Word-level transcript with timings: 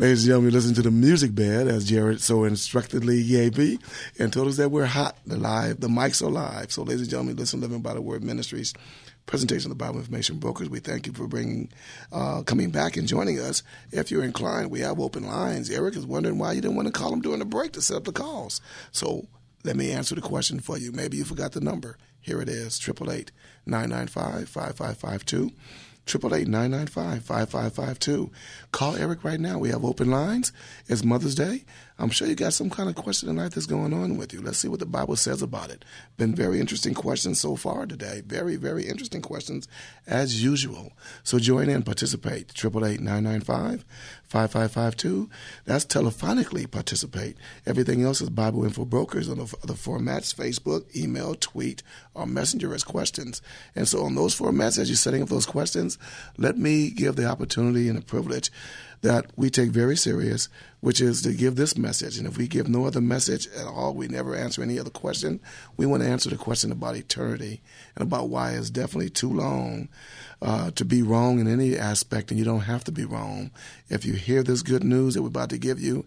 Ladies 0.00 0.22
and 0.22 0.28
gentlemen, 0.28 0.54
listen 0.54 0.72
to 0.76 0.80
the 0.80 0.90
music 0.90 1.34
bed 1.34 1.68
as 1.68 1.84
Jared 1.84 2.22
so 2.22 2.44
instructively 2.44 3.22
gave 3.22 3.58
me 3.58 3.78
and 4.18 4.32
told 4.32 4.48
us 4.48 4.56
that 4.56 4.70
we're 4.70 4.86
hot, 4.86 5.18
the 5.26 5.36
live, 5.36 5.80
the 5.80 5.88
mics 5.88 6.22
are 6.26 6.30
live. 6.30 6.72
So, 6.72 6.84
ladies 6.84 7.02
and 7.02 7.10
gentlemen, 7.10 7.36
listen 7.36 7.60
to 7.60 7.66
Living 7.66 7.82
by 7.82 7.92
the 7.92 8.00
Word 8.00 8.24
Ministries 8.24 8.72
presentation 9.26 9.70
of 9.70 9.76
the 9.76 9.84
Bible 9.84 9.98
Information 9.98 10.38
Brokers. 10.38 10.70
We 10.70 10.80
thank 10.80 11.06
you 11.06 11.12
for 11.12 11.26
bringing, 11.26 11.68
uh, 12.12 12.44
coming 12.44 12.70
back 12.70 12.96
and 12.96 13.06
joining 13.06 13.40
us. 13.40 13.62
If 13.92 14.10
you're 14.10 14.24
inclined, 14.24 14.70
we 14.70 14.80
have 14.80 14.98
open 14.98 15.26
lines. 15.26 15.68
Eric 15.68 15.94
is 15.96 16.06
wondering 16.06 16.38
why 16.38 16.54
you 16.54 16.62
didn't 16.62 16.76
want 16.76 16.88
to 16.88 16.92
call 16.92 17.12
him 17.12 17.20
during 17.20 17.40
the 17.40 17.44
break 17.44 17.72
to 17.72 17.82
set 17.82 17.98
up 17.98 18.04
the 18.04 18.12
calls. 18.12 18.62
So 18.92 19.26
let 19.64 19.76
me 19.76 19.92
answer 19.92 20.14
the 20.14 20.22
question 20.22 20.60
for 20.60 20.78
you. 20.78 20.92
Maybe 20.92 21.18
you 21.18 21.24
forgot 21.24 21.52
the 21.52 21.60
number. 21.60 21.98
Here 22.22 22.40
it 22.40 22.48
is, 22.48 22.80
888 22.80 23.32
995 23.66 24.48
5552. 24.48 25.52
888-995-5552. 26.06 28.30
Call 28.72 28.96
Eric 28.96 29.22
right 29.24 29.40
now. 29.40 29.58
We 29.58 29.70
have 29.70 29.84
open 29.84 30.10
lines. 30.10 30.52
It's 30.86 31.04
Mother's 31.04 31.34
Day. 31.34 31.64
I'm 32.00 32.08
sure 32.08 32.26
you 32.26 32.34
got 32.34 32.54
some 32.54 32.70
kind 32.70 32.88
of 32.88 32.94
question 32.94 33.28
tonight 33.28 33.52
that's 33.52 33.66
going 33.66 33.92
on 33.92 34.16
with 34.16 34.32
you. 34.32 34.40
Let's 34.40 34.56
see 34.56 34.68
what 34.68 34.80
the 34.80 34.86
Bible 34.86 35.16
says 35.16 35.42
about 35.42 35.70
it. 35.70 35.84
Been 36.16 36.34
very 36.34 36.58
interesting 36.58 36.94
questions 36.94 37.38
so 37.38 37.56
far 37.56 37.84
today. 37.84 38.22
Very, 38.26 38.56
very 38.56 38.88
interesting 38.88 39.20
questions 39.20 39.68
as 40.06 40.42
usual. 40.42 40.94
So 41.22 41.38
join 41.38 41.68
in, 41.68 41.82
participate. 41.82 42.54
888-995-5552. 42.54 45.28
That's 45.66 45.84
telephonically 45.84 46.70
participate. 46.70 47.36
Everything 47.66 48.02
else 48.02 48.22
is 48.22 48.30
Bible 48.30 48.64
Info 48.64 48.86
Brokers 48.86 49.28
on 49.28 49.36
the, 49.36 49.54
the 49.66 49.74
formats, 49.74 50.34
Facebook, 50.34 50.86
email, 50.96 51.34
tweet, 51.34 51.82
or 52.14 52.26
messenger 52.26 52.72
as 52.72 52.82
questions. 52.82 53.42
And 53.76 53.86
so 53.86 54.04
on 54.04 54.14
those 54.14 54.34
formats, 54.38 54.78
as 54.78 54.88
you're 54.88 54.96
setting 54.96 55.22
up 55.22 55.28
those 55.28 55.44
questions, 55.44 55.98
let 56.38 56.56
me 56.56 56.88
give 56.88 57.16
the 57.16 57.26
opportunity 57.26 57.90
and 57.90 57.98
the 57.98 58.02
privilege 58.02 58.50
that 59.02 59.26
we 59.34 59.48
take 59.48 59.70
very 59.70 59.96
serious, 59.96 60.48
which 60.80 61.00
is 61.00 61.22
to 61.22 61.32
give 61.32 61.56
this 61.56 61.76
message. 61.76 62.18
And 62.18 62.26
if 62.26 62.36
we 62.36 62.46
give 62.46 62.68
no 62.68 62.86
other 62.86 63.00
message 63.00 63.48
at 63.48 63.66
all, 63.66 63.94
we 63.94 64.08
never 64.08 64.34
answer 64.34 64.62
any 64.62 64.78
other 64.78 64.90
question. 64.90 65.40
We 65.76 65.86
want 65.86 66.02
to 66.02 66.08
answer 66.08 66.28
the 66.28 66.36
question 66.36 66.70
about 66.70 66.96
eternity 66.96 67.62
and 67.96 68.02
about 68.02 68.28
why 68.28 68.52
it's 68.52 68.70
definitely 68.70 69.10
too 69.10 69.32
long 69.32 69.88
uh, 70.42 70.70
to 70.72 70.84
be 70.84 71.02
wrong 71.02 71.38
in 71.38 71.48
any 71.48 71.76
aspect, 71.76 72.30
and 72.30 72.38
you 72.38 72.44
don't 72.44 72.60
have 72.60 72.84
to 72.84 72.92
be 72.92 73.04
wrong. 73.04 73.50
If 73.88 74.04
you 74.04 74.14
hear 74.14 74.42
this 74.42 74.62
good 74.62 74.84
news 74.84 75.14
that 75.14 75.22
we're 75.22 75.28
about 75.28 75.50
to 75.50 75.58
give 75.58 75.80
you 75.80 76.06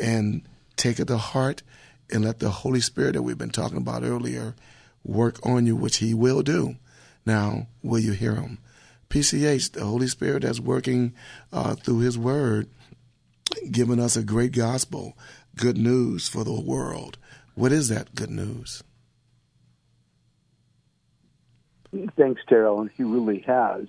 and 0.00 0.42
take 0.76 0.98
it 0.98 1.06
to 1.08 1.16
heart 1.16 1.62
and 2.10 2.24
let 2.24 2.40
the 2.40 2.50
Holy 2.50 2.80
Spirit 2.80 3.12
that 3.12 3.22
we've 3.22 3.38
been 3.38 3.50
talking 3.50 3.78
about 3.78 4.02
earlier 4.02 4.54
work 5.02 5.44
on 5.46 5.66
you, 5.66 5.76
which 5.76 5.98
He 5.98 6.12
will 6.12 6.42
do. 6.42 6.76
Now, 7.24 7.68
will 7.82 8.00
you 8.00 8.12
hear 8.12 8.34
Him? 8.34 8.58
PCH, 9.14 9.70
the 9.70 9.84
Holy 9.84 10.08
Spirit 10.08 10.42
that's 10.42 10.58
working 10.58 11.14
uh, 11.52 11.76
through 11.76 12.00
His 12.00 12.18
Word, 12.18 12.68
giving 13.70 14.00
us 14.00 14.16
a 14.16 14.24
great 14.24 14.50
gospel, 14.50 15.16
good 15.54 15.78
news 15.78 16.26
for 16.26 16.42
the 16.42 16.60
world. 16.60 17.16
What 17.54 17.70
is 17.70 17.88
that 17.90 18.16
good 18.16 18.30
news? 18.30 18.82
Thanks, 22.16 22.42
Daryl, 22.50 22.80
and 22.80 22.90
he 22.96 23.04
really 23.04 23.44
has. 23.46 23.86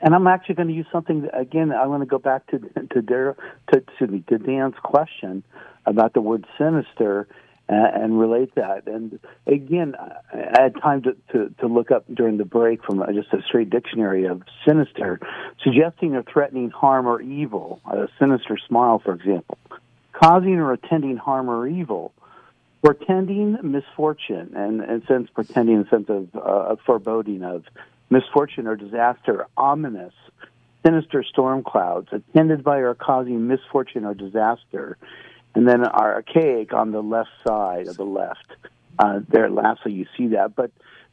And 0.00 0.12
I'm 0.12 0.26
actually 0.26 0.56
going 0.56 0.68
to 0.68 0.74
use 0.74 0.88
something 0.90 1.28
again. 1.32 1.70
I 1.70 1.86
want 1.86 2.02
to 2.02 2.06
go 2.06 2.18
back 2.18 2.48
to 2.48 2.58
to 2.58 3.00
Daryl, 3.00 3.36
to, 3.72 4.06
me, 4.08 4.24
to 4.28 4.38
Dan's 4.38 4.74
question 4.82 5.44
about 5.86 6.14
the 6.14 6.20
word 6.20 6.44
sinister 6.58 7.28
and 7.68 8.18
relate 8.18 8.54
that. 8.56 8.86
And 8.86 9.18
again, 9.46 9.94
I 9.98 10.62
had 10.62 10.74
time 10.80 11.02
to, 11.02 11.16
to, 11.32 11.54
to 11.60 11.66
look 11.66 11.90
up 11.90 12.04
during 12.12 12.36
the 12.36 12.44
break 12.44 12.84
from 12.84 13.02
just 13.14 13.32
a 13.32 13.42
straight 13.42 13.70
dictionary 13.70 14.26
of 14.26 14.42
sinister, 14.66 15.20
suggesting 15.62 16.14
or 16.14 16.22
threatening 16.22 16.70
harm 16.70 17.06
or 17.06 17.20
evil, 17.20 17.80
a 17.86 18.08
sinister 18.18 18.58
smile, 18.68 18.98
for 18.98 19.14
example, 19.14 19.58
causing 20.12 20.56
or 20.56 20.72
attending 20.72 21.16
harm 21.16 21.48
or 21.48 21.66
evil, 21.66 22.12
portending 22.82 23.56
misfortune, 23.62 24.52
and 24.54 24.82
in 24.82 25.02
a 25.02 25.06
sense, 25.06 25.30
pretending 25.34 25.76
in 25.76 25.82
the 25.84 25.88
sense 25.88 26.08
of 26.08 26.28
uh, 26.34 26.76
foreboding 26.84 27.42
of 27.42 27.64
misfortune 28.10 28.66
or 28.66 28.76
disaster, 28.76 29.46
ominous, 29.56 30.12
sinister 30.84 31.22
storm 31.22 31.62
clouds, 31.62 32.08
attended 32.12 32.62
by 32.62 32.76
or 32.78 32.94
causing 32.94 33.48
misfortune 33.48 34.04
or 34.04 34.12
disaster 34.12 34.98
and 35.54 35.68
then 35.68 35.84
our 35.84 36.14
archaic 36.14 36.72
on 36.72 36.92
the 36.92 37.02
left 37.02 37.30
side 37.46 37.88
of 37.88 37.96
the 37.96 38.04
left. 38.04 38.46
Uh, 38.98 39.20
there, 39.28 39.50
lastly, 39.50 39.92
you 39.92 40.06
see 40.16 40.28
that. 40.28 40.54
But 40.54 40.70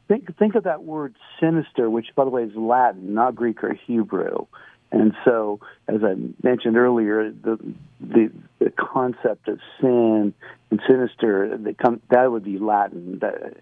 think 0.07 0.35
think 0.37 0.55
of 0.55 0.63
that 0.65 0.83
word 0.83 1.15
sinister, 1.39 1.89
which, 1.89 2.07
by 2.15 2.25
the 2.25 2.29
way, 2.29 2.43
is 2.43 2.55
Latin, 2.55 3.13
not 3.13 3.35
Greek 3.35 3.63
or 3.63 3.73
Hebrew. 3.73 4.45
And 4.91 5.13
so, 5.23 5.61
as 5.87 6.03
I 6.03 6.15
mentioned 6.43 6.75
earlier, 6.77 7.31
the 7.31 7.57
the, 7.99 8.31
the 8.59 8.71
concept 8.71 9.47
of 9.47 9.59
sin 9.79 10.33
and 10.69 10.81
sinister 10.87 11.57
that 11.57 11.77
come 11.77 12.01
that 12.09 12.29
would 12.31 12.43
be 12.43 12.59
Latin. 12.59 13.19
That, 13.19 13.55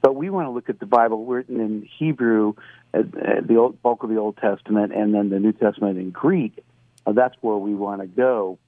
but 0.00 0.14
we 0.14 0.30
want 0.30 0.46
to 0.46 0.50
look 0.50 0.68
at 0.68 0.78
the 0.78 0.86
Bible 0.86 1.26
written 1.26 1.60
in 1.60 1.88
Hebrew, 1.98 2.54
uh, 2.94 2.98
uh, 2.98 3.40
the 3.44 3.56
old, 3.56 3.82
bulk 3.82 4.04
of 4.04 4.10
the 4.10 4.16
Old 4.16 4.36
Testament, 4.36 4.94
and 4.94 5.12
then 5.12 5.28
the 5.28 5.40
New 5.40 5.52
Testament 5.52 5.98
in 5.98 6.10
Greek. 6.10 6.64
Uh, 7.04 7.12
that's 7.12 7.34
where 7.40 7.56
we 7.56 7.74
want 7.74 8.00
to 8.00 8.06
go. 8.06 8.58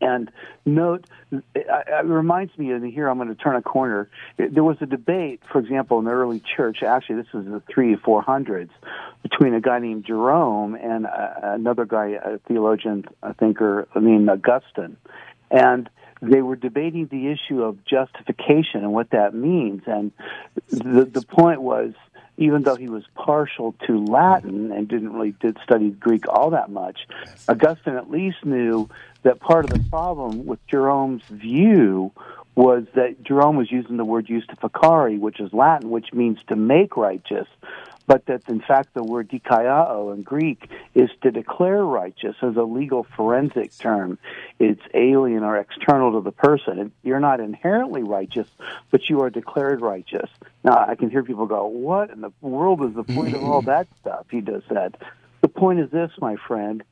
And 0.00 0.30
note, 0.66 1.06
it, 1.54 2.04
reminds 2.04 2.56
me, 2.58 2.70
and 2.72 2.84
here 2.92 3.08
I'm 3.08 3.16
going 3.16 3.28
to 3.28 3.34
turn 3.34 3.56
a 3.56 3.62
corner. 3.62 4.08
There 4.36 4.64
was 4.64 4.76
a 4.80 4.86
debate, 4.86 5.40
for 5.50 5.58
example, 5.58 5.98
in 5.98 6.04
the 6.04 6.10
early 6.12 6.40
church. 6.40 6.82
Actually, 6.82 7.22
this 7.22 7.32
was 7.32 7.46
the 7.46 7.62
three 7.72 7.96
four 7.96 8.22
hundreds, 8.22 8.70
between 9.22 9.54
a 9.54 9.60
guy 9.60 9.78
named 9.78 10.04
Jerome 10.04 10.74
and 10.74 11.06
uh, 11.06 11.30
another 11.42 11.84
guy, 11.84 12.18
a 12.22 12.38
theologian, 12.46 13.04
a 13.22 13.34
thinker 13.34 13.88
named 13.98 14.28
Augustine, 14.28 14.96
and 15.50 15.88
they 16.20 16.42
were 16.42 16.56
debating 16.56 17.06
the 17.06 17.28
issue 17.28 17.62
of 17.62 17.84
justification 17.84 18.82
and 18.82 18.92
what 18.92 19.10
that 19.10 19.34
means. 19.34 19.82
And 19.86 20.12
the 20.68 21.04
the 21.04 21.22
point 21.22 21.62
was 21.62 21.92
even 22.38 22.62
though 22.62 22.76
he 22.76 22.88
was 22.88 23.04
partial 23.14 23.74
to 23.86 24.02
Latin 24.04 24.72
and 24.72 24.88
didn't 24.88 25.12
really 25.12 25.32
did 25.32 25.58
study 25.64 25.90
Greek 25.90 26.26
all 26.28 26.50
that 26.50 26.70
much, 26.70 27.00
Augustine 27.48 27.96
at 27.96 28.10
least 28.10 28.44
knew 28.44 28.88
that 29.24 29.40
part 29.40 29.64
of 29.64 29.70
the 29.70 29.88
problem 29.90 30.46
with 30.46 30.64
Jerome's 30.68 31.22
view 31.24 32.12
was 32.54 32.84
that 32.94 33.22
Jerome 33.22 33.56
was 33.56 33.70
using 33.70 33.96
the 33.96 34.04
word 34.04 34.26
justificare, 34.26 35.18
which 35.18 35.40
is 35.40 35.52
Latin, 35.52 35.90
which 35.90 36.12
means 36.12 36.38
to 36.48 36.56
make 36.56 36.96
righteous, 36.96 37.46
but 38.08 38.24
that 38.26 38.42
in 38.48 38.60
fact 38.60 38.94
the 38.94 39.04
word 39.04 39.28
dikaiao 39.28 40.12
in 40.14 40.22
Greek 40.22 40.68
is 40.94 41.10
to 41.22 41.30
declare 41.30 41.84
righteous 41.84 42.34
as 42.42 42.56
a 42.56 42.62
legal 42.62 43.06
forensic 43.14 43.76
term. 43.78 44.18
It's 44.58 44.80
alien 44.94 45.44
or 45.44 45.58
external 45.58 46.12
to 46.12 46.20
the 46.22 46.32
person. 46.32 46.90
You're 47.04 47.20
not 47.20 47.38
inherently 47.38 48.02
righteous, 48.02 48.48
but 48.90 49.08
you 49.08 49.20
are 49.20 49.30
declared 49.30 49.82
righteous. 49.82 50.30
Now 50.64 50.84
I 50.88 50.96
can 50.96 51.10
hear 51.10 51.22
people 51.22 51.46
go, 51.46 51.66
"What 51.66 52.10
in 52.10 52.22
the 52.22 52.32
world 52.40 52.82
is 52.82 52.94
the 52.94 53.04
point 53.04 53.36
of 53.36 53.44
all 53.44 53.62
that 53.74 53.86
stuff?" 54.00 54.26
He 54.30 54.40
just 54.40 54.66
said. 54.68 54.96
The 55.40 55.48
point 55.48 55.78
is 55.78 55.88
this, 55.90 56.10
my 56.20 56.34
friend. 56.48 56.82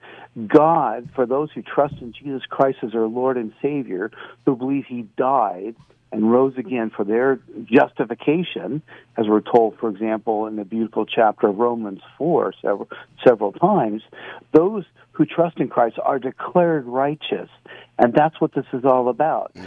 God, 0.46 1.08
for 1.16 1.26
those 1.26 1.50
who 1.50 1.62
trust 1.62 1.96
in 2.00 2.12
Jesus 2.12 2.42
Christ 2.48 2.78
as 2.82 2.92
their 2.92 3.08
Lord 3.08 3.36
and 3.36 3.52
Savior, 3.60 4.12
who 4.44 4.54
believe 4.54 4.84
He 4.86 5.02
died 5.16 5.74
and 6.16 6.32
rose 6.32 6.54
again 6.56 6.90
for 6.90 7.04
their 7.04 7.38
justification, 7.70 8.80
as 9.18 9.26
we're 9.28 9.42
told, 9.42 9.78
for 9.78 9.90
example, 9.90 10.46
in 10.46 10.56
the 10.56 10.64
beautiful 10.64 11.04
chapter 11.04 11.48
of 11.48 11.58
Romans 11.58 12.00
4 12.16 12.54
several, 12.62 12.88
several 13.22 13.52
times, 13.52 14.00
those 14.52 14.84
who 15.12 15.26
trust 15.26 15.58
in 15.58 15.68
Christ 15.68 15.98
are 16.02 16.18
declared 16.18 16.86
righteous. 16.86 17.50
And 17.98 18.14
that's 18.14 18.40
what 18.40 18.54
this 18.54 18.64
is 18.72 18.86
all 18.86 19.10
about. 19.10 19.52
Mm. 19.56 19.64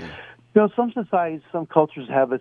You 0.55 0.61
know, 0.61 0.69
some 0.75 0.91
societies, 0.91 1.41
some 1.51 1.67
cultures 1.67 2.09
have 2.09 2.31
a, 2.31 2.39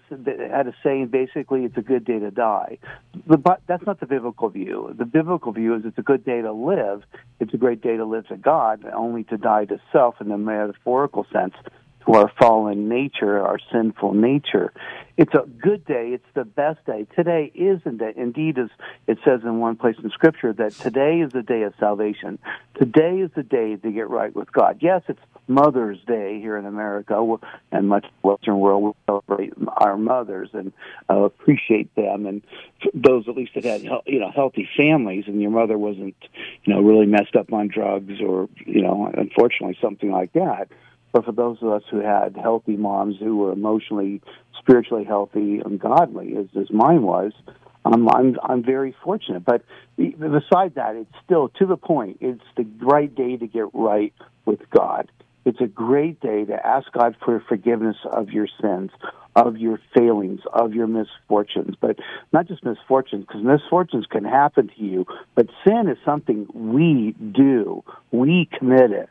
had 0.51 0.67
a 0.67 0.75
saying 0.83 1.09
basically 1.09 1.67
it's 1.67 1.77
a 1.77 1.83
good 1.83 2.07
day 2.07 2.19
to 2.19 2.31
die. 2.31 2.79
but 3.27 3.61
that's 3.67 3.85
not 3.85 4.01
the 4.01 4.07
biblical 4.07 4.49
view. 4.49 4.95
The 4.97 5.05
biblical 5.05 5.53
view 5.53 5.75
is 5.75 5.83
it's 5.85 5.99
a 5.99 6.03
good 6.03 6.25
day 6.25 6.41
to 6.41 6.53
live. 6.53 7.03
It's 7.41 7.53
a 7.53 7.59
great 7.59 7.83
day 7.83 7.99
to 7.99 8.07
live 8.07 8.27
to 8.29 8.39
God, 8.39 8.87
only 8.95 9.25
to 9.25 9.37
die 9.37 9.67
to 9.67 9.79
self 9.93 10.15
in 10.23 10.31
the 10.31 10.39
metaphorical 10.39 11.27
sense 11.31 11.53
our 12.17 12.33
fallen 12.39 12.89
nature, 12.89 13.41
our 13.41 13.59
sinful 13.73 14.15
nature. 14.15 14.73
It's 15.17 15.35
a 15.35 15.47
good 15.47 15.85
day. 15.85 16.11
It's 16.15 16.25
the 16.35 16.45
best 16.45 16.85
day. 16.87 17.07
Today 17.17 17.51
is 17.55 17.81
indeed, 17.85 18.57
as 18.57 18.69
it 19.09 19.19
says 19.25 19.41
in 19.43 19.59
one 19.59 19.75
place 19.75 19.97
in 20.03 20.11
Scripture, 20.11 20.53
that 20.53 20.73
today 20.73 21.21
is 21.21 21.33
the 21.33 21.43
day 21.43 21.63
of 21.63 21.75
salvation. 21.81 22.39
Today 22.79 23.19
is 23.19 23.31
the 23.35 23.43
day 23.43 23.75
to 23.75 23.91
get 23.91 24.09
right 24.09 24.35
with 24.35 24.53
God. 24.53 24.79
Yes, 24.81 25.03
it's 25.09 25.19
Mother's 25.49 25.99
Day 26.07 26.41
here 26.41 26.57
in 26.57 26.67
America 26.67 27.37
and 27.73 27.89
much 27.89 28.07
Western 28.23 28.61
world. 28.61 28.85
We 28.85 28.93
celebrate 29.07 29.55
our 29.79 29.97
mothers 29.97 30.51
and 30.53 30.73
uh, 31.11 31.23
appreciate 31.23 31.93
them, 31.97 32.27
and 32.27 32.43
those 32.95 33.27
at 33.29 33.35
least 33.35 33.53
that 33.55 33.65
had 33.65 33.83
you 33.83 34.21
know 34.21 34.31
healthy 34.31 34.69
families, 34.77 35.25
and 35.27 35.43
your 35.43 35.51
mother 35.51 35.77
wasn't 35.77 36.15
you 36.65 36.75
know 36.75 36.81
really 36.81 37.07
messed 37.07 37.35
up 37.35 37.53
on 37.53 37.69
drugs 37.69 38.21
or 38.21 38.49
you 38.67 38.83
know 38.83 39.11
unfortunately 39.17 39.77
something 39.81 40.13
like 40.13 40.33
that 40.35 40.69
but 41.13 41.25
for 41.25 41.33
those 41.33 41.59
of 41.63 41.71
us 41.71 41.83
who 41.91 42.01
had 42.01 42.37
healthy 42.37 42.77
moms 42.77 43.17
who 43.19 43.37
were 43.37 43.53
emotionally, 43.53 44.21
spiritually 44.59 45.05
healthy 45.05 45.61
and 45.65 45.81
godly, 45.81 46.37
as, 46.37 46.47
as 46.61 46.71
mine 46.71 47.03
was, 47.03 47.33
I'm 47.85 48.09
I'm 48.09 48.37
I'm 48.43 48.63
very 48.63 48.95
fortunate. 49.03 49.45
But 49.45 49.63
beside 49.97 50.75
that, 50.75 50.97
it's 50.97 51.11
still 51.25 51.49
to 51.59 51.67
the 51.67 51.77
point. 51.77 52.19
It's 52.21 52.43
the 52.57 52.67
right 52.81 53.15
day 53.15 53.37
to 53.37 53.47
get 53.47 53.67
right 53.73 54.13
with 54.45 54.61
God. 54.71 55.11
It's 55.45 55.61
a 55.61 55.67
great 55.67 56.21
day 56.21 56.45
to 56.45 56.67
ask 56.67 56.93
God 56.93 57.17
for 57.25 57.43
forgiveness 57.49 57.97
of 58.13 58.29
your 58.31 58.49
sins, 58.61 58.91
of 59.35 59.57
your 59.57 59.81
failings, 59.97 60.41
of 60.53 60.75
your 60.75 60.87
misfortunes. 60.87 61.75
But 61.81 61.99
not 62.33 62.49
just 62.49 62.63
misfortunes, 62.65 63.25
because 63.27 63.43
misfortunes 63.43 64.05
can 64.07 64.25
happen 64.25 64.69
to 64.77 64.83
you, 64.83 65.07
but 65.35 65.47
sin 65.67 65.89
is 65.89 65.97
something 66.05 66.47
we 66.53 67.15
do. 67.33 67.83
We 68.11 68.49
commit 68.59 68.91
it. 68.91 69.09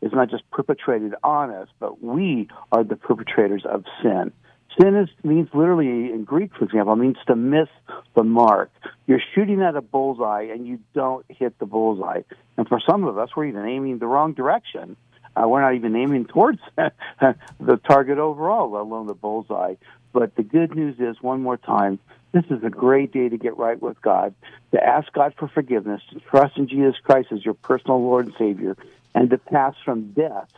It's 0.00 0.14
not 0.14 0.30
just 0.30 0.48
perpetrated 0.50 1.14
on 1.22 1.50
us, 1.50 1.68
but 1.80 2.02
we 2.02 2.48
are 2.72 2.84
the 2.84 2.96
perpetrators 2.96 3.64
of 3.64 3.84
sin. 4.02 4.32
Sin 4.80 4.94
is, 4.96 5.08
means 5.24 5.48
literally 5.52 6.12
in 6.12 6.24
Greek, 6.24 6.54
for 6.54 6.64
example, 6.64 6.94
means 6.94 7.16
to 7.26 7.34
miss 7.34 7.68
the 8.14 8.22
mark. 8.22 8.70
You're 9.06 9.22
shooting 9.34 9.60
at 9.62 9.74
a 9.74 9.80
bullseye 9.80 10.48
and 10.52 10.66
you 10.66 10.78
don't 10.94 11.24
hit 11.28 11.58
the 11.58 11.66
bullseye. 11.66 12.22
And 12.56 12.68
for 12.68 12.80
some 12.88 13.04
of 13.04 13.18
us, 13.18 13.30
we're 13.36 13.46
even 13.46 13.66
aiming 13.66 13.98
the 13.98 14.06
wrong 14.06 14.34
direction 14.34 14.96
uh, 15.38 15.46
we're 15.46 15.60
not 15.60 15.74
even 15.74 15.94
aiming 15.96 16.26
towards 16.26 16.60
the 16.76 17.76
target 17.88 18.18
overall, 18.18 18.70
let 18.70 18.82
alone 18.82 19.06
the 19.06 19.14
bullseye. 19.14 19.74
But 20.12 20.34
the 20.36 20.42
good 20.42 20.74
news 20.74 20.96
is, 20.98 21.22
one 21.22 21.42
more 21.42 21.56
time, 21.56 21.98
this 22.32 22.44
is 22.50 22.62
a 22.64 22.70
great 22.70 23.12
day 23.12 23.28
to 23.28 23.36
get 23.36 23.56
right 23.56 23.80
with 23.80 24.00
God, 24.02 24.34
to 24.72 24.82
ask 24.82 25.12
God 25.12 25.34
for 25.38 25.48
forgiveness, 25.48 26.00
to 26.12 26.20
trust 26.20 26.56
in 26.56 26.68
Jesus 26.68 26.96
Christ 27.02 27.28
as 27.32 27.44
your 27.44 27.54
personal 27.54 28.02
Lord 28.02 28.26
and 28.26 28.34
Savior, 28.38 28.76
and 29.14 29.30
to 29.30 29.38
pass 29.38 29.74
from 29.84 30.12
death, 30.12 30.48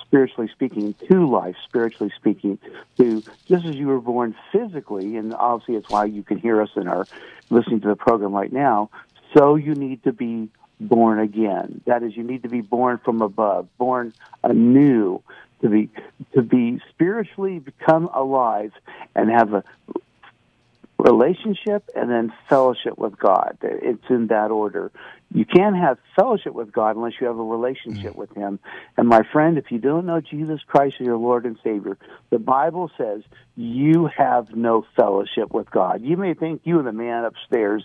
spiritually 0.00 0.50
speaking, 0.52 0.94
to 1.10 1.28
life, 1.28 1.56
spiritually 1.66 2.12
speaking, 2.16 2.58
to 2.96 3.22
just 3.46 3.66
as 3.66 3.76
you 3.76 3.86
were 3.86 4.00
born 4.00 4.34
physically, 4.52 5.16
and 5.16 5.34
obviously 5.34 5.76
it's 5.76 5.88
why 5.90 6.04
you 6.04 6.22
can 6.22 6.38
hear 6.38 6.62
us 6.62 6.70
and 6.76 6.88
are 6.88 7.06
listening 7.50 7.80
to 7.80 7.88
the 7.88 7.96
program 7.96 8.32
right 8.32 8.52
now, 8.52 8.90
so 9.36 9.56
you 9.56 9.74
need 9.74 10.02
to 10.04 10.12
be 10.12 10.48
born 10.80 11.18
again. 11.18 11.82
That 11.86 12.02
is, 12.02 12.16
you 12.16 12.22
need 12.22 12.42
to 12.44 12.48
be 12.48 12.60
born 12.60 12.98
from 13.04 13.20
above, 13.20 13.68
born 13.78 14.14
anew, 14.42 15.22
to 15.60 15.68
be 15.68 15.90
to 16.34 16.42
be 16.42 16.80
spiritually 16.90 17.58
become 17.58 18.08
alive 18.14 18.72
and 19.14 19.28
have 19.30 19.52
a 19.52 19.64
relationship 20.98 21.88
and 21.94 22.10
then 22.10 22.32
fellowship 22.48 22.98
with 22.98 23.18
God. 23.18 23.56
It's 23.62 24.04
in 24.10 24.26
that 24.28 24.50
order. 24.50 24.90
You 25.32 25.44
can't 25.44 25.76
have 25.76 25.98
fellowship 26.16 26.54
with 26.54 26.72
God 26.72 26.96
unless 26.96 27.12
you 27.20 27.26
have 27.26 27.38
a 27.38 27.42
relationship 27.42 28.12
mm-hmm. 28.12 28.18
with 28.18 28.34
Him. 28.34 28.58
And 28.96 29.08
my 29.08 29.22
friend, 29.32 29.58
if 29.58 29.70
you 29.70 29.78
don't 29.78 30.06
know 30.06 30.20
Jesus 30.20 30.60
Christ 30.66 30.96
as 31.00 31.06
your 31.06 31.18
Lord 31.18 31.44
and 31.44 31.56
Savior, 31.62 31.98
the 32.30 32.38
Bible 32.38 32.90
says 32.98 33.22
you 33.54 34.08
have 34.16 34.54
no 34.56 34.84
fellowship 34.96 35.52
with 35.52 35.70
God. 35.70 36.02
You 36.02 36.16
may 36.16 36.34
think 36.34 36.62
you 36.64 36.78
and 36.78 36.86
the 36.86 36.92
man 36.92 37.24
upstairs 37.24 37.84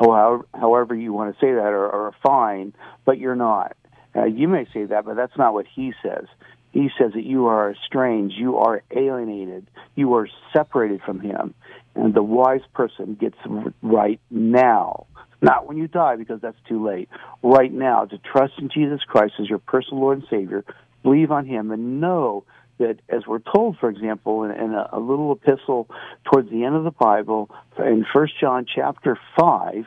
however, 0.00 0.46
however 0.54 0.94
you 0.94 1.12
want 1.12 1.34
to 1.34 1.40
say 1.40 1.52
that, 1.52 1.60
are, 1.60 1.90
are 1.90 2.12
fine, 2.22 2.74
but 3.04 3.18
you're 3.18 3.36
not. 3.36 3.76
Uh, 4.14 4.24
you 4.24 4.48
may 4.48 4.66
say 4.72 4.84
that, 4.84 5.04
but 5.04 5.14
that's 5.14 5.36
not 5.36 5.54
what 5.54 5.66
he 5.66 5.92
says. 6.02 6.24
He 6.72 6.88
says 6.98 7.12
that 7.14 7.24
you 7.24 7.46
are 7.46 7.72
estranged, 7.72 8.36
you 8.36 8.58
are 8.58 8.82
alienated, 8.90 9.66
you 9.96 10.14
are 10.14 10.28
separated 10.52 11.00
from 11.02 11.20
him. 11.20 11.54
And 11.94 12.14
the 12.14 12.22
wise 12.22 12.62
person 12.72 13.14
gets 13.14 13.36
right 13.82 14.20
now, 14.30 15.06
not 15.42 15.66
when 15.66 15.76
you 15.76 15.88
die 15.88 16.16
because 16.16 16.40
that's 16.40 16.56
too 16.68 16.84
late. 16.86 17.08
Right 17.42 17.72
now, 17.72 18.04
to 18.04 18.18
trust 18.18 18.54
in 18.58 18.70
Jesus 18.72 19.00
Christ 19.06 19.34
as 19.40 19.48
your 19.48 19.58
personal 19.58 20.00
Lord 20.00 20.18
and 20.18 20.26
Savior, 20.30 20.64
believe 21.02 21.30
on 21.30 21.46
him, 21.46 21.70
and 21.70 22.00
know 22.00 22.44
that, 22.78 22.98
as 23.08 23.26
we're 23.26 23.40
told, 23.40 23.76
for 23.78 23.90
example, 23.90 24.44
in, 24.44 24.52
in 24.52 24.72
a, 24.72 24.88
a, 24.92 25.00
little 25.00 25.32
epistle 25.32 25.88
towards 26.24 26.50
the 26.50 26.64
end 26.64 26.76
of 26.76 26.84
the 26.84 26.90
Bible, 26.90 27.50
in 27.78 28.06
First 28.12 28.34
John 28.40 28.66
chapter 28.72 29.18
five, 29.38 29.84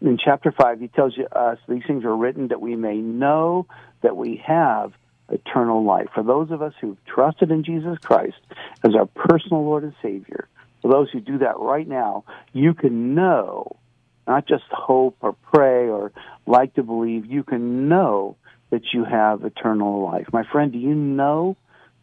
in 0.00 0.18
chapter 0.22 0.52
five, 0.52 0.80
he 0.80 0.88
tells 0.88 1.14
us 1.18 1.58
these 1.68 1.82
things 1.86 2.04
are 2.04 2.16
written 2.16 2.48
that 2.48 2.60
we 2.60 2.76
may 2.76 2.96
know 2.96 3.66
that 4.02 4.16
we 4.16 4.42
have 4.46 4.92
eternal 5.30 5.84
life. 5.84 6.08
For 6.14 6.22
those 6.22 6.50
of 6.50 6.62
us 6.62 6.72
who've 6.80 7.02
trusted 7.04 7.50
in 7.50 7.64
Jesus 7.64 7.98
Christ 7.98 8.36
as 8.84 8.94
our 8.94 9.06
personal 9.06 9.64
Lord 9.64 9.82
and 9.84 9.94
Savior, 10.02 10.48
for 10.88 10.94
those 10.94 11.10
who 11.10 11.20
do 11.20 11.38
that 11.38 11.58
right 11.58 11.86
now, 11.86 12.24
you 12.52 12.74
can 12.74 13.14
know, 13.14 13.76
not 14.26 14.46
just 14.46 14.64
hope 14.70 15.16
or 15.20 15.34
pray 15.52 15.88
or 15.88 16.12
like 16.46 16.74
to 16.74 16.82
believe, 16.82 17.26
you 17.26 17.42
can 17.42 17.88
know 17.88 18.36
that 18.70 18.82
you 18.92 19.04
have 19.04 19.44
eternal 19.44 20.04
life. 20.04 20.26
My 20.32 20.44
friend, 20.44 20.72
do 20.72 20.78
you 20.78 20.94
know 20.94 21.56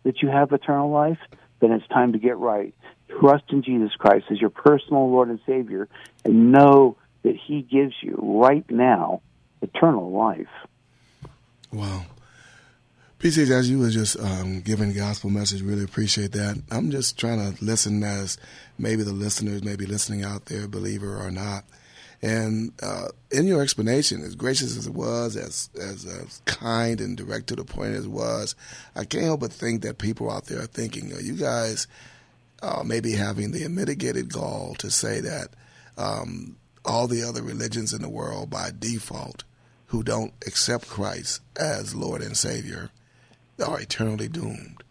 that 0.04 0.22
you 0.22 0.30
have 0.30 0.52
eternal 0.52 0.92
life, 0.92 1.18
then 1.60 1.72
it's 1.72 1.88
time 1.88 2.14
to 2.14 2.20
get 2.20 2.38
right. 2.38 2.74
Trust 3.20 3.46
in 3.50 3.64
Jesus 3.64 3.94
Christ 3.96 4.26
as 4.30 4.40
your 4.40 4.50
personal 4.50 5.10
Lord 5.10 5.30
and 5.30 5.40
Savior 5.46 5.88
and 6.24 6.52
know 6.52 6.98
that 7.24 7.36
He 7.36 7.62
gives 7.62 7.94
you 8.02 8.20
right 8.22 8.70
now 8.70 9.22
eternal 9.62 10.12
life. 10.12 10.48
Wow. 11.72 12.06
PCH, 13.20 13.50
as 13.50 13.70
you 13.70 13.80
were 13.80 13.90
just 13.90 14.20
um, 14.20 14.62
giving 14.62 14.94
gospel 14.94 15.30
message, 15.30 15.62
really 15.62 15.84
appreciate 15.84 16.34
that. 16.34 16.62
I'm 16.70 16.92
just 16.92 17.18
trying 17.18 17.40
to 17.40 17.64
listen 17.64 18.04
as 18.04 18.38
maybe 18.78 19.04
the 19.04 19.14
listeners 19.14 19.64
may 19.64 19.78
be 19.78 19.86
listening 19.86 20.24
out 20.24 20.46
there, 20.46 20.68
believer 20.68 21.18
or 21.18 21.32
not. 21.32 21.64
And 22.22 22.74
uh, 22.84 23.08
in 23.32 23.48
your 23.48 23.62
explanation, 23.62 24.22
as 24.22 24.36
gracious 24.36 24.78
as 24.78 24.86
it 24.86 24.94
was, 24.94 25.38
as, 25.38 25.70
as, 25.80 26.06
as 26.06 26.42
kind 26.46 27.00
and 27.00 27.16
direct 27.16 27.48
to 27.48 27.56
the 27.56 27.64
point 27.64 27.96
as 27.96 28.06
it 28.06 28.12
was, 28.12 28.54
I 28.96 29.06
can't 29.06 29.24
help 29.24 29.40
but 29.40 29.54
think 29.54 29.82
that 29.84 29.98
people 29.98 30.30
out 30.30 30.46
there 30.46 30.62
are 30.62 30.68
thinking, 30.68 31.14
are 31.14 31.22
you 31.22 31.36
guys 31.36 31.88
uh, 32.62 32.84
maybe 32.86 33.14
having 33.14 33.52
the 33.52 33.68
mitigated 33.70 34.32
gall 34.32 34.76
to 34.80 34.92
say 34.92 35.22
that 35.22 35.50
um, 35.98 36.58
all 36.84 37.08
the 37.08 37.24
other 37.24 37.42
religions 37.42 37.94
in 37.94 38.02
the 38.02 38.10
world 38.10 38.50
by 38.50 38.72
default 38.78 39.46
who 39.88 40.04
don't 40.04 40.34
accept 40.46 40.90
Christ 40.90 41.42
as 41.56 41.96
Lord 41.96 42.22
and 42.22 42.36
Savior 42.36 42.90
are 43.64 43.80
eternally 43.80 44.28
doomed? 44.28 44.84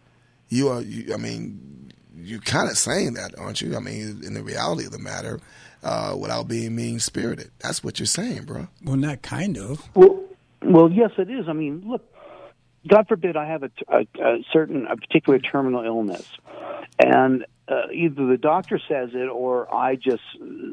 You 0.49 0.69
are, 0.69 0.81
you, 0.81 1.13
I 1.15 1.17
mean, 1.17 1.93
you're 2.17 2.41
kind 2.41 2.71
of 2.71 2.79
saying 2.79 3.15
that, 3.15 3.39
aren't 3.39 3.61
you? 3.61 3.77
I 3.77 3.81
mean, 3.81 4.23
in 4.25 4.35
the 4.35 4.43
reality 4.43 4.87
of 4.87 4.93
the 4.93 4.99
matter, 4.99 5.41
uh, 5.83 6.17
without 6.19 6.49
being 6.49 6.75
mean 6.75 7.01
spirited. 7.01 7.51
That's 7.59 7.85
what 7.85 7.99
you're 7.99 8.07
saying, 8.07 8.45
bro. 8.45 8.69
Well, 8.83 8.97
not 8.97 9.23
kind 9.23 9.59
of. 9.59 9.89
Well, 9.95 10.23
well, 10.63 10.91
yes, 10.91 11.11
it 11.19 11.31
is. 11.31 11.47
I 11.49 11.53
mean, 11.53 11.83
look, 11.87 12.03
God 12.89 13.07
forbid 13.09 13.37
I 13.37 13.47
have 13.47 13.63
a, 13.63 13.71
a, 13.89 14.07
a 14.21 14.45
certain, 14.53 14.87
a 14.87 14.97
particular 14.97 15.39
terminal 15.39 15.85
illness, 15.85 16.27
and 16.99 17.45
uh, 17.67 17.91
either 17.93 18.27
the 18.27 18.37
doctor 18.37 18.79
says 18.89 19.11
it 19.15 19.29
or 19.29 19.73
I 19.75 19.97
just 19.97 20.23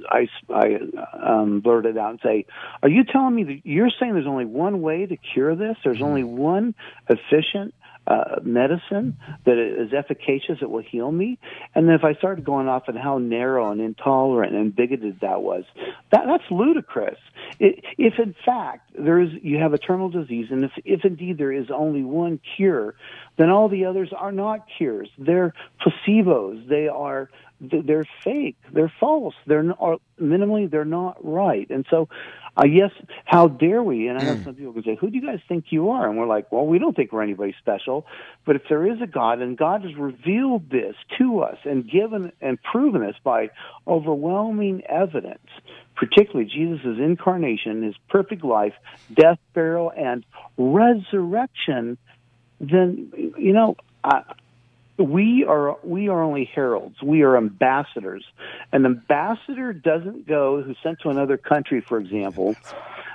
I, 0.10 0.28
I 0.54 0.78
um, 1.14 1.62
blurt 1.62 1.86
it 1.86 1.98
out 1.98 2.12
and 2.12 2.20
say, 2.22 2.46
"Are 2.84 2.90
you 2.90 3.04
telling 3.04 3.36
me 3.36 3.44
that 3.46 3.62
you're 3.64 3.92
saying 4.00 4.14
there's 4.14 4.28
only 4.28 4.46
one 4.46 4.82
way 4.82 5.06
to 5.06 5.16
cure 5.18 5.56
this? 5.56 5.78
There's 5.84 6.02
only 6.02 6.24
one 6.24 6.76
efficient 7.10 7.74
uh, 8.08 8.40
medicine 8.44 9.18
that 9.46 9.58
is 9.58 9.94
efficacious, 9.94 10.58
it 10.62 10.70
will 10.70 10.82
heal 10.82 11.12
me. 11.12 11.38
And 11.76 11.88
then 11.88 11.96
if 11.96 12.04
I 12.04 12.14
started 12.16 12.44
going 12.44 12.68
off 12.68 12.84
on 12.88 12.96
how 12.96 13.18
narrow 13.20 13.72
and 13.72 13.80
intolerant 13.80 14.56
and 14.56 14.76
bigoted 14.76 15.20
that 15.22 15.42
was, 15.42 15.64
that, 16.12 16.24
that's 16.26 16.50
ludicrous. 16.50 17.20
It, 17.60 17.84
if 17.98 18.20
in 18.20 18.36
fact 18.46 18.92
there 18.98 19.20
is, 19.20 19.30
you 19.42 19.58
have 19.58 19.74
a 19.74 19.78
terminal 19.78 20.10
disease, 20.10 20.48
and 20.50 20.64
if, 20.64 20.72
if 20.84 21.06
indeed 21.06 21.38
there 21.38 21.52
is 21.52 21.70
only 21.70 22.04
one 22.04 22.40
cure, 22.56 22.96
then 23.38 23.50
all 23.50 23.70
the 23.70 23.86
others 23.86 24.12
are 24.18 24.32
not 24.32 24.66
cures. 24.78 25.10
They're 25.18 25.54
placebos. 25.82 26.68
They 26.68 26.88
are 26.88 27.30
they're 27.62 28.08
fake. 28.24 28.58
They're 28.74 28.92
false. 29.00 29.36
They're 29.46 29.64
not, 29.64 30.02
minimally 30.20 30.70
they're 30.70 30.84
not 30.84 31.24
right. 31.24 31.70
And 31.70 31.86
so 31.90 32.10
uh, 32.58 32.66
yes, 32.66 32.92
how 33.24 33.48
dare 33.48 33.82
we? 33.82 34.10
And 34.10 34.18
I 34.18 34.24
have 34.24 34.38
mm. 34.40 34.44
some 34.44 34.56
people 34.56 34.74
who 34.74 34.84
say, 34.84 34.96
"Who 35.00 35.10
do 35.10 35.18
you 35.18 35.26
guys 35.26 35.40
think 35.48 35.66
you 35.70 35.92
are?" 35.92 36.08
And 36.08 36.18
we're 36.18 36.28
like, 36.28 36.52
"Well, 36.52 36.66
we 36.66 36.80
don't 36.80 36.94
think 36.94 37.14
we're 37.14 37.24
anybody 37.24 37.56
special." 37.60 38.06
But 38.46 38.58
if 38.58 38.64
there 38.68 38.86
is 38.86 39.02
a 39.02 39.08
God, 39.08 39.42
and 39.42 39.58
God 39.58 39.84
has 39.84 39.96
revealed 39.96 40.70
this 40.70 40.96
to 41.18 41.42
us 41.42 41.58
and 41.64 41.90
given 41.90 42.34
and 42.42 42.62
proven 42.62 43.02
this 43.02 43.16
by 43.24 43.52
overwhelming 43.88 44.84
evidence, 44.86 45.48
particularly 45.96 46.46
Jesus' 46.46 47.00
incarnation, 47.00 47.84
His 47.84 47.96
perfect 48.10 48.44
life, 48.44 48.74
death, 49.14 49.40
burial, 49.54 49.92
and 49.96 50.26
resurrection, 50.58 51.98
then 52.60 53.34
you 53.38 53.54
know. 53.54 53.78
I, 54.04 54.24
we 55.02 55.46
are 55.46 55.78
we 55.84 56.10
are 56.10 56.22
only 56.22 56.46
heralds. 56.46 57.02
We 57.02 57.24
are 57.24 57.38
ambassadors. 57.38 58.24
An 58.72 58.86
ambassador 58.86 59.74
doesn't 59.74 60.28
go 60.28 60.62
who's 60.62 60.78
sent 60.84 61.00
to 61.02 61.10
another 61.10 61.38
country, 61.38 61.82
for 61.82 62.00
example, 62.00 62.56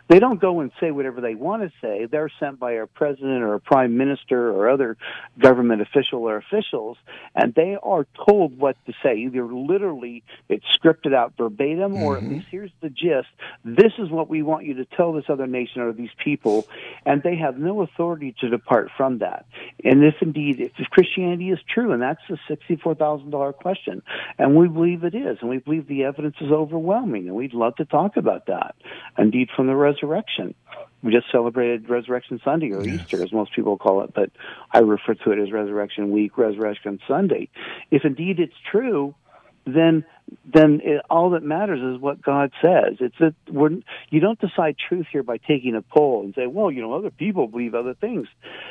They 0.08 0.20
don't 0.20 0.40
go 0.40 0.60
and 0.60 0.70
say 0.80 0.90
whatever 0.92 1.20
they 1.20 1.34
want 1.34 1.62
to 1.62 1.72
say. 1.80 2.06
They're 2.06 2.30
sent 2.38 2.60
by 2.60 2.72
a 2.72 2.86
president 2.86 3.42
or 3.42 3.54
a 3.54 3.60
prime 3.60 3.96
minister 3.96 4.50
or 4.50 4.70
other 4.70 4.96
government 5.38 5.82
official 5.82 6.20
or 6.20 6.36
officials, 6.36 6.96
and 7.34 7.54
they 7.54 7.76
are 7.82 8.06
told 8.28 8.58
what 8.58 8.76
to 8.86 8.92
say. 9.02 9.16
Either 9.16 9.44
literally 9.44 10.22
it's 10.48 10.64
scripted 10.78 11.14
out 11.14 11.32
verbatim, 11.36 11.94
mm-hmm. 11.94 12.02
or 12.02 12.16
at 12.16 12.22
mm-hmm. 12.22 12.34
least 12.34 12.46
here's 12.50 12.70
the 12.80 12.88
gist. 12.88 13.28
This 13.64 13.92
is 13.98 14.08
what 14.10 14.28
we 14.28 14.42
want 14.42 14.64
you 14.64 14.75
to 14.75 14.84
tell 14.84 15.12
this 15.12 15.25
other 15.28 15.46
nation 15.46 15.82
or 15.82 15.92
these 15.92 16.10
people, 16.22 16.68
and 17.04 17.22
they 17.22 17.36
have 17.36 17.58
no 17.58 17.82
authority 17.82 18.34
to 18.40 18.48
depart 18.48 18.90
from 18.96 19.18
that. 19.18 19.46
And 19.84 20.04
if 20.04 20.14
indeed, 20.20 20.60
if 20.60 20.90
Christianity 20.90 21.50
is 21.50 21.58
true, 21.68 21.92
and 21.92 22.00
that's 22.00 22.22
the 22.28 22.38
sixty-four 22.48 22.94
thousand 22.94 23.30
dollar 23.30 23.52
question, 23.52 24.02
and 24.38 24.54
we 24.54 24.68
believe 24.68 25.04
it 25.04 25.14
is, 25.14 25.38
and 25.40 25.50
we 25.50 25.58
believe 25.58 25.88
the 25.88 26.04
evidence 26.04 26.36
is 26.40 26.52
overwhelming, 26.52 27.26
and 27.26 27.34
we'd 27.34 27.54
love 27.54 27.75
to 27.76 27.84
talk 27.84 28.16
about 28.16 28.46
that. 28.46 28.76
Indeed, 29.18 29.48
from 29.54 29.66
the 29.66 29.75
resurrection. 29.97 30.55
We 31.03 31.12
just 31.12 31.31
celebrated 31.31 31.88
Resurrection 31.88 32.41
Sunday 32.45 32.73
or 32.73 32.87
yes. 32.87 33.03
Easter, 33.03 33.23
as 33.23 33.33
most 33.33 33.55
people 33.55 33.76
call 33.76 34.03
it, 34.03 34.12
but 34.15 34.31
I 34.73 34.79
refer 34.79 35.15
to 35.15 35.31
it 35.33 35.38
as 35.38 35.53
Resurrection 35.53 36.11
Week, 36.11 36.37
Resurrection 36.37 36.99
Sunday. 37.07 37.49
If 37.91 38.05
indeed 38.05 38.41
it's 38.41 38.55
true, 38.71 39.15
then 39.66 40.04
then 40.44 40.80
it, 40.82 41.02
all 41.08 41.30
that 41.30 41.42
matters 41.42 41.80
is 41.80 42.00
what 42.00 42.20
God 42.20 42.50
says. 42.61 42.96
It's 43.00 43.14
that 43.20 43.35
we're, 43.49 43.70
you 44.11 44.20
don't 44.20 44.40
decide 44.40 44.76
truth 44.88 45.06
here 45.12 45.23
by 45.23 45.37
taking 45.37 45.76
a 45.76 45.82
poll 45.82 46.25
and 46.25 46.35
say, 46.35 46.46
well, 46.46 46.70
you 46.70 46.80
know, 46.80 46.94
other 46.94 47.11
people 47.11 47.46
believe 47.46 47.75
other 47.75 47.94
things. 47.94 48.26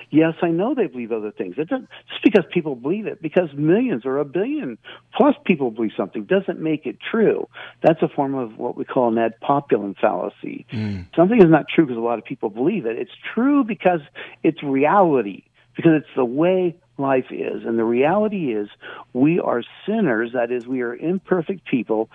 Yes, 0.10 0.34
I 0.42 0.50
know 0.50 0.76
they 0.76 0.88
believe 0.88 1.14
other 1.14 1.32
things. 1.32 1.56
It 1.58 1.70
doesn't, 1.70 1.88
just 2.10 2.24
because 2.24 2.44
people 2.54 2.76
believe 2.76 3.08
it, 3.08 3.22
because 3.22 3.50
millions 3.54 4.06
or 4.06 4.18
a 4.18 4.26
billion 4.26 4.78
plus 5.16 5.36
people 5.46 5.72
believe 5.72 5.92
something 5.96 6.26
doesn't 6.26 6.60
make 6.60 6.86
it 6.86 6.98
true. 7.12 7.48
That's 7.82 8.02
a 8.02 8.10
form 8.10 8.36
of 8.36 8.58
what 8.58 8.76
we 8.76 8.84
call 8.84 9.10
an 9.10 9.18
ad 9.18 9.36
populum 9.42 9.96
fallacy. 10.00 10.66
Mm. 10.74 11.08
Something 11.16 11.40
is 11.40 11.50
not 11.50 11.68
true 11.74 11.86
because 11.86 11.98
a 11.98 12.02
lot 12.02 12.20
of 12.20 12.26
people 12.26 12.50
believe 12.50 12.86
it. 12.86 12.98
It's 12.98 13.16
true 13.34 13.64
because 13.64 14.02
it's 14.44 14.62
reality, 14.62 15.44
because 15.76 15.94
it's 15.98 16.16
the 16.16 16.26
way 16.26 16.76
life 16.98 17.26
is. 17.32 17.64
And 17.66 17.78
the 17.78 17.84
reality 17.84 18.54
is 18.54 18.70
we 19.14 19.40
are 19.40 19.64
sinners, 19.86 20.32
that 20.34 20.52
is, 20.52 20.66
we 20.68 20.82
are 20.82 20.96
imperfect 20.96 21.66
people, 21.66 22.10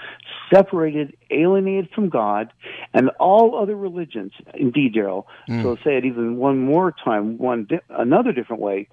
separated, 0.53 1.17
alienated 1.31 1.91
from 1.95 2.09
God, 2.09 2.53
and 2.95 3.11
all 3.21 3.59
other 3.61 3.77
religions, 3.77 4.33
indeed, 4.55 4.95
Daryl, 4.95 5.25
mm. 5.49 5.63
so 5.63 5.71
I'll 5.71 5.85
say 5.85 5.97
it 5.97 6.05
even 6.05 6.37
one 6.37 6.59
more 6.59 6.95
time, 7.05 7.39
one 7.39 7.65
di- 7.65 7.81
another 7.89 8.33
different 8.33 8.63
way. 8.63 8.89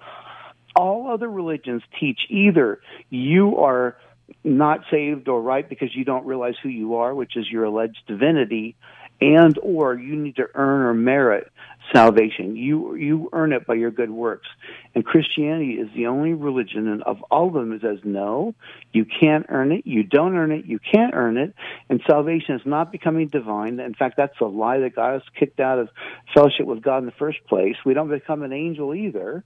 All 0.76 1.10
other 1.10 1.28
religions 1.28 1.82
teach 1.98 2.20
either 2.28 2.80
you 3.10 3.56
are 3.56 3.96
not 4.44 4.80
saved 4.90 5.28
or 5.28 5.40
right 5.40 5.68
because 5.68 5.94
you 5.94 6.04
don't 6.04 6.26
realize 6.26 6.54
who 6.62 6.68
you 6.68 6.96
are, 6.96 7.14
which 7.14 7.36
is 7.36 7.50
your 7.50 7.64
alleged 7.64 7.98
divinity, 8.06 8.76
and 9.20 9.58
or 9.62 9.94
you 9.94 10.14
need 10.14 10.36
to 10.36 10.46
earn 10.54 10.82
or 10.82 10.94
merit 10.94 11.50
salvation. 11.92 12.56
You 12.56 12.94
you 12.94 13.28
earn 13.32 13.52
it 13.52 13.66
by 13.66 13.74
your 13.74 13.90
good 13.90 14.10
works. 14.10 14.48
And 14.94 15.04
Christianity 15.04 15.72
is 15.72 15.88
the 15.94 16.06
only 16.06 16.32
religion 16.32 16.88
and 16.88 17.02
of 17.02 17.22
all 17.30 17.48
of 17.48 17.54
them 17.54 17.70
that 17.70 17.82
says 17.82 17.98
no, 18.04 18.54
you 18.92 19.04
can't 19.04 19.46
earn 19.48 19.72
it, 19.72 19.86
you 19.86 20.02
don't 20.02 20.36
earn 20.36 20.52
it, 20.52 20.66
you 20.66 20.78
can't 20.78 21.14
earn 21.14 21.36
it, 21.36 21.54
and 21.88 22.00
salvation 22.08 22.56
is 22.56 22.62
not 22.64 22.92
becoming 22.92 23.28
divine. 23.28 23.80
In 23.80 23.94
fact, 23.94 24.16
that's 24.16 24.38
a 24.40 24.46
lie 24.46 24.78
that 24.78 24.94
got 24.94 25.14
us 25.14 25.22
kicked 25.38 25.60
out 25.60 25.78
of 25.78 25.88
fellowship 26.34 26.66
with 26.66 26.82
God 26.82 26.98
in 26.98 27.06
the 27.06 27.12
first 27.12 27.38
place. 27.48 27.76
We 27.84 27.94
don't 27.94 28.08
become 28.08 28.42
an 28.42 28.52
angel 28.52 28.94
either. 28.94 29.44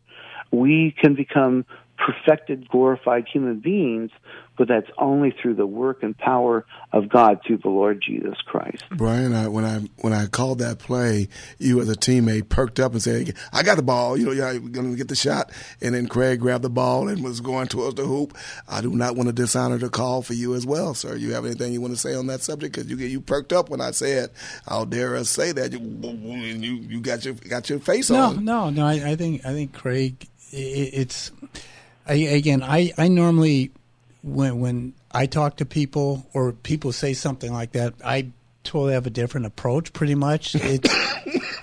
We 0.50 0.94
can 1.00 1.14
become 1.14 1.64
perfected, 1.96 2.68
glorified 2.68 3.26
human 3.32 3.60
beings, 3.60 4.10
but 4.56 4.68
that's 4.68 4.88
only 4.98 5.30
through 5.30 5.54
the 5.54 5.66
work 5.66 6.02
and 6.02 6.16
power 6.16 6.64
of 6.92 7.08
God 7.08 7.40
through 7.46 7.58
the 7.58 7.68
Lord 7.68 8.02
Jesus 8.06 8.36
Christ. 8.44 8.84
Brian, 8.90 9.34
I, 9.34 9.48
when 9.48 9.64
I 9.64 9.80
when 10.00 10.12
I 10.12 10.26
called 10.26 10.58
that 10.58 10.78
play, 10.78 11.28
you 11.58 11.80
as 11.80 11.88
a 11.88 11.94
teammate 11.94 12.48
perked 12.48 12.78
up 12.78 12.92
and 12.92 13.02
said, 13.02 13.34
"I 13.52 13.62
got 13.62 13.76
the 13.76 13.82
ball." 13.82 14.16
You 14.16 14.26
know, 14.26 14.32
you're 14.32 14.60
going 14.60 14.90
to 14.90 14.96
get 14.96 15.08
the 15.08 15.16
shot, 15.16 15.50
and 15.80 15.94
then 15.94 16.06
Craig 16.06 16.40
grabbed 16.40 16.64
the 16.64 16.70
ball 16.70 17.08
and 17.08 17.24
was 17.24 17.40
going 17.40 17.68
towards 17.68 17.96
the 17.96 18.04
hoop. 18.04 18.36
I 18.68 18.80
do 18.80 18.90
not 18.90 19.16
want 19.16 19.28
to 19.28 19.32
dishonor 19.32 19.78
the 19.78 19.88
call 19.88 20.22
for 20.22 20.34
you 20.34 20.54
as 20.54 20.66
well, 20.66 20.94
sir. 20.94 21.16
You 21.16 21.32
have 21.32 21.46
anything 21.46 21.72
you 21.72 21.80
want 21.80 21.94
to 21.94 22.00
say 22.00 22.14
on 22.14 22.26
that 22.26 22.42
subject? 22.42 22.74
Because 22.74 22.90
you 22.90 22.96
you 22.96 23.20
perked 23.20 23.52
up 23.52 23.70
when 23.70 23.80
I 23.80 23.92
said, 23.92 24.30
"I'll 24.68 24.86
dare 24.86 25.16
us 25.16 25.30
say 25.30 25.52
that," 25.52 25.72
you 25.72 25.80
you, 25.80 26.74
you 26.74 27.00
got 27.00 27.24
your 27.24 27.34
got 27.34 27.70
your 27.70 27.78
face 27.78 28.10
no, 28.10 28.20
on. 28.20 28.44
No, 28.44 28.70
no, 28.70 28.82
no. 28.82 28.86
I, 28.86 29.12
I 29.12 29.16
think 29.16 29.46
I 29.46 29.52
think 29.52 29.72
Craig, 29.72 30.28
it, 30.50 30.56
it's 30.56 31.32
I, 32.06 32.14
again, 32.14 32.62
I, 32.62 32.92
I 32.98 33.08
normally 33.08 33.70
when 34.22 34.60
when 34.60 34.94
I 35.10 35.26
talk 35.26 35.56
to 35.56 35.64
people 35.64 36.26
or 36.32 36.52
people 36.52 36.92
say 36.92 37.12
something 37.14 37.52
like 37.52 37.72
that, 37.72 37.94
I 38.04 38.28
totally 38.64 38.94
have 38.94 39.06
a 39.06 39.10
different 39.10 39.46
approach. 39.46 39.92
Pretty 39.92 40.14
much, 40.14 40.54
it's 40.54 40.88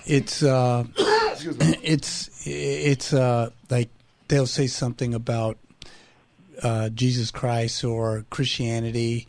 it's 0.06 0.42
uh, 0.42 0.84
it's 0.96 2.46
it's 2.46 3.12
uh, 3.12 3.50
like 3.70 3.88
they'll 4.28 4.46
say 4.46 4.66
something 4.66 5.14
about 5.14 5.58
uh, 6.62 6.90
Jesus 6.90 7.30
Christ 7.30 7.84
or 7.84 8.24
Christianity 8.30 9.26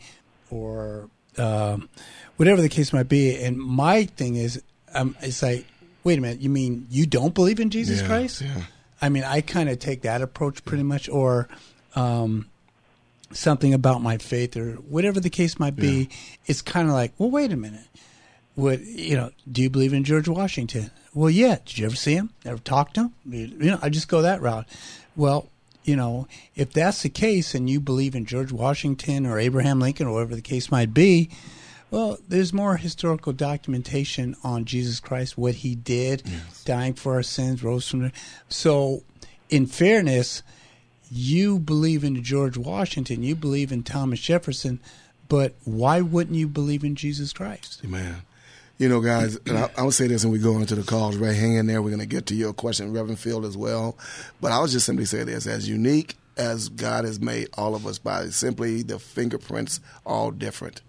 or 0.50 1.08
uh, 1.38 1.78
whatever 2.36 2.60
the 2.60 2.68
case 2.68 2.92
might 2.92 3.08
be, 3.08 3.42
and 3.42 3.56
my 3.58 4.04
thing 4.04 4.36
is, 4.36 4.62
um, 4.94 5.16
it's 5.20 5.42
like, 5.42 5.66
wait 6.04 6.18
a 6.18 6.20
minute, 6.20 6.40
you 6.40 6.50
mean 6.50 6.86
you 6.90 7.06
don't 7.06 7.34
believe 7.34 7.60
in 7.60 7.70
Jesus 7.70 8.02
yeah, 8.02 8.06
Christ? 8.06 8.42
Yeah. 8.42 8.62
I 9.00 9.08
mean, 9.08 9.24
I 9.24 9.40
kind 9.40 9.68
of 9.68 9.78
take 9.78 10.02
that 10.02 10.22
approach 10.22 10.64
pretty 10.64 10.84
much, 10.84 11.08
or 11.08 11.48
um, 11.96 12.48
something 13.32 13.74
about 13.74 14.02
my 14.02 14.18
faith, 14.18 14.56
or 14.56 14.72
whatever 14.72 15.20
the 15.20 15.30
case 15.30 15.58
might 15.58 15.76
be. 15.76 16.02
Yeah. 16.02 16.16
It's 16.46 16.62
kind 16.62 16.88
of 16.88 16.94
like, 16.94 17.12
well, 17.18 17.30
wait 17.30 17.52
a 17.52 17.56
minute. 17.56 17.86
What 18.54 18.80
you 18.80 19.16
know? 19.16 19.30
Do 19.50 19.62
you 19.62 19.70
believe 19.70 19.92
in 19.92 20.04
George 20.04 20.28
Washington? 20.28 20.90
Well, 21.14 21.30
yeah. 21.30 21.58
Did 21.64 21.78
you 21.78 21.86
ever 21.86 21.96
see 21.96 22.14
him? 22.14 22.30
Ever 22.44 22.58
talk 22.58 22.92
to 22.94 23.00
him? 23.02 23.12
You 23.24 23.70
know, 23.70 23.78
I 23.80 23.88
just 23.88 24.08
go 24.08 24.22
that 24.22 24.42
route. 24.42 24.66
Well, 25.16 25.48
you 25.84 25.96
know, 25.96 26.28
if 26.54 26.72
that's 26.72 27.02
the 27.02 27.08
case, 27.08 27.54
and 27.54 27.68
you 27.68 27.80
believe 27.80 28.14
in 28.14 28.24
George 28.24 28.52
Washington 28.52 29.26
or 29.26 29.38
Abraham 29.38 29.80
Lincoln 29.80 30.06
or 30.06 30.14
whatever 30.14 30.34
the 30.34 30.42
case 30.42 30.70
might 30.70 30.94
be, 30.94 31.30
well, 31.90 32.18
there's 32.28 32.52
more 32.52 32.76
historical 32.76 33.32
documentation 33.32 34.36
on 34.42 34.64
Jesus 34.64 35.00
Christ, 35.00 35.36
what 35.36 35.56
he 35.56 35.74
did, 35.74 36.22
yes. 36.24 36.64
dying 36.64 36.94
for 36.94 37.14
our 37.14 37.22
sins, 37.22 37.62
rose 37.62 37.88
from 37.88 38.00
the. 38.00 38.12
So, 38.48 39.02
in 39.50 39.66
fairness, 39.66 40.42
you 41.12 41.58
believe 41.58 42.04
in 42.04 42.22
George 42.22 42.56
Washington, 42.56 43.22
you 43.22 43.34
believe 43.34 43.70
in 43.70 43.82
Thomas 43.82 44.20
Jefferson, 44.20 44.80
but 45.28 45.54
why 45.64 46.00
wouldn't 46.00 46.36
you 46.36 46.48
believe 46.48 46.84
in 46.84 46.96
Jesus 46.96 47.32
Christ? 47.32 47.84
Man. 47.84 48.22
You 48.78 48.88
know, 48.88 49.00
guys, 49.00 49.38
I, 49.46 49.70
I 49.76 49.82
would 49.82 49.94
say 49.94 50.08
this 50.08 50.24
and 50.24 50.32
we 50.32 50.38
go 50.38 50.58
into 50.58 50.74
the 50.74 50.82
calls, 50.82 51.16
right? 51.16 51.36
Hang 51.36 51.54
in 51.54 51.66
there. 51.66 51.82
We're 51.82 51.90
going 51.90 52.00
to 52.00 52.06
get 52.06 52.26
to 52.26 52.34
your 52.34 52.52
question, 52.52 52.92
Reverend 52.92 53.18
Phil, 53.18 53.46
as 53.46 53.56
well. 53.56 53.96
But 54.40 54.50
I 54.50 54.58
would 54.58 54.70
just 54.70 54.86
simply 54.86 55.04
say 55.04 55.22
this 55.22 55.46
as 55.46 55.68
unique 55.68 56.16
as 56.36 56.68
God 56.68 57.04
has 57.04 57.20
made 57.20 57.48
all 57.54 57.74
of 57.74 57.86
us 57.86 57.98
by 57.98 58.26
simply 58.30 58.82
the 58.82 58.98
fingerprints 58.98 59.80
all 60.04 60.30
different 60.30 60.80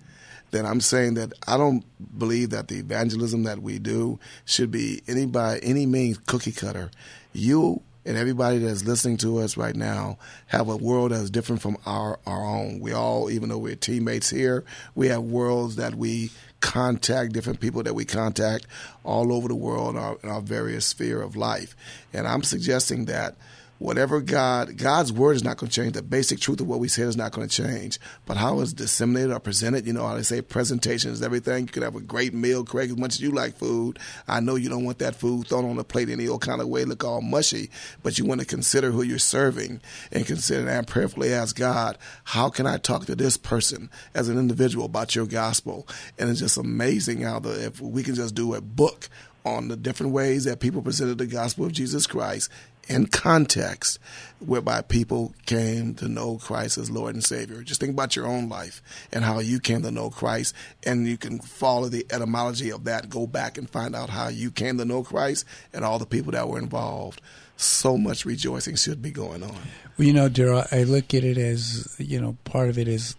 then 0.53 0.67
I'm 0.67 0.81
saying 0.81 1.15
that 1.15 1.33
I 1.47 1.57
don't 1.57 1.83
believe 2.17 2.51
that 2.51 2.67
the 2.67 2.77
evangelism 2.77 3.43
that 3.43 3.59
we 3.59 3.79
do 3.79 4.19
should 4.45 4.69
be 4.69 5.01
any 5.07 5.25
by 5.25 5.57
any 5.57 5.87
means 5.87 6.19
cookie 6.19 6.51
cutter. 6.51 6.91
You 7.33 7.81
and 8.05 8.17
everybody 8.17 8.59
that's 8.59 8.83
listening 8.83 9.17
to 9.17 9.39
us 9.39 9.55
right 9.57 9.75
now 9.75 10.17
have 10.47 10.69
a 10.69 10.75
world 10.75 11.11
that's 11.11 11.29
different 11.29 11.61
from 11.61 11.77
our, 11.85 12.19
our 12.25 12.45
own. 12.45 12.79
We 12.79 12.91
all, 12.91 13.29
even 13.31 13.49
though 13.49 13.57
we're 13.57 13.75
teammates 13.75 14.29
here, 14.29 14.63
we 14.95 15.07
have 15.07 15.23
worlds 15.23 15.77
that 15.77 15.95
we 15.95 16.31
contact, 16.59 17.33
different 17.33 17.59
people 17.59 17.83
that 17.83 17.93
we 17.93 18.05
contact 18.05 18.67
all 19.03 19.33
over 19.33 19.47
the 19.47 19.55
world 19.55 19.95
in 19.95 20.01
our, 20.01 20.17
in 20.23 20.29
our 20.29 20.41
various 20.41 20.85
sphere 20.85 21.21
of 21.21 21.35
life. 21.35 21.75
And 22.13 22.27
I'm 22.27 22.43
suggesting 22.43 23.05
that 23.05 23.35
whatever 23.83 24.21
God, 24.21 24.77
God's 24.77 25.11
word 25.11 25.35
is 25.35 25.43
not 25.43 25.57
going 25.57 25.69
to 25.69 25.75
change. 25.75 25.91
The 25.91 26.01
basic 26.01 26.39
truth 26.39 26.61
of 26.61 26.67
what 26.67 26.79
we 26.79 26.87
said 26.87 27.05
is 27.05 27.17
not 27.17 27.33
going 27.33 27.49
to 27.49 27.63
change. 27.63 27.99
But 28.25 28.37
how 28.37 28.61
it's 28.61 28.71
disseminated 28.71 29.33
or 29.33 29.41
presented, 29.41 29.85
you 29.85 29.91
know 29.91 30.07
how 30.07 30.15
they 30.15 30.23
say 30.23 30.41
presentation 30.41 31.11
is 31.11 31.21
everything. 31.21 31.65
You 31.65 31.71
could 31.73 31.83
have 31.83 31.97
a 31.97 31.99
great 31.99 32.33
meal, 32.33 32.63
Craig, 32.63 32.91
as 32.91 32.97
much 32.97 33.15
as 33.15 33.21
you 33.21 33.31
like 33.31 33.57
food. 33.57 33.99
I 34.25 34.39
know 34.39 34.55
you 34.55 34.69
don't 34.69 34.85
want 34.85 34.99
that 34.99 35.17
food 35.17 35.47
thrown 35.47 35.65
on 35.65 35.75
the 35.75 35.83
plate 35.83 36.07
any 36.07 36.29
old 36.29 36.39
kind 36.39 36.61
of 36.61 36.69
way, 36.69 36.85
look 36.85 37.03
all 37.03 37.21
mushy, 37.21 37.69
but 38.03 38.17
you 38.17 38.23
want 38.23 38.39
to 38.39 38.47
consider 38.47 38.89
who 38.91 39.01
you're 39.01 39.19
serving 39.19 39.81
and 40.13 40.25
consider 40.25 40.69
and 40.69 40.87
prayerfully 40.87 41.33
ask 41.33 41.53
God, 41.57 41.97
how 42.23 42.49
can 42.49 42.65
I 42.65 42.77
talk 42.77 43.05
to 43.07 43.15
this 43.15 43.35
person 43.35 43.89
as 44.15 44.29
an 44.29 44.39
individual 44.39 44.85
about 44.85 45.13
your 45.13 45.25
gospel? 45.25 45.85
And 46.17 46.29
it's 46.29 46.39
just 46.39 46.55
amazing 46.55 47.23
how 47.23 47.39
the, 47.39 47.65
if 47.65 47.81
we 47.81 48.01
can 48.01 48.15
just 48.15 48.33
do 48.33 48.53
a 48.53 48.61
book 48.61 49.09
on 49.45 49.67
the 49.67 49.75
different 49.75 50.13
ways 50.13 50.45
that 50.45 50.61
people 50.61 50.81
presented 50.81 51.17
the 51.17 51.25
gospel 51.25 51.65
of 51.65 51.73
Jesus 51.73 52.07
Christ 52.07 52.49
in 52.87 53.07
context 53.07 53.99
whereby 54.39 54.81
people 54.81 55.33
came 55.45 55.95
to 55.95 56.07
know 56.07 56.37
Christ 56.37 56.77
as 56.77 56.91
Lord 56.91 57.15
and 57.15 57.23
Savior. 57.23 57.63
Just 57.63 57.79
think 57.79 57.93
about 57.93 58.15
your 58.15 58.27
own 58.27 58.49
life 58.49 58.81
and 59.11 59.23
how 59.23 59.39
you 59.39 59.59
came 59.59 59.81
to 59.83 59.91
know 59.91 60.09
Christ, 60.09 60.53
and 60.85 61.07
you 61.07 61.17
can 61.17 61.39
follow 61.39 61.87
the 61.87 62.05
etymology 62.11 62.71
of 62.71 62.83
that, 62.83 63.09
go 63.09 63.25
back 63.25 63.57
and 63.57 63.69
find 63.69 63.95
out 63.95 64.09
how 64.09 64.27
you 64.27 64.51
came 64.51 64.77
to 64.77 64.85
know 64.85 65.03
Christ 65.03 65.45
and 65.73 65.85
all 65.85 65.99
the 65.99 66.05
people 66.05 66.33
that 66.33 66.49
were 66.49 66.59
involved. 66.59 67.21
So 67.55 67.97
much 67.97 68.25
rejoicing 68.25 68.75
should 68.75 69.01
be 69.01 69.11
going 69.11 69.43
on. 69.43 69.55
Well, 69.97 70.07
you 70.07 70.13
know, 70.13 70.27
Daryl, 70.27 70.67
I 70.73 70.83
look 70.83 71.13
at 71.13 71.23
it 71.23 71.37
as, 71.37 71.95
you 71.99 72.19
know, 72.19 72.35
part 72.43 72.69
of 72.69 72.77
it 72.77 72.87
is 72.87 73.15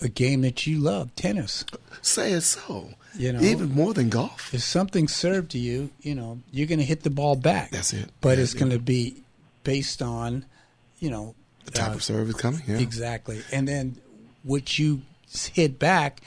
a 0.00 0.08
game 0.08 0.42
that 0.42 0.66
you 0.66 0.78
love, 0.78 1.14
tennis. 1.16 1.64
Say 2.02 2.32
it 2.32 2.42
so. 2.42 2.90
You 3.16 3.32
know, 3.32 3.40
even 3.40 3.72
more 3.72 3.94
than 3.94 4.10
golf. 4.10 4.54
If 4.54 4.62
something 4.62 5.08
served 5.08 5.50
to 5.52 5.58
you, 5.58 5.90
you 6.00 6.14
know, 6.14 6.38
you're 6.52 6.68
going 6.68 6.78
to 6.78 6.84
hit 6.84 7.02
the 7.02 7.10
ball 7.10 7.34
back. 7.34 7.70
That's 7.70 7.92
it. 7.92 8.10
But 8.20 8.38
it's 8.38 8.54
going 8.54 8.70
to 8.70 8.78
be 8.78 9.22
based 9.64 10.02
on, 10.02 10.44
you 11.00 11.10
know, 11.10 11.34
The 11.64 11.72
type 11.72 11.90
uh, 11.90 11.94
of 11.94 12.10
is 12.28 12.34
coming. 12.34 12.62
Yeah. 12.66 12.78
Exactly. 12.78 13.42
And 13.50 13.66
then 13.66 13.96
what 14.44 14.78
you 14.78 15.02
hit 15.52 15.78
back, 15.78 16.20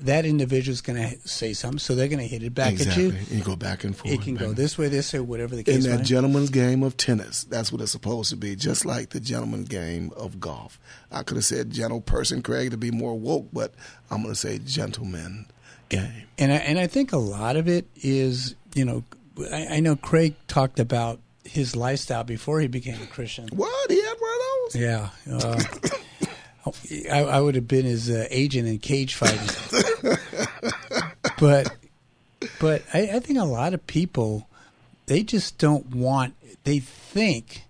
that 0.00 0.24
individual 0.24 0.72
is 0.72 0.80
going 0.80 0.98
to 0.98 1.28
say 1.28 1.52
something, 1.52 1.78
so 1.78 1.94
they're 1.94 2.08
going 2.08 2.20
to 2.20 2.26
hit 2.26 2.42
it 2.42 2.54
back 2.54 2.72
exactly. 2.72 3.06
at 3.06 3.12
you. 3.12 3.18
And 3.18 3.28
you 3.30 3.42
go 3.42 3.56
back 3.56 3.84
and 3.84 3.96
forth. 3.96 4.12
It 4.12 4.22
can 4.22 4.34
go 4.34 4.52
this 4.52 4.78
way, 4.78 4.88
this 4.88 5.12
way, 5.12 5.20
whatever 5.20 5.56
the 5.56 5.64
case. 5.64 5.84
in 5.84 5.90
that 5.90 6.04
gentleman's 6.04 6.50
game 6.50 6.82
of 6.82 6.96
tennis. 6.96 7.44
That's 7.44 7.72
what 7.72 7.80
it's 7.80 7.92
supposed 7.92 8.30
to 8.30 8.36
be, 8.36 8.54
just 8.56 8.84
like 8.84 9.10
the 9.10 9.20
gentleman's 9.20 9.68
game 9.68 10.12
of 10.16 10.40
golf. 10.40 10.78
I 11.10 11.22
could 11.22 11.36
have 11.36 11.44
said 11.44 11.70
gentle 11.70 12.00
person, 12.00 12.42
Craig, 12.42 12.70
to 12.70 12.76
be 12.76 12.90
more 12.90 13.18
woke, 13.18 13.48
but 13.52 13.74
I'm 14.10 14.22
going 14.22 14.34
to 14.34 14.38
say 14.38 14.58
gentleman 14.58 15.46
game. 15.88 16.26
And 16.38 16.52
I, 16.52 16.56
and 16.56 16.78
I 16.78 16.86
think 16.86 17.12
a 17.12 17.18
lot 17.18 17.56
of 17.56 17.68
it 17.68 17.86
is, 17.96 18.54
you 18.74 18.84
know, 18.84 19.04
I, 19.52 19.66
I 19.76 19.80
know 19.80 19.96
Craig 19.96 20.34
talked 20.46 20.80
about 20.80 21.20
his 21.44 21.74
lifestyle 21.74 22.24
before 22.24 22.60
he 22.60 22.66
became 22.66 23.00
a 23.02 23.06
Christian. 23.06 23.48
What? 23.52 23.90
He 23.90 24.00
had 24.00 24.14
one 24.18 24.30
of 24.30 24.72
those? 24.72 24.76
Yeah. 24.76 25.10
Uh, 25.30 25.62
I, 27.10 27.20
I 27.24 27.40
would 27.40 27.54
have 27.54 27.68
been 27.68 27.84
his 27.84 28.10
uh, 28.10 28.26
agent 28.30 28.68
in 28.68 28.78
cage 28.78 29.14
fighting. 29.14 29.48
but 31.40 31.74
but 32.60 32.82
I, 32.92 33.10
I 33.14 33.20
think 33.20 33.38
a 33.38 33.44
lot 33.44 33.74
of 33.74 33.86
people 33.86 34.48
they 35.06 35.22
just 35.22 35.58
don't 35.58 35.94
want 35.94 36.34
they 36.64 36.78
think 36.78 37.64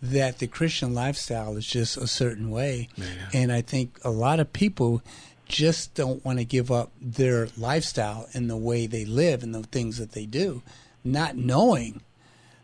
that 0.00 0.38
the 0.38 0.46
Christian 0.46 0.94
lifestyle 0.94 1.56
is 1.56 1.66
just 1.66 1.96
a 1.96 2.06
certain 2.06 2.50
way. 2.50 2.88
And 3.34 3.52
I 3.52 3.62
think 3.62 3.98
a 4.04 4.10
lot 4.10 4.38
of 4.40 4.52
people 4.52 5.02
just 5.48 5.94
don't 5.94 6.24
want 6.24 6.38
to 6.38 6.44
give 6.44 6.70
up 6.70 6.92
their 7.00 7.48
lifestyle 7.56 8.28
and 8.32 8.48
the 8.48 8.56
way 8.56 8.86
they 8.86 9.04
live 9.04 9.42
and 9.42 9.54
the 9.54 9.62
things 9.64 9.98
that 9.98 10.12
they 10.12 10.26
do, 10.26 10.62
not 11.04 11.36
knowing 11.36 12.00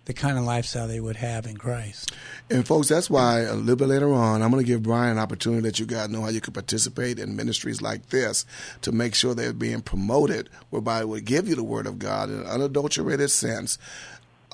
the 0.06 0.12
kind 0.12 0.36
of 0.36 0.44
lifestyle 0.44 0.86
they 0.86 1.00
would 1.00 1.16
have 1.16 1.46
in 1.46 1.56
Christ. 1.56 2.12
And 2.50 2.66
folks, 2.66 2.88
that's 2.88 3.08
why 3.08 3.40
a 3.40 3.54
little 3.54 3.76
bit 3.76 3.88
later 3.88 4.12
on, 4.12 4.42
I'm 4.42 4.50
going 4.50 4.62
to 4.62 4.66
give 4.66 4.82
Brian 4.82 5.12
an 5.12 5.18
opportunity 5.18 5.62
let 5.62 5.80
you 5.80 5.86
guys 5.86 6.10
know 6.10 6.20
how 6.20 6.28
you 6.28 6.40
can 6.40 6.52
participate 6.52 7.18
in 7.18 7.36
ministries 7.36 7.80
like 7.80 8.10
this 8.10 8.44
to 8.82 8.92
make 8.92 9.14
sure 9.14 9.34
they're 9.34 9.52
being 9.52 9.80
promoted, 9.80 10.50
whereby 10.70 11.00
it 11.00 11.08
would 11.08 11.24
give 11.24 11.48
you 11.48 11.54
the 11.54 11.64
Word 11.64 11.86
of 11.86 11.98
God 11.98 12.28
in 12.28 12.40
an 12.40 12.46
unadulterated 12.46 13.30
sense, 13.30 13.78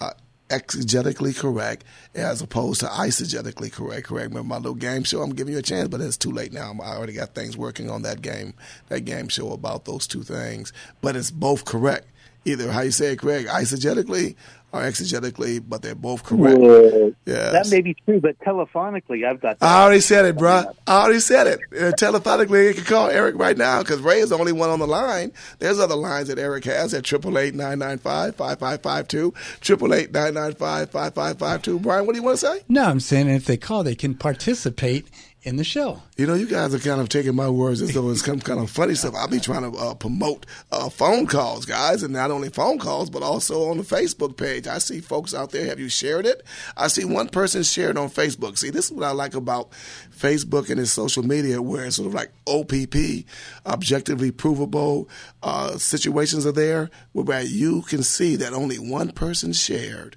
uh, 0.01 0.13
exegetically 0.49 1.37
correct, 1.37 1.85
as 2.15 2.41
opposed 2.41 2.81
to 2.81 2.87
eisegetically 2.87 3.73
correct. 3.73 4.07
Correct. 4.07 4.29
Remember 4.29 4.45
my 4.45 4.57
little 4.57 4.75
game 4.75 5.03
show? 5.03 5.21
I'm 5.21 5.35
giving 5.35 5.53
you 5.55 5.59
a 5.59 5.63
chance, 5.63 5.89
but 5.89 6.01
it's 6.01 6.17
too 6.17 6.31
late 6.31 6.53
now. 6.53 6.73
I 6.81 6.97
already 6.97 7.13
got 7.13 7.35
things 7.35 7.57
working 7.57 7.91
on 7.91 8.03
that 8.03 8.23
game, 8.23 8.55
that 8.89 9.01
game 9.01 9.29
show 9.29 9.53
about 9.53 9.85
those 9.85 10.07
two 10.07 10.23
things. 10.23 10.73
But 11.01 11.17
it's 11.17 11.33
both 11.33 11.65
correct. 11.65 12.07
Either 12.45 12.73
how 12.73 12.81
you 12.81 12.91
say 12.91 13.13
it, 13.13 13.19
Craig, 13.19 13.47
eisegetically 13.47 14.35
or 14.73 14.81
exegetically, 14.83 15.63
but 15.67 15.83
they're 15.83 15.95
both 15.95 16.25
correct. 16.25 16.59
Well, 16.59 17.13
Yes. 17.27 17.53
That 17.53 17.71
may 17.71 17.81
be 17.81 17.95
true, 17.95 18.21
but 18.21 18.39
telephonically, 18.41 19.27
I've 19.27 19.41
got. 19.41 19.59
I 19.61 19.83
already 19.83 20.01
said 20.01 20.25
it, 20.25 20.37
bruh. 20.37 20.73
I 20.87 21.03
already 21.03 21.21
said 21.21 21.47
it. 21.47 21.61
Uh, 21.73 21.93
telephonically, 21.97 22.69
you 22.69 22.75
can 22.75 22.85
call 22.85 23.09
Eric 23.09 23.37
right 23.37 23.57
now 23.57 23.81
because 23.81 24.01
Ray 24.01 24.21
is 24.21 24.31
the 24.31 24.39
only 24.39 24.53
one 24.53 24.71
on 24.71 24.79
the 24.79 24.87
line. 24.87 25.33
There's 25.59 25.79
other 25.79 25.97
lines 25.97 26.29
that 26.29 26.39
Eric 26.39 26.65
has 26.65 26.93
at 26.95 27.05
triple 27.05 27.39
eight 27.39 27.55
nine 27.55 27.79
nine 27.79 27.99
five 27.99 28.35
five 28.37 28.59
five 28.59 28.83
five 28.83 29.07
two 29.09 29.33
triple 29.61 29.95
eight 29.95 30.13
nine 30.13 30.35
nine 30.35 30.55
five 30.55 30.91
five 30.91 31.15
five 31.15 31.39
five 31.39 31.63
two. 31.63 31.79
Brian, 31.79 32.07
what 32.07 32.15
do 32.15 32.19
you 32.19 32.25
want 32.25 32.39
to 32.39 32.47
say? 32.47 32.63
No, 32.69 32.85
I'm 32.85 33.01
saying 33.01 33.29
if 33.29 33.45
they 33.45 33.57
call, 33.57 33.85
they 33.85 33.95
can 33.95 34.15
participate 34.15 35.07
in 35.43 35.57
the 35.57 35.65
show. 35.65 36.03
You 36.17 36.27
know, 36.27 36.35
you 36.35 36.47
guys 36.47 36.75
are 36.75 36.79
kind 36.79 37.01
of 37.01 37.09
taking 37.09 37.35
my 37.35 37.49
words 37.49 37.81
as 37.81 37.95
though 37.95 38.11
it's 38.11 38.25
some 38.25 38.41
kind 38.41 38.61
of 38.61 38.71
funny 38.71 38.95
stuff. 38.95 39.15
I'll 39.15 39.29
be 39.29 39.41
trying 39.41 39.71
to 39.71 39.79
uh, 39.79 39.95
promote 39.95 40.45
uh, 40.71 40.91
phone 40.91 41.27
calls, 41.27 41.65
guys, 41.65 42.03
and 42.03 42.13
not 42.13 42.31
only 42.31 42.51
phone 42.51 42.79
calls, 42.79 43.09
but 43.09 43.23
also 43.23 43.71
on 43.71 43.79
the 43.79 43.83
Facebook 43.83 44.37
page. 44.37 44.67
I 44.67 44.79
see 44.79 45.01
folks 45.01 45.33
out 45.33 45.51
there. 45.51 45.65
Have 45.67 45.81
you 45.81 45.89
shared 45.89 46.27
it? 46.27 46.45
I 46.77 46.89
see 46.89 47.05
one 47.05 47.29
person 47.29 47.63
shared 47.63 47.97
on 47.97 48.11
Facebook. 48.11 48.59
See, 48.59 48.71
this 48.71 48.87
is 48.87 48.93
what 48.93 49.05
I 49.05 49.13
like 49.13 49.35
about 49.35 49.71
Facebook 50.15 50.69
and 50.69 50.79
its 50.79 50.93
social 50.93 51.23
media, 51.23 51.63
where 51.63 51.87
it's 51.87 51.97
sort 51.97 52.09
of 52.09 52.15
like 52.15 52.33
OPP, 52.47 53.25
objectively 53.65 54.31
provable 54.31 55.09
uh, 55.43 55.79
situations 55.79 56.45
are 56.45 56.53
there, 56.53 56.91
whereby 57.13 57.41
you 57.41 57.83
can 57.83 58.03
see 58.03 58.37
that 58.37 58.53
only 58.53 58.79
one 58.79 59.11
person 59.11 59.53
shared 59.53 60.17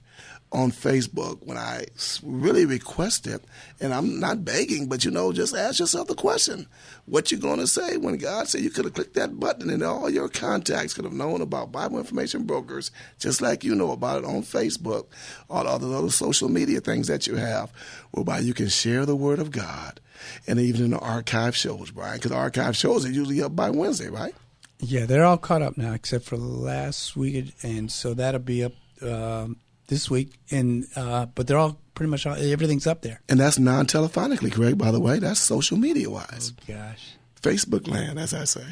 on 0.54 0.72
Facebook 0.72 1.40
when 1.46 1.58
I 1.58 1.86
really 2.22 2.66
request 2.66 3.26
it, 3.26 3.44
and 3.82 3.94
I'm 3.94 4.20
not 4.20 4.46
begging, 4.46 4.88
but 4.88 5.04
you 5.04 5.12
know, 5.12 5.34
just 5.34 5.56
ask 5.56 5.80
yourself 5.80 6.08
the 6.08 6.16
question: 6.16 6.68
What 7.06 7.32
you 7.32 7.38
going 7.38 7.60
to 7.60 7.68
say 7.68 7.98
when 7.98 8.18
God 8.18 8.48
said 8.48 8.62
you 8.62 8.70
could 8.70 8.86
have 8.86 8.94
clicked 8.94 9.16
that 9.16 9.40
button 9.40 9.70
and 9.70 9.84
all 9.84 10.10
your 10.10 10.30
contacts 10.30 10.94
could 10.94 11.06
have 11.06 11.14
known 11.14 11.42
about 11.42 11.72
Bible 11.72 11.98
information 11.98 12.44
brokers, 12.44 12.92
just 13.20 13.42
like 13.42 13.64
you 13.64 13.74
know 13.74 13.92
about 13.92 14.20
it 14.20 14.26
on 14.26 14.44
Facebook, 14.44 15.08
all 15.50 15.80
the 15.80 15.92
other 15.92 16.12
social 16.12 16.50
media 16.50 16.80
things 16.80 17.08
that 17.08 17.26
you 17.26 17.36
have, 17.36 17.72
whereby 18.12 18.40
you 18.40 18.54
can 18.54 18.70
share 18.70 19.06
the 19.06 19.16
Word 19.16 19.40
of 19.40 19.52
God, 19.52 20.00
and 20.48 20.60
even 20.60 20.86
in 20.86 20.92
the 20.92 21.00
archive 21.00 21.56
shows, 21.56 21.90
Brian, 21.90 22.18
because 22.18 22.32
archive 22.32 22.78
shows 22.78 23.06
are 23.06 23.12
usually 23.12 23.42
up 23.42 23.56
by 23.56 23.72
Wednesday, 23.72 24.10
right? 24.10 24.36
Yeah, 24.80 25.06
they're 25.06 25.26
all 25.26 25.38
caught 25.38 25.62
up 25.62 25.78
now 25.78 25.94
except 25.94 26.26
for 26.26 26.38
last 26.38 27.16
week, 27.16 27.54
and 27.64 27.92
so 27.92 28.14
that'll 28.14 28.40
be 28.40 28.64
up 28.66 28.74
um, 29.02 29.58
this 29.88 30.10
week. 30.10 30.34
And 30.52 30.86
uh, 30.96 31.28
but 31.28 31.48
they're 31.48 31.58
all 31.58 31.80
pretty 31.96 32.10
much 32.10 32.26
all, 32.26 32.36
everything's 32.36 32.88
up 32.88 33.02
there. 33.02 33.22
And 33.30 33.40
that's 33.40 33.60
non-telephonically, 33.60 34.52
correct? 34.52 34.78
By 34.78 34.92
the 34.92 35.00
way, 35.00 35.20
that's 35.20 35.40
social 35.40 35.78
media 35.78 36.10
wise. 36.10 36.52
Gosh. 36.68 37.16
Facebook 37.42 37.90
land, 37.90 38.18
as 38.18 38.34
I 38.34 38.46
say. 38.46 38.64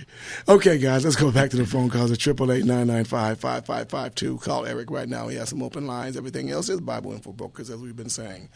Okay, 0.48 0.78
guys, 0.78 1.04
let's 1.04 1.18
go 1.18 1.30
back 1.30 1.50
to 1.50 1.58
the 1.58 1.66
phone 1.66 1.90
calls 1.90 2.10
at 2.10 2.20
triple 2.20 2.54
eight 2.54 2.64
nine 2.64 2.88
nine 2.88 3.04
five 3.04 3.38
five 3.38 3.66
five 3.66 3.90
five 3.90 4.16
two. 4.16 4.38
Call 4.38 4.66
Eric 4.66 4.90
right 4.90 5.10
now. 5.10 5.28
He 5.28 5.36
has 5.36 5.50
some 5.50 5.62
open 5.62 5.86
lines. 5.86 6.16
Everything 6.16 6.50
else 6.50 6.70
is 6.70 6.80
Bible 6.80 7.12
Info 7.12 7.34
Brokers, 7.34 7.70
as 7.70 7.82
we've 7.82 7.98
been 7.98 8.10
saying. 8.10 8.48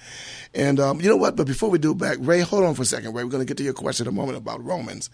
And 0.54 0.80
um, 0.80 1.02
you 1.02 1.10
know 1.10 1.18
what? 1.18 1.36
But 1.36 1.48
before 1.48 1.70
we 1.70 1.80
do 1.80 1.94
back, 1.94 2.18
Ray, 2.22 2.40
hold 2.40 2.64
on 2.64 2.76
for 2.76 2.84
a 2.84 2.86
second, 2.86 3.14
Ray. 3.14 3.26
We're 3.26 3.30
going 3.30 3.46
to 3.46 3.46
get 3.46 3.58
to 3.58 3.64
your 3.64 3.74
question 3.74 4.08
in 4.08 4.14
a 4.14 4.16
moment 4.16 4.38
about 4.38 4.64
Romans. 4.64 5.10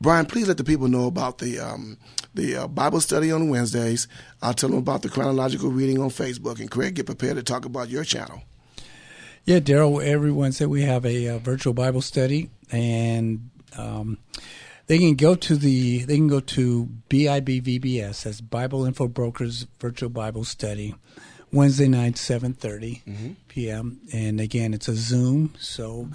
Brian, 0.00 0.26
please 0.26 0.46
let 0.46 0.56
the 0.56 0.64
people 0.64 0.88
know 0.88 1.06
about 1.06 1.38
the 1.38 1.58
um, 1.58 1.98
the 2.34 2.54
uh, 2.56 2.68
Bible 2.68 3.00
study 3.00 3.32
on 3.32 3.48
Wednesdays. 3.48 4.06
I'll 4.40 4.54
tell 4.54 4.68
them 4.68 4.78
about 4.78 5.02
the 5.02 5.08
chronological 5.08 5.70
reading 5.70 6.00
on 6.00 6.10
Facebook. 6.10 6.60
And 6.60 6.70
Craig, 6.70 6.94
get 6.94 7.06
prepared 7.06 7.36
to 7.36 7.42
talk 7.42 7.64
about 7.64 7.88
your 7.88 8.04
channel. 8.04 8.42
Yeah, 9.44 9.60
Daryl. 9.60 10.04
Every 10.04 10.30
Wednesday 10.30 10.66
we 10.66 10.82
have 10.82 11.04
a, 11.04 11.28
uh 11.28 11.38
virtual 11.38 11.72
Bible 11.74 12.02
study, 12.02 12.50
and 12.70 13.50
um, 13.76 14.18
they 14.86 14.98
can 14.98 15.14
go 15.14 15.34
to 15.34 15.56
the 15.56 16.04
they 16.04 16.16
can 16.16 16.28
go 16.28 16.40
to 16.40 16.88
BIBVBS. 17.10 18.22
That's 18.22 18.40
Bible 18.40 18.84
Info 18.84 19.08
Brokers 19.08 19.66
Virtual 19.80 20.10
Bible 20.10 20.44
Study, 20.44 20.94
Wednesday 21.52 21.88
night 21.88 22.18
seven 22.18 22.54
p.m. 23.48 24.00
And 24.12 24.40
again, 24.40 24.74
it's 24.74 24.86
a 24.88 24.94
Zoom, 24.94 25.54
so 25.58 26.08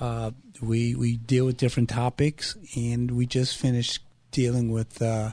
uh, 0.00 0.30
we 0.60 0.94
we 0.94 1.16
deal 1.16 1.46
with 1.46 1.56
different 1.56 1.88
topics, 1.88 2.56
and 2.76 3.10
we 3.10 3.26
just 3.26 3.56
finished 3.56 4.02
dealing 4.30 4.70
with 4.70 5.00
uh, 5.00 5.32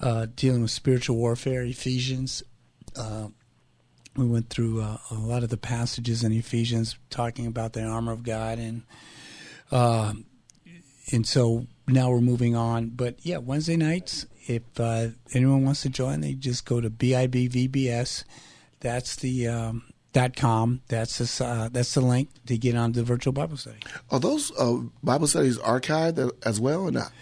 uh, 0.00 0.26
dealing 0.34 0.62
with 0.62 0.70
spiritual 0.70 1.16
warfare, 1.16 1.62
Ephesians. 1.62 2.42
Uh, 2.96 3.28
we 4.16 4.26
went 4.26 4.50
through 4.50 4.82
uh, 4.82 4.98
a 5.10 5.14
lot 5.14 5.44
of 5.44 5.50
the 5.50 5.56
passages 5.56 6.24
in 6.24 6.32
Ephesians 6.32 6.96
talking 7.10 7.46
about 7.46 7.72
the 7.72 7.84
armor 7.84 8.12
of 8.12 8.24
God, 8.24 8.58
and 8.58 8.82
uh, 9.70 10.14
and 11.12 11.26
so 11.26 11.66
now 11.86 12.10
we're 12.10 12.20
moving 12.20 12.56
on. 12.56 12.88
But 12.88 13.24
yeah, 13.24 13.38
Wednesday 13.38 13.76
nights, 13.76 14.26
if 14.46 14.62
anyone 15.32 15.64
wants 15.64 15.82
to 15.82 15.88
join, 15.88 16.20
they 16.20 16.34
just 16.34 16.64
go 16.64 16.80
to 16.80 16.90
BIBVBS. 16.90 18.24
That's 18.80 19.16
the 19.16 19.48
um, 19.48 19.84
dot 20.18 20.36
com. 20.36 20.80
That's 20.88 21.18
the 21.18 21.44
uh, 21.44 21.68
that's 21.70 21.94
the 21.94 22.00
link 22.00 22.28
to 22.46 22.56
get 22.58 22.74
on 22.74 22.92
the 22.92 23.02
virtual 23.02 23.32
Bible 23.32 23.56
study. 23.56 23.78
Are 24.10 24.20
those 24.20 24.52
uh, 24.58 24.78
Bible 25.02 25.26
studies 25.26 25.58
archived 25.58 26.30
as 26.44 26.60
well 26.60 26.82
or 26.82 26.90
not? 26.90 27.12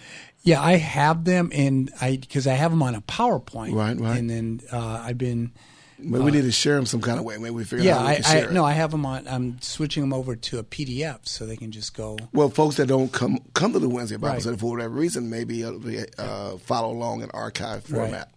Yeah, 0.43 0.63
I 0.63 0.77
have 0.77 1.25
them, 1.25 1.51
and 1.53 1.91
I 2.01 2.17
because 2.17 2.47
I 2.47 2.55
have 2.55 2.71
them 2.71 2.83
on 2.83 2.95
a 2.95 3.01
PowerPoint. 3.03 3.75
Right, 3.75 3.99
right. 3.99 4.19
And 4.19 4.31
then 4.31 4.61
uh, 4.73 5.03
I've 5.05 5.19
been 5.19 5.53
Maybe 5.99 6.25
we 6.25 6.31
need 6.31 6.43
to 6.43 6.53
share 6.53 6.77
them 6.77 6.85
some 6.87 7.01
kind 7.01 7.19
of 7.19 7.25
way. 7.25 7.39
Maybe 7.39 7.55
we 7.55 7.65
figure 7.65 7.85
yeah, 7.87 7.97
out 7.97 8.01
how 8.01 8.07
we 8.07 8.11
I, 8.13 8.15
can 8.17 8.25
I 8.25 8.29
share 8.41 8.49
it. 8.51 8.53
no, 8.53 8.65
I 8.65 8.73
have 8.73 8.91
them 8.91 9.07
on. 9.07 9.27
I'm 9.27 9.61
switching 9.63 10.03
them 10.03 10.13
over 10.13 10.37
to 10.37 10.59
a 10.59 10.63
PDF 10.65 11.21
so 11.27 11.47
they 11.47 11.57
can 11.57 11.73
just 11.73 11.95
go. 11.97 12.19
Well, 12.33 12.51
folks 12.51 12.77
that 12.77 12.87
don't 12.87 13.11
come 13.13 13.39
come 13.55 13.73
to 13.73 13.79
the 13.79 13.89
Wednesday 13.89 14.17
Bible 14.17 14.35
Right. 14.35 14.43
study 14.43 14.57
for 14.59 14.71
whatever 14.71 14.95
reason, 14.95 15.31
maybe 15.31 15.65
uh, 15.65 15.73
they, 15.79 16.05
uh, 16.19 16.59
follow 16.59 16.93
along 16.93 17.23
in 17.23 17.31
archive 17.31 17.85
format. 17.85 18.31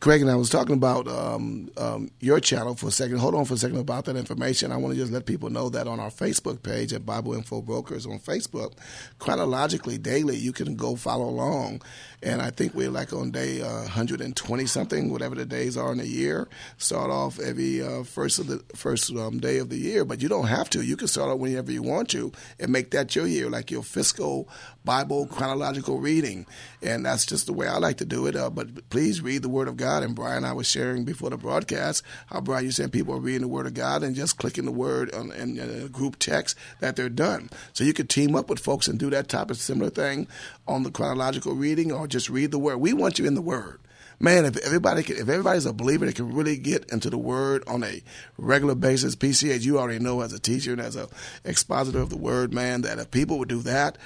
Craig 0.00 0.22
and 0.22 0.30
I 0.30 0.36
was 0.36 0.48
talking 0.48 0.76
about 0.76 1.08
um, 1.08 1.72
um, 1.76 2.08
your 2.20 2.38
channel 2.38 2.76
for 2.76 2.86
a 2.86 2.90
second. 2.92 3.18
Hold 3.18 3.34
on 3.34 3.44
for 3.44 3.54
a 3.54 3.56
second 3.56 3.78
about 3.78 4.04
that 4.04 4.14
information. 4.14 4.70
I 4.70 4.76
want 4.76 4.94
to 4.94 5.00
just 5.00 5.10
let 5.10 5.26
people 5.26 5.50
know 5.50 5.68
that 5.70 5.88
on 5.88 5.98
our 5.98 6.10
Facebook 6.10 6.62
page 6.62 6.92
at 6.92 7.04
Bible 7.04 7.34
Info 7.34 7.60
Brokers 7.60 8.06
on 8.06 8.20
Facebook, 8.20 8.74
chronologically 9.18 9.98
daily, 9.98 10.36
you 10.36 10.52
can 10.52 10.76
go 10.76 10.94
follow 10.94 11.24
along. 11.24 11.82
And 12.22 12.40
I 12.40 12.50
think 12.50 12.74
we're 12.74 12.90
like 12.90 13.12
on 13.12 13.32
day 13.32 13.60
uh, 13.60 13.82
120 13.82 14.66
something, 14.66 15.10
whatever 15.10 15.34
the 15.34 15.44
days 15.44 15.76
are 15.76 15.90
in 15.90 15.98
a 15.98 16.04
year. 16.04 16.46
Start 16.76 17.10
off 17.10 17.40
every 17.40 17.82
uh, 17.82 18.04
first 18.04 18.38
of 18.38 18.46
the 18.46 18.58
first 18.76 19.10
um, 19.10 19.40
day 19.40 19.58
of 19.58 19.68
the 19.68 19.78
year, 19.78 20.04
but 20.04 20.22
you 20.22 20.28
don't 20.28 20.46
have 20.46 20.70
to. 20.70 20.82
You 20.82 20.96
can 20.96 21.08
start 21.08 21.30
off 21.30 21.40
whenever 21.40 21.72
you 21.72 21.82
want 21.82 22.08
to 22.10 22.30
and 22.60 22.70
make 22.70 22.92
that 22.92 23.16
your 23.16 23.26
year, 23.26 23.50
like 23.50 23.72
your 23.72 23.82
fiscal 23.82 24.48
Bible 24.84 25.26
chronological 25.26 25.98
reading. 25.98 26.46
And 26.82 27.04
that's 27.04 27.26
just 27.26 27.46
the 27.46 27.52
way 27.52 27.66
I 27.66 27.78
like 27.78 27.96
to 27.96 28.04
do 28.04 28.26
it. 28.26 28.36
Uh, 28.36 28.48
but 28.48 28.88
please 28.90 29.20
read 29.20 29.42
the 29.42 29.48
Word 29.48 29.66
of 29.66 29.76
God 29.76 29.87
God. 29.88 30.02
And 30.02 30.14
Brian, 30.14 30.44
I 30.44 30.52
was 30.52 30.68
sharing 30.68 31.04
before 31.04 31.30
the 31.30 31.36
broadcast 31.36 32.02
how 32.26 32.40
Brian, 32.40 32.64
you 32.64 32.70
said 32.70 32.92
people 32.92 33.14
are 33.14 33.20
reading 33.20 33.42
the 33.42 33.48
Word 33.48 33.66
of 33.66 33.74
God 33.74 34.02
and 34.02 34.14
just 34.14 34.38
clicking 34.38 34.66
the 34.66 34.72
word 34.72 35.14
on, 35.14 35.32
in 35.32 35.88
group 35.88 36.18
text 36.18 36.56
that 36.80 36.96
they're 36.96 37.08
done. 37.08 37.48
So 37.72 37.84
you 37.84 37.94
could 37.94 38.10
team 38.10 38.36
up 38.36 38.50
with 38.50 38.58
folks 38.58 38.86
and 38.86 38.98
do 38.98 39.10
that 39.10 39.28
type 39.28 39.50
of 39.50 39.56
similar 39.56 39.90
thing 39.90 40.28
on 40.66 40.82
the 40.82 40.90
chronological 40.90 41.54
reading, 41.54 41.90
or 41.90 42.06
just 42.06 42.28
read 42.28 42.50
the 42.50 42.58
Word. 42.58 42.76
We 42.78 42.92
want 42.92 43.18
you 43.18 43.26
in 43.26 43.34
the 43.34 43.42
Word 43.42 43.80
man, 44.20 44.44
if 44.44 44.56
everybody 44.58 45.02
can, 45.02 45.16
if 45.16 45.28
everybody's 45.28 45.66
a 45.66 45.72
believer 45.72 46.06
that 46.06 46.16
can 46.16 46.32
really 46.32 46.56
get 46.56 46.90
into 46.90 47.10
the 47.10 47.18
word 47.18 47.62
on 47.66 47.84
a 47.84 48.02
regular 48.36 48.74
basis, 48.74 49.14
PCH, 49.16 49.62
you 49.62 49.78
already 49.78 49.98
know 49.98 50.20
as 50.20 50.32
a 50.32 50.38
teacher 50.38 50.72
and 50.72 50.80
as 50.80 50.96
a 50.96 51.08
expositor 51.44 52.00
of 52.00 52.10
the 52.10 52.16
word, 52.16 52.52
man, 52.52 52.82
that 52.82 52.98
if 52.98 53.10
people 53.10 53.38
would 53.38 53.48
do 53.48 53.62
that, 53.62 53.96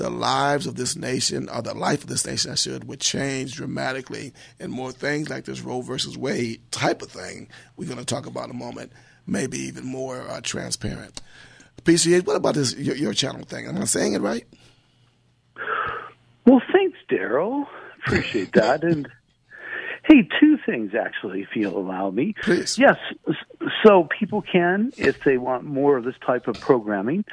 the 0.00 0.08
lives 0.08 0.66
of 0.66 0.76
this 0.76 0.96
nation, 0.96 1.50
or 1.50 1.60
the 1.60 1.74
life 1.74 2.02
of 2.02 2.08
this 2.08 2.26
nation, 2.26 2.50
I 2.50 2.54
should, 2.54 2.84
would 2.84 3.00
change 3.00 3.52
dramatically, 3.52 4.32
and 4.58 4.72
more 4.72 4.92
things 4.92 5.28
like 5.28 5.44
this 5.44 5.60
Roe 5.60 5.82
versus 5.82 6.16
Wade 6.16 6.62
type 6.70 7.02
of 7.02 7.10
thing 7.10 7.48
we're 7.76 7.84
going 7.84 7.98
to 7.98 8.06
talk 8.06 8.24
about 8.24 8.44
in 8.44 8.52
a 8.52 8.54
moment, 8.54 8.92
maybe 9.26 9.58
even 9.58 9.84
more 9.84 10.22
uh, 10.22 10.40
transparent. 10.40 11.20
PCH, 11.84 12.26
what 12.26 12.36
about 12.36 12.54
this 12.54 12.74
your, 12.76 12.96
your, 12.96 13.12
channel 13.12 13.42
thing? 13.44 13.66
Am 13.66 13.76
I 13.76 13.84
saying 13.84 14.14
it 14.14 14.22
right? 14.22 14.46
Well, 16.46 16.62
thanks, 16.72 16.96
Daryl. 17.10 17.66
Appreciate 18.06 18.54
that, 18.54 18.82
and 18.82 19.06
Hey, 20.04 20.26
two 20.40 20.56
things 20.64 20.92
actually, 20.94 21.42
if 21.42 21.48
you'll 21.54 21.78
allow 21.78 22.10
me. 22.10 22.34
Please. 22.42 22.78
Yes. 22.78 22.96
So 23.84 24.08
people 24.18 24.42
can, 24.42 24.92
if 24.96 25.22
they 25.24 25.36
want 25.36 25.64
more 25.64 25.98
of 25.98 26.04
this 26.04 26.14
type 26.26 26.48
of 26.48 26.58
programming, 26.58 27.24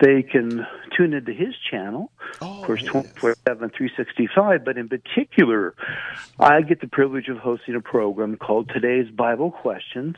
they 0.00 0.22
can 0.22 0.66
tune 0.96 1.12
into 1.12 1.32
his 1.32 1.54
channel. 1.70 2.10
Oh, 2.40 2.60
of 2.60 2.66
course, 2.66 2.82
yes. 2.82 2.90
24 2.90 3.36
7, 3.46 3.70
365. 3.70 4.64
But 4.64 4.78
in 4.78 4.88
particular, 4.88 5.74
I 6.38 6.62
get 6.62 6.80
the 6.80 6.88
privilege 6.88 7.28
of 7.28 7.38
hosting 7.38 7.74
a 7.74 7.80
program 7.80 8.36
called 8.36 8.70
Today's 8.72 9.10
Bible 9.10 9.50
Questions. 9.50 10.16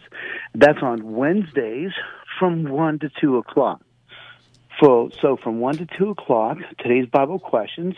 That's 0.55 0.83
on 0.83 1.13
Wednesdays 1.15 1.93
from 2.39 2.65
1 2.69 3.01
to 3.01 3.11
2 3.21 3.37
o'clock. 3.39 3.83
So, 4.81 5.11
so 5.21 5.37
from 5.37 5.61
1 5.61 5.77
to 5.79 5.87
2 5.99 6.11
o'clock, 6.11 6.59
today's 6.79 7.07
Bible 7.07 7.39
questions, 7.39 7.95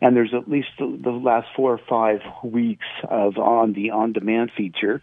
and 0.00 0.16
there's 0.16 0.32
at 0.34 0.48
least 0.48 0.68
the, 0.78 0.98
the 1.00 1.10
last 1.10 1.46
four 1.54 1.72
or 1.72 1.80
five 1.88 2.20
weeks 2.42 2.86
of 3.08 3.36
on 3.38 3.74
the 3.74 3.90
on-demand 3.90 4.50
feature 4.56 5.00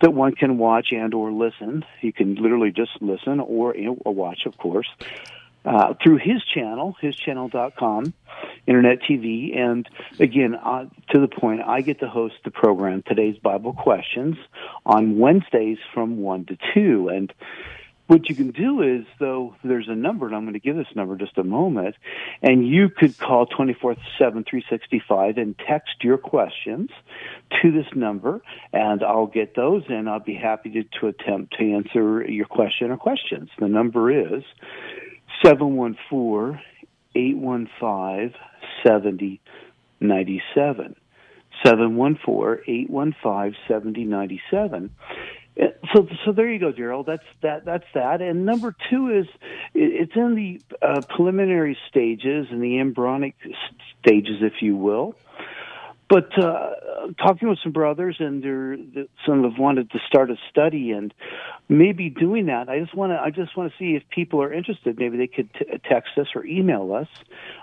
that 0.00 0.14
one 0.14 0.34
can 0.34 0.58
watch 0.58 0.88
and 0.92 1.12
or 1.14 1.32
listen. 1.32 1.84
You 2.00 2.12
can 2.12 2.36
literally 2.36 2.70
just 2.70 2.90
listen 3.00 3.40
or, 3.40 3.74
you 3.76 3.86
know, 3.86 3.98
or 4.04 4.14
watch, 4.14 4.46
of 4.46 4.56
course, 4.56 4.88
uh, 5.64 5.94
through 6.02 6.18
his 6.18 6.42
channel, 6.44 6.96
hischannel.com, 7.02 8.12
internet 8.66 9.02
TV. 9.02 9.56
And 9.56 9.88
again, 10.18 10.54
uh, 10.54 10.86
to 11.10 11.20
the 11.20 11.28
point, 11.28 11.60
I 11.62 11.80
get 11.80 12.00
to 12.00 12.08
host 12.08 12.34
the 12.44 12.50
program, 12.50 13.02
Today's 13.06 13.38
Bible 13.38 13.72
Questions, 13.72 14.36
on 14.84 15.18
Wednesdays 15.18 15.78
from 15.94 16.18
1 16.18 16.46
to 16.46 16.58
2. 16.74 17.08
And 17.08 17.32
what 18.08 18.28
you 18.28 18.34
can 18.34 18.50
do 18.50 18.82
is, 18.82 19.06
though, 19.18 19.54
there's 19.64 19.88
a 19.88 19.94
number, 19.94 20.26
and 20.26 20.34
I'm 20.34 20.42
going 20.42 20.52
to 20.54 20.60
give 20.60 20.76
this 20.76 20.94
number 20.94 21.16
just 21.16 21.38
a 21.38 21.44
moment, 21.44 21.94
and 22.42 22.66
you 22.66 22.90
could 22.90 23.16
call 23.16 23.46
24 23.46 23.96
7 24.18 24.44
365 24.44 25.38
and 25.38 25.58
text 25.58 25.94
your 26.02 26.18
questions 26.18 26.90
to 27.62 27.70
this 27.70 27.86
number, 27.94 28.42
and 28.72 29.02
I'll 29.02 29.28
get 29.28 29.54
those, 29.54 29.84
and 29.88 30.10
I'll 30.10 30.20
be 30.20 30.34
happy 30.34 30.70
to, 30.70 30.82
to 31.00 31.06
attempt 31.06 31.56
to 31.58 31.72
answer 31.72 32.28
your 32.28 32.46
question 32.46 32.90
or 32.90 32.98
questions. 32.98 33.48
The 33.58 33.68
number 33.68 34.10
is 34.10 34.42
714 35.44 36.60
815 37.14 38.34
7097. 38.84 40.96
714 41.64 42.64
815 42.66 43.56
7097 43.68 44.90
so 45.94 46.08
so 46.24 46.32
there 46.32 46.50
you 46.50 46.58
go, 46.58 46.72
Daryl. 46.72 47.04
That's 47.04 47.24
that 47.42 47.64
that's 47.64 47.84
that. 47.94 48.22
And 48.22 48.46
number 48.46 48.74
two 48.90 49.10
is 49.10 49.26
it's 49.74 50.14
in 50.14 50.34
the 50.34 50.60
uh, 50.80 51.02
preliminary 51.08 51.76
stages 51.88 52.46
and 52.50 52.62
the 52.62 52.78
embryonic 52.78 53.34
stages, 54.00 54.36
if 54.40 54.62
you 54.62 54.76
will. 54.76 55.14
But 56.08 56.36
uh, 56.38 56.70
talking 57.18 57.48
with 57.48 57.58
some 57.62 57.72
brothers, 57.72 58.16
and 58.18 58.42
they're, 58.42 58.76
some 59.26 59.44
have 59.44 59.58
wanted 59.58 59.90
to 59.92 59.98
start 60.06 60.30
a 60.30 60.36
study, 60.50 60.90
and 60.90 61.14
maybe 61.68 62.10
doing 62.10 62.46
that. 62.46 62.68
I 62.68 62.80
just 62.80 62.94
want 62.94 63.12
to 63.12 63.20
I 63.20 63.30
just 63.30 63.56
want 63.56 63.72
to 63.72 63.78
see 63.78 63.96
if 63.96 64.02
people 64.10 64.42
are 64.42 64.52
interested. 64.52 64.98
Maybe 64.98 65.16
they 65.16 65.26
could 65.26 65.48
t- 65.54 65.64
text 65.88 66.18
us 66.18 66.28
or 66.34 66.44
email 66.44 66.92
us 66.92 67.08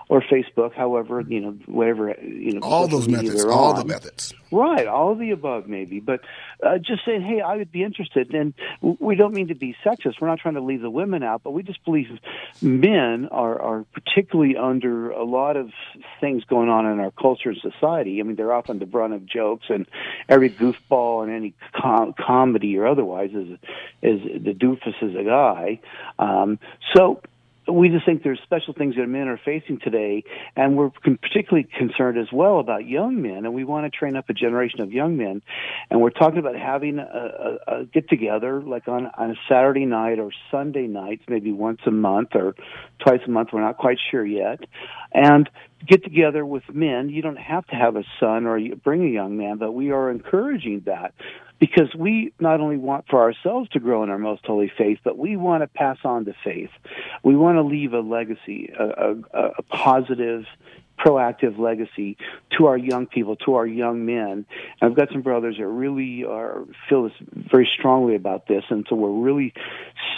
or 0.08 0.20
Facebook, 0.22 0.74
however, 0.74 1.20
you 1.20 1.40
know, 1.40 1.50
whatever, 1.66 2.16
you 2.20 2.54
know, 2.54 2.60
all 2.64 2.88
those 2.88 3.08
methods, 3.08 3.44
all 3.44 3.74
the 3.74 3.84
methods, 3.84 4.34
right? 4.50 4.88
All 4.88 5.12
of 5.12 5.20
the 5.20 5.30
above, 5.30 5.68
maybe. 5.68 6.00
But 6.00 6.20
uh, 6.66 6.78
just 6.78 7.04
saying, 7.06 7.22
hey, 7.22 7.40
I 7.40 7.56
would 7.56 7.70
be 7.70 7.84
interested, 7.84 8.34
and 8.34 8.52
we 8.80 9.14
don't 9.14 9.32
mean 9.32 9.48
to 9.48 9.54
be 9.54 9.76
sexist. 9.84 10.14
We're 10.20 10.26
not 10.26 10.40
trying 10.40 10.54
to 10.54 10.60
leave 10.60 10.80
the 10.82 10.90
women 10.90 11.22
out, 11.22 11.42
but 11.44 11.52
we 11.52 11.62
just 11.62 11.84
believe 11.84 12.06
men 12.60 13.28
are 13.30 13.60
are 13.60 13.84
particularly 13.92 14.56
under 14.56 15.10
a 15.10 15.24
lot 15.24 15.56
of 15.56 15.70
things 16.20 16.42
going 16.44 16.68
on 16.68 16.86
in 16.86 16.98
our 16.98 17.12
culture 17.12 17.50
and 17.50 17.58
society. 17.60 18.18
I 18.20 18.24
mean, 18.24 18.34
they're 18.40 18.54
often 18.54 18.78
the 18.78 18.86
brunt 18.86 19.12
of 19.12 19.26
jokes, 19.26 19.66
and 19.68 19.86
every 20.26 20.48
goofball 20.48 21.22
in 21.22 21.34
any 21.34 21.52
com- 21.74 22.14
comedy 22.18 22.78
or 22.78 22.86
otherwise 22.86 23.30
is 23.34 23.58
is 24.00 24.42
the 24.42 24.54
doofus 24.54 24.94
is 25.02 25.14
a 25.14 25.24
guy. 25.24 25.78
Um, 26.18 26.58
so 26.96 27.20
we 27.68 27.88
just 27.88 28.04
think 28.04 28.22
there's 28.22 28.40
special 28.42 28.74
things 28.74 28.96
that 28.96 29.06
men 29.06 29.28
are 29.28 29.40
facing 29.44 29.78
today, 29.78 30.24
and 30.56 30.76
we're 30.76 30.90
particularly 30.90 31.68
concerned 31.76 32.18
as 32.18 32.28
well 32.32 32.58
about 32.58 32.86
young 32.86 33.20
men, 33.20 33.44
and 33.44 33.54
we 33.54 33.64
want 33.64 33.90
to 33.90 33.96
train 33.96 34.16
up 34.16 34.28
a 34.28 34.32
generation 34.34 34.80
of 34.80 34.92
young 34.92 35.16
men. 35.16 35.42
And 35.90 36.00
we're 36.00 36.10
talking 36.10 36.38
about 36.38 36.56
having 36.56 36.98
a, 36.98 37.02
a, 37.66 37.80
a 37.80 37.84
get 37.84 38.08
together, 38.08 38.62
like 38.62 38.88
on, 38.88 39.10
on 39.16 39.30
a 39.30 39.34
Saturday 39.48 39.86
night 39.86 40.18
or 40.18 40.30
Sunday 40.50 40.86
nights, 40.86 41.22
maybe 41.28 41.52
once 41.52 41.80
a 41.86 41.90
month 41.90 42.30
or 42.34 42.54
twice 42.98 43.20
a 43.26 43.30
month. 43.30 43.50
We're 43.52 43.60
not 43.60 43.76
quite 43.76 43.98
sure 44.10 44.24
yet, 44.24 44.60
and 45.12 45.48
get 45.86 46.02
together 46.04 46.44
with 46.44 46.62
men. 46.72 47.08
You 47.08 47.22
don't 47.22 47.38
have 47.38 47.66
to 47.68 47.76
have 47.76 47.96
a 47.96 48.04
son 48.18 48.46
or 48.46 48.58
bring 48.82 49.02
a 49.02 49.10
young 49.10 49.36
man, 49.36 49.58
but 49.58 49.72
we 49.72 49.90
are 49.90 50.10
encouraging 50.10 50.82
that 50.86 51.14
because 51.60 51.94
we 51.94 52.32
not 52.40 52.60
only 52.60 52.78
want 52.78 53.04
for 53.08 53.20
ourselves 53.20 53.68
to 53.70 53.78
grow 53.78 54.02
in 54.02 54.08
our 54.08 54.18
most 54.18 54.44
holy 54.46 54.72
faith, 54.76 54.98
but 55.04 55.16
we 55.16 55.36
want 55.36 55.62
to 55.62 55.68
pass 55.68 55.98
on 56.04 56.24
the 56.24 56.34
faith. 56.42 56.70
We 57.22 57.36
want 57.36 57.56
to 57.56 57.62
leave 57.62 57.92
a 57.92 58.00
legacy, 58.00 58.72
a, 58.76 58.84
a, 59.34 59.40
a 59.58 59.62
positive, 59.64 60.46
proactive 60.98 61.58
legacy 61.58 62.16
to 62.56 62.66
our 62.66 62.78
young 62.78 63.06
people, 63.06 63.36
to 63.36 63.54
our 63.54 63.66
young 63.66 64.06
men. 64.06 64.46
And 64.80 64.90
I've 64.90 64.96
got 64.96 65.10
some 65.12 65.20
brothers 65.20 65.56
that 65.58 65.66
really 65.66 66.24
are 66.24 66.64
feel 66.88 67.04
this 67.04 67.12
very 67.20 67.68
strongly 67.78 68.16
about 68.16 68.48
this, 68.48 68.64
and 68.70 68.86
so 68.88 68.96
we're 68.96 69.10
really 69.10 69.52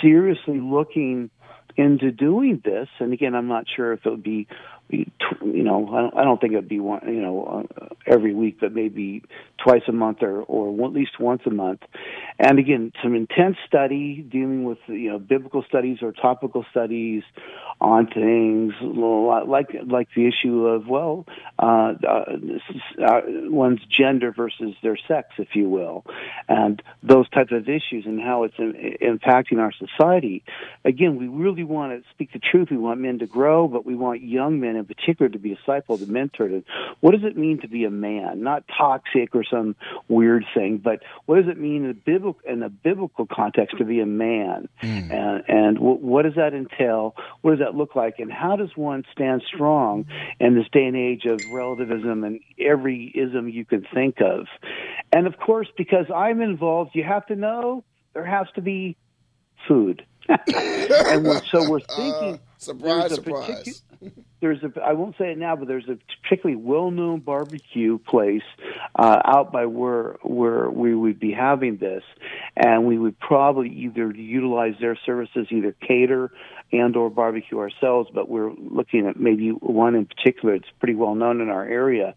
seriously 0.01 0.61
looking 0.61 1.31
into 1.77 2.13
doing 2.13 2.61
this. 2.65 2.89
And 3.01 3.13
again, 3.13 3.35
I'm 3.35 3.49
not 3.49 3.65
sure 3.75 3.93
if 3.93 4.07
it 4.07 4.11
would 4.11 4.23
be 4.23 4.47
you 4.93 5.63
know, 5.63 6.11
I 6.15 6.23
don't, 6.23 6.41
think 6.41 6.53
it'd 6.53 6.69
be 6.69 6.81
one, 6.81 7.01
you 7.07 7.23
know, 7.23 7.67
uh, 7.81 7.87
every 8.07 8.35
week, 8.35 8.59
but 8.61 8.73
maybe 8.73 9.23
twice 9.63 9.83
a 9.89 9.93
month 9.93 10.23
or, 10.23 10.43
or 10.43 10.87
at 10.87 10.93
least 10.93 11.19
once 11.19 11.43
a 11.47 11.51
month. 11.51 11.81
And 12.39 12.59
again, 12.59 12.93
some 13.03 13.15
intense 13.15 13.57
study 13.67 14.23
dealing 14.23 14.65
with, 14.65 14.79
you 14.87 15.11
know, 15.11 15.19
biblical 15.19 15.65
studies 15.67 15.99
or 16.03 16.13
topical 16.13 16.65
studies 16.71 17.23
on 17.81 18.07
things 18.07 18.75
like, 18.83 19.69
like 19.87 20.09
the 20.15 20.29
issue 20.29 20.67
of, 20.67 20.87
well, 20.87 21.27
uh, 21.59 21.95
uh, 22.07 22.25
uh, 23.05 23.21
one's 23.27 23.81
gender 23.87 24.33
versus 24.33 24.75
their 24.83 24.99
sex, 25.09 25.29
if 25.39 25.49
you 25.55 25.69
will, 25.69 26.05
and 26.49 26.83
those 27.03 27.29
types 27.31 27.53
of 27.53 27.69
issues 27.69 28.05
and 28.05 28.21
how 28.21 28.45
it's 28.45 28.57
impacting 28.57 29.59
our 29.59 29.73
society. 29.73 30.45
Again, 30.85 31.17
we 31.17 31.29
really 31.29 31.65
want 31.65 31.93
to 31.93 32.09
speak 32.11 32.33
the 32.33 32.39
truth. 32.39 32.69
We 32.71 32.77
want 32.77 33.01
men 33.01 33.19
to 33.21 33.27
grow, 33.27 33.69
but 33.69 33.87
we 33.87 33.95
want 33.95 34.23
young 34.23 34.61
men 34.61 34.77
in 34.83 34.95
particular 34.95 35.29
to 35.29 35.39
be 35.39 35.53
a 35.53 35.57
disciple, 35.57 35.99
to 35.99 36.07
mentor. 36.07 36.49
To, 36.49 36.65
what 37.01 37.13
does 37.13 37.25
it 37.25 37.37
mean 37.37 37.61
to 37.61 37.69
be 37.69 37.85
a 37.85 37.91
man? 37.91 38.43
Not 38.43 38.65
toxic 38.77 39.35
or 39.35 39.45
some 39.45 39.77
weird 40.09 40.45
thing, 40.55 40.79
but 40.79 41.03
what 41.27 41.37
does 41.37 41.49
it 41.49 41.59
mean 41.59 41.85
in 41.85 41.91
a 41.91 41.95
biblical, 41.95 42.41
in 42.45 42.63
a 42.63 42.69
biblical 42.69 43.27
context 43.27 43.79
to 43.79 43.85
be 43.85 44.01
a 44.01 44.07
man? 44.07 44.69
Mm. 44.83 45.11
And, 45.11 45.45
and 45.49 45.79
what 45.79 46.23
does 46.23 46.35
that 46.35 46.55
entail? 46.55 47.15
What 47.43 47.53
does 47.53 47.61
that 47.61 47.75
look 47.75 47.95
like? 47.95 48.19
And 48.19 48.33
how 48.33 48.57
does 48.57 48.71
one 48.77 49.05
stand 49.13 49.43
strong 49.47 50.07
in 50.41 50.55
this 50.55 50.67
day 50.73 50.85
and 50.85 50.97
age 50.97 51.25
of 51.25 51.41
relativism 51.53 52.25
and 52.25 52.41
every 52.59 53.13
ism 53.15 53.49
you 53.49 53.65
can 53.65 53.87
think 53.95 54.21
of? 54.21 54.47
And 55.13 55.27
of 55.27 55.39
course, 55.39 55.69
because 55.77 56.07
I'm 56.15 56.41
involved, 56.41 56.93
you 56.95 57.05
have 57.05 57.27
to 57.27 57.37
know 57.37 57.85
there 58.15 58.25
has 58.25 58.47
to 58.55 58.61
be 58.61 58.97
food. 59.69 60.05
and 60.29 61.25
we're, 61.25 61.45
so 61.45 61.69
we're 61.69 61.81
thinking. 61.97 62.35
Uh, 62.35 62.39
surprise, 62.59 63.15
surprise. 63.15 63.83
There's 64.43 64.63
a, 64.65 64.73
I 64.83 64.93
won't 64.93 65.17
say 65.17 65.31
it 65.31 65.39
now, 65.39 65.55
but 65.55 65.69
there's 65.69 65.89
a 65.89 65.97
particularly 66.23 66.61
well-known 66.61 67.21
barbecue 67.21 67.97
place 67.97 68.43
uh, 68.97 69.23
out 69.25 69.53
by 69.53 69.67
where 69.67 70.17
where 70.23 70.69
we 70.69 70.95
would 70.95 71.21
be 71.21 71.33
having 71.33 71.77
this, 71.77 72.03
and 72.57 72.85
we 72.85 72.99
would 72.99 73.19
probably 73.21 73.69
either 73.71 74.11
utilize 74.11 74.75
their 74.81 74.99
services, 75.07 75.47
either 75.51 75.77
cater 75.81 76.33
and 76.73 76.97
or 76.97 77.11
barbecue 77.11 77.59
ourselves, 77.59 78.09
but 78.15 78.29
we're 78.29 78.51
looking 78.53 79.07
at 79.07 79.21
maybe 79.21 79.51
one 79.51 79.95
in 79.95 80.07
particular. 80.07 80.55
It's 80.55 80.69
pretty 80.81 80.95
well 80.95 81.15
known 81.15 81.41
in 81.41 81.51
our 81.51 81.65
area. 81.65 82.15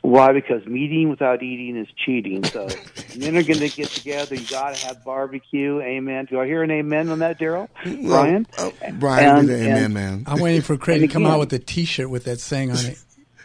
Why? 0.00 0.32
Because 0.32 0.64
meeting 0.66 1.10
without 1.10 1.42
eating 1.42 1.76
is 1.76 1.88
cheating. 2.04 2.42
So 2.44 2.68
men 3.18 3.36
are 3.36 3.42
going 3.42 3.60
to 3.60 3.68
get 3.68 3.88
together. 3.88 4.34
You 4.34 4.46
got 4.46 4.74
to 4.74 4.86
have 4.86 5.04
barbecue. 5.04 5.80
Amen. 5.80 6.26
Do 6.30 6.40
I 6.40 6.46
hear 6.46 6.62
an 6.62 6.70
amen 6.70 7.10
on 7.10 7.18
that, 7.18 7.38
Daryl? 7.38 7.68
Brian? 8.06 8.46
Uh, 8.56 8.70
Brian, 8.94 9.40
and, 9.40 9.50
amen, 9.50 9.84
and, 9.84 9.94
man. 9.94 10.24
I'm 10.26 10.40
waiting 10.40 10.62
for 10.62 10.76
Craig 10.78 11.02
to 11.02 11.08
come 11.08 11.26
out 11.26 11.38
with 11.38 11.52
a 11.52 11.58
T-shirt 11.68 12.10
with 12.10 12.24
that 12.24 12.40
saying 12.40 12.70
on 12.70 12.78
it. 12.78 12.98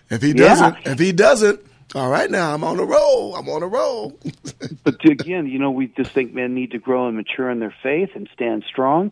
If 0.09 0.21
he 0.21 0.33
doesn't, 0.33 0.75
yeah. 0.85 0.91
if 0.91 0.99
he 0.99 1.11
doesn't, 1.11 1.59
all 1.95 2.09
right, 2.09 2.29
now 2.29 2.53
I'm 2.53 2.63
on 2.63 2.79
a 2.79 2.83
roll. 2.83 3.35
I'm 3.35 3.47
on 3.49 3.61
a 3.61 3.67
roll. 3.67 4.17
but 4.83 4.95
again, 5.05 5.45
you 5.45 5.59
know, 5.59 5.69
we 5.69 5.87
just 5.87 6.11
think 6.11 6.33
men 6.33 6.55
need 6.55 6.71
to 6.71 6.79
grow 6.79 7.07
and 7.07 7.15
mature 7.15 7.51
in 7.51 7.59
their 7.59 7.75
faith 7.83 8.09
and 8.15 8.27
stand 8.33 8.63
strong, 8.67 9.11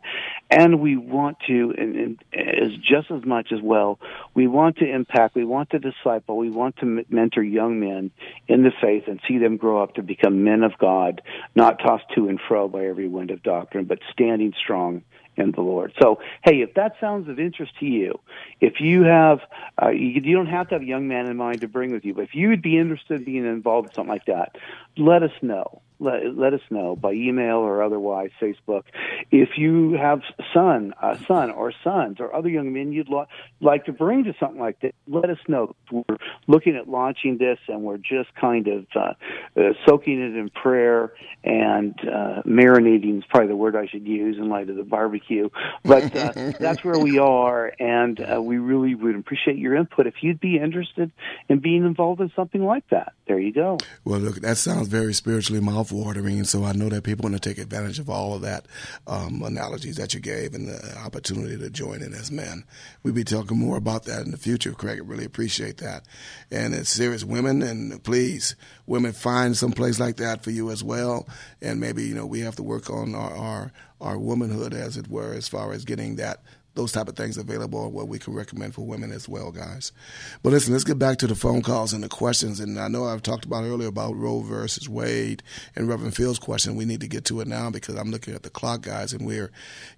and 0.50 0.80
we 0.80 0.98
want 0.98 1.38
to, 1.48 1.74
and, 1.78 1.96
and 1.96 2.24
as 2.34 2.72
just 2.78 3.12
as 3.12 3.24
much 3.24 3.52
as 3.52 3.60
well, 3.62 4.00
we 4.34 4.48
want 4.48 4.78
to 4.78 4.92
impact, 4.92 5.36
we 5.36 5.46
want 5.46 5.70
to 5.72 5.80
disciple, 5.80 6.38
we 6.38 6.50
want 6.50 6.78
to 6.78 7.06
mentor 7.10 7.44
young 7.44 7.80
men 7.80 8.10
in 8.48 8.64
the 8.64 8.72
faith 8.82 9.04
and 9.08 9.20
see 9.28 9.38
them 9.38 9.58
grow 9.58 9.84
up 9.84 9.96
to 9.96 10.02
become 10.02 10.44
men 10.44 10.64
of 10.64 10.72
God, 10.80 11.22
not 11.54 11.80
tossed 11.80 12.06
to 12.16 12.30
and 12.30 12.40
fro 12.48 12.68
by 12.68 12.86
every 12.86 13.08
wind 13.08 13.30
of 13.30 13.44
doctrine, 13.44 13.86
but 13.86 14.00
standing 14.12 14.54
strong 14.60 15.04
in 15.42 15.52
the 15.52 15.62
Lord. 15.62 15.94
So, 16.02 16.20
hey, 16.44 16.62
if 16.62 16.74
that 16.76 16.96
sounds 17.00 17.30
of 17.30 17.40
interest 17.40 17.74
to 17.80 17.86
you, 17.86 18.20
if 18.60 18.80
you 18.80 19.04
have, 19.04 19.40
uh, 19.82 19.90
you, 19.90 20.22
you 20.24 20.36
don't 20.36 20.48
have 20.48 20.70
to 20.70 20.76
have 20.76 20.82
a 20.82 20.86
young 20.86 21.08
man 21.08 21.26
in 21.26 21.38
mind 21.38 21.62
to 21.62 21.68
bring 21.68 21.92
with 21.92 22.06
you, 22.06 22.14
but 22.14 22.24
if 22.24 22.34
you 22.34 22.50
would 22.50 22.62
be 22.62 22.78
interested 22.78 23.20
in 23.20 23.24
being 23.26 23.46
involved 23.46 23.90
in 23.90 23.94
something 23.94 24.12
like 24.12 24.26
that, 24.26 24.56
let 24.98 25.24
us 25.24 25.32
know 25.42 25.82
let, 26.02 26.38
let 26.38 26.54
us 26.54 26.62
know 26.70 26.96
by 26.96 27.14
email 27.14 27.58
or 27.58 27.84
otherwise, 27.84 28.32
Facebook. 28.42 28.84
If 29.32 29.58
you 29.58 29.94
have 29.94 30.22
son, 30.54 30.94
a 31.02 31.18
son 31.28 31.52
or 31.52 31.72
sons 31.84 32.18
or 32.20 32.36
other 32.36 32.50
young 32.50 32.74
men 32.74 32.92
you'd 32.92 33.10
lo- 33.10 33.28
like 33.60 33.86
to 33.86 33.94
bring 33.94 34.24
to 34.26 34.34
something 34.40 34.60
like 34.60 34.80
that, 34.82 34.96
let 35.08 35.30
us 35.30 35.38
know. 35.48 35.76
We're 35.92 36.18
looking 36.48 36.76
at 36.76 36.90
launching 36.90 37.38
this 37.38 37.60
and 37.68 37.84
we're 37.84 37.98
just 37.98 38.34
kind 38.36 38.68
of 38.68 38.86
uh, 38.96 39.14
uh, 39.56 39.74
soaking 39.86 40.20
it 40.20 40.36
in 40.36 40.50
prayer 40.50 41.14
and 41.44 41.98
uh, 42.02 42.42
marinating 42.46 43.20
is 43.20 43.24
probably 43.30 43.48
the 43.48 43.56
word 43.56 43.76
I 43.76 43.88
should 43.88 44.08
use 44.08 44.38
in 44.38 44.50
light 44.50 44.70
of 44.70 44.76
the 44.76 44.84
barbecue. 44.84 45.50
But 45.84 46.16
uh, 46.16 46.52
that's 46.60 46.84
where 46.84 47.00
we 47.00 47.18
are, 47.18 47.74
and 47.80 48.20
uh, 48.20 48.42
we 48.42 48.58
really 48.58 48.94
would 48.96 49.16
appreciate 49.16 49.58
your 49.58 49.76
input 49.76 50.08
if 50.08 50.16
you'd 50.22 50.40
be 50.40 50.58
interested 50.58 51.12
in 51.50 51.60
being 51.60 51.86
involved 51.86 52.22
in 52.22 52.32
something 52.36 52.64
like 52.64 52.88
that. 52.90 53.14
There 53.28 53.40
you 53.40 53.54
go. 53.54 53.78
Well, 54.04 54.20
look, 54.20 54.36
that 54.42 54.58
sounds 54.58 54.88
very 54.88 55.14
spiritually 55.14 55.62
mouthful 55.62 55.91
watering. 55.92 56.44
So 56.44 56.64
I 56.64 56.74
know 56.74 56.90
that 56.90 57.04
people 57.04 57.24
want 57.30 57.42
to 57.42 57.50
take 57.50 57.58
advantage 57.58 58.00
of 58.00 58.10
all 58.10 58.34
of 58.34 58.42
that 58.42 58.66
um, 59.08 59.42
analogies 59.44 59.98
that 59.98 60.14
you 60.14 60.20
gave 60.20 60.54
and 60.54 60.68
the 60.68 60.98
opportunity 61.00 61.58
to 61.58 61.70
join 61.70 62.02
in 62.02 62.14
as 62.14 62.32
men. 62.32 62.64
We'll 63.04 63.14
be 63.14 63.24
talking 63.24 63.58
more 63.58 63.78
about 63.78 64.06
that 64.06 64.26
in 64.26 64.32
the 64.32 64.38
future, 64.38 64.72
Craig. 64.74 65.00
I 65.00 65.04
really 65.04 65.26
appreciate 65.26 65.78
that. 65.78 66.06
And 66.52 66.74
it's 66.74 66.90
serious 66.90 67.24
women, 67.24 67.62
and 67.62 68.04
please, 68.04 68.56
women, 68.86 69.14
find 69.14 69.56
some 69.56 69.72
place 69.72 70.00
like 70.00 70.18
that 70.18 70.44
for 70.44 70.52
you 70.52 70.72
as 70.72 70.84
well. 70.84 71.28
And 71.62 71.80
maybe, 71.80 72.04
you 72.04 72.16
know, 72.16 72.26
we 72.26 72.42
have 72.42 72.56
to 72.58 72.64
work 72.64 72.90
on 72.90 73.16
our, 73.16 73.36
our, 73.36 73.72
our 74.00 74.18
womanhood, 74.18 74.74
as 74.74 74.98
it 74.98 75.08
were, 75.08 75.34
as 75.34 75.48
far 75.48 75.74
as 75.74 75.86
getting 75.86 76.16
that 76.16 76.42
those 76.74 76.92
type 76.92 77.08
of 77.08 77.16
things 77.16 77.38
available 77.38 77.92
what 77.92 78.08
we 78.08 78.18
can 78.18 78.34
recommend 78.34 78.74
for 78.74 78.86
women 78.86 79.12
as 79.12 79.28
well, 79.28 79.52
guys. 79.52 79.92
But 80.42 80.52
listen, 80.52 80.74
let's 80.74 80.86
get 80.86 80.98
back 80.98 81.18
to 81.18 81.28
the 81.28 81.36
phone 81.36 81.62
calls 81.62 81.94
and 81.94 82.04
the 82.04 82.10
questions. 82.10 82.60
And 82.60 82.80
I 82.80 82.88
know 82.88 83.06
I've 83.06 83.24
talked 83.24 83.46
about 83.46 83.64
earlier 83.64 83.90
about 83.90 84.16
Roe 84.16 84.40
versus 84.42 84.88
Wade 84.88 85.44
and 85.76 85.88
Reverend 85.88 86.16
Phil's 86.16 86.40
question. 86.40 86.76
We 86.76 86.86
need 86.86 87.02
to 87.02 87.08
get 87.08 87.26
to 87.26 87.42
it 87.42 87.48
now 87.48 87.70
because 87.70 87.96
I'm 87.96 88.12
looking 88.12 88.34
at 88.34 88.44
the 88.44 88.50
clock, 88.50 88.82
guys, 88.82 89.14
and 89.14 89.26
we're 89.26 89.52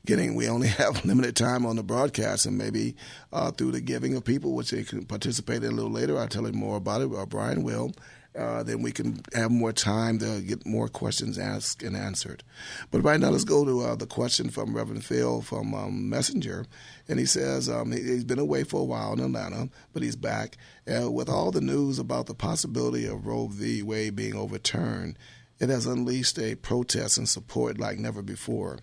getting, 0.05 0.35
we 0.35 0.47
only 0.49 0.67
have 0.79 1.05
limited 1.05 1.35
time 1.35 1.65
on 1.65 1.75
the 1.75 1.83
broadcast 1.83 2.45
and 2.45 2.57
maybe 2.57 2.95
uh, 3.31 3.51
through 3.51 3.71
the 3.71 3.81
giving 3.81 4.15
of 4.15 4.23
people, 4.23 4.53
which 4.53 4.71
they 4.71 4.83
can 4.83 5.05
participate 5.05 5.63
in 5.63 5.71
a 5.71 5.75
little 5.75 5.91
later. 5.91 6.17
I'll 6.17 6.27
tell 6.27 6.47
you 6.47 6.53
more 6.53 6.77
about 6.77 7.01
it, 7.01 7.05
or 7.05 7.25
Brian 7.25 7.63
will 7.63 7.93
uh, 8.37 8.63
then 8.63 8.81
we 8.81 8.91
can 8.91 9.21
have 9.33 9.51
more 9.51 9.71
time 9.71 10.19
to 10.19 10.41
get 10.41 10.65
more 10.65 10.87
questions 10.87 11.37
asked 11.37 11.83
and 11.83 11.95
answered. 11.95 12.43
But 12.91 13.01
right 13.01 13.19
now, 13.19 13.29
let's 13.29 13.43
go 13.43 13.63
to 13.63 13.81
uh, 13.81 13.95
the 13.95 14.07
question 14.07 14.49
from 14.49 14.75
Reverend 14.75 15.05
Phil 15.05 15.41
from 15.41 15.73
um, 15.73 16.09
Messenger. 16.09 16.65
And 17.07 17.19
he 17.19 17.25
says 17.25 17.69
um, 17.69 17.91
he, 17.91 17.99
has 17.99 18.23
been 18.23 18.39
away 18.39 18.63
for 18.63 18.81
a 18.81 18.85
while 18.85 19.13
in 19.13 19.19
Atlanta, 19.19 19.69
but 19.93 20.03
he's 20.03 20.15
back. 20.15 20.57
Uh, 20.85 21.09
with 21.09 21.29
all 21.29 21.51
the 21.51 21.61
news 21.61 21.99
about 21.99 22.25
the 22.25 22.33
possibility 22.33 23.05
of 23.05 23.25
Roe 23.25 23.47
v. 23.47 23.81
Wade 23.81 24.15
being 24.15 24.35
overturned, 24.35 25.17
it 25.59 25.69
has 25.69 25.85
unleashed 25.85 26.39
a 26.39 26.55
protest 26.55 27.17
and 27.17 27.29
support 27.29 27.79
like 27.79 27.97
never 27.97 28.21
before. 28.21 28.79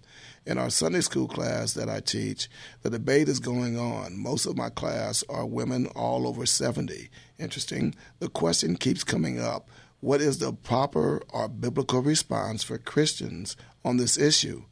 In 0.47 0.59
our 0.59 0.71
Sunday 0.71 1.01
school 1.01 1.29
class 1.29 1.75
that 1.75 1.89
I 1.89 2.01
teach, 2.01 2.49
the 2.83 2.91
debate 2.91 3.29
is 3.29 3.41
going 3.41 3.79
on. 3.79 4.19
Most 4.19 4.47
of 4.47 4.57
my 4.57 4.71
class 4.71 5.23
are 5.29 5.47
women 5.47 5.87
all 5.89 6.27
over 6.27 6.47
70. 6.47 7.11
Interesting. 7.39 7.95
The 8.19 8.29
question 8.29 8.77
keeps 8.77 9.05
coming 9.05 9.39
up 9.39 9.69
what 10.01 10.23
is 10.23 10.39
the 10.39 10.55
proper 10.55 11.23
or 11.29 11.47
biblical 11.47 12.01
response 12.01 12.63
for 12.63 12.79
Christians 12.79 13.55
on 13.85 13.99
this 13.99 14.17
issue? 14.17 14.65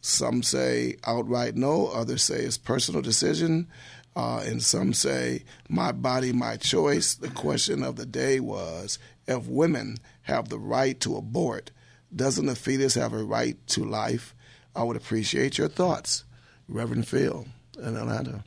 Some 0.00 0.42
say 0.42 0.96
outright 1.06 1.54
no, 1.54 1.86
others 1.86 2.24
say 2.24 2.40
it's 2.40 2.58
personal 2.58 3.00
decision, 3.00 3.68
uh, 4.16 4.42
and 4.44 4.62
some 4.62 4.92
say 4.92 5.44
my 5.68 5.92
body, 5.92 6.32
my 6.32 6.56
choice. 6.56 7.14
The 7.14 7.30
question 7.30 7.84
of 7.84 7.96
the 7.96 8.04
day 8.04 8.40
was 8.40 8.98
if 9.26 9.46
women 9.46 9.98
have 10.24 10.48
the 10.48 10.58
right 10.58 10.98
to 11.00 11.16
abort, 11.16 11.70
doesn't 12.14 12.46
the 12.46 12.54
fetus 12.54 12.94
have 12.94 13.12
a 13.12 13.24
right 13.24 13.56
to 13.68 13.84
life? 13.84 14.34
I 14.76 14.82
would 14.82 14.96
appreciate 14.96 15.58
your 15.58 15.68
thoughts, 15.68 16.24
Reverend 16.68 17.06
Phil 17.06 17.46
in 17.78 17.96
Atlanta. 17.96 18.44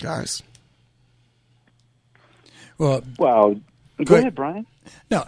Guys. 0.00 0.42
Well, 2.78 3.02
well, 3.18 3.54
go, 3.98 4.04
go 4.04 4.14
ahead, 4.16 4.34
Brian. 4.34 4.66
No, 5.10 5.24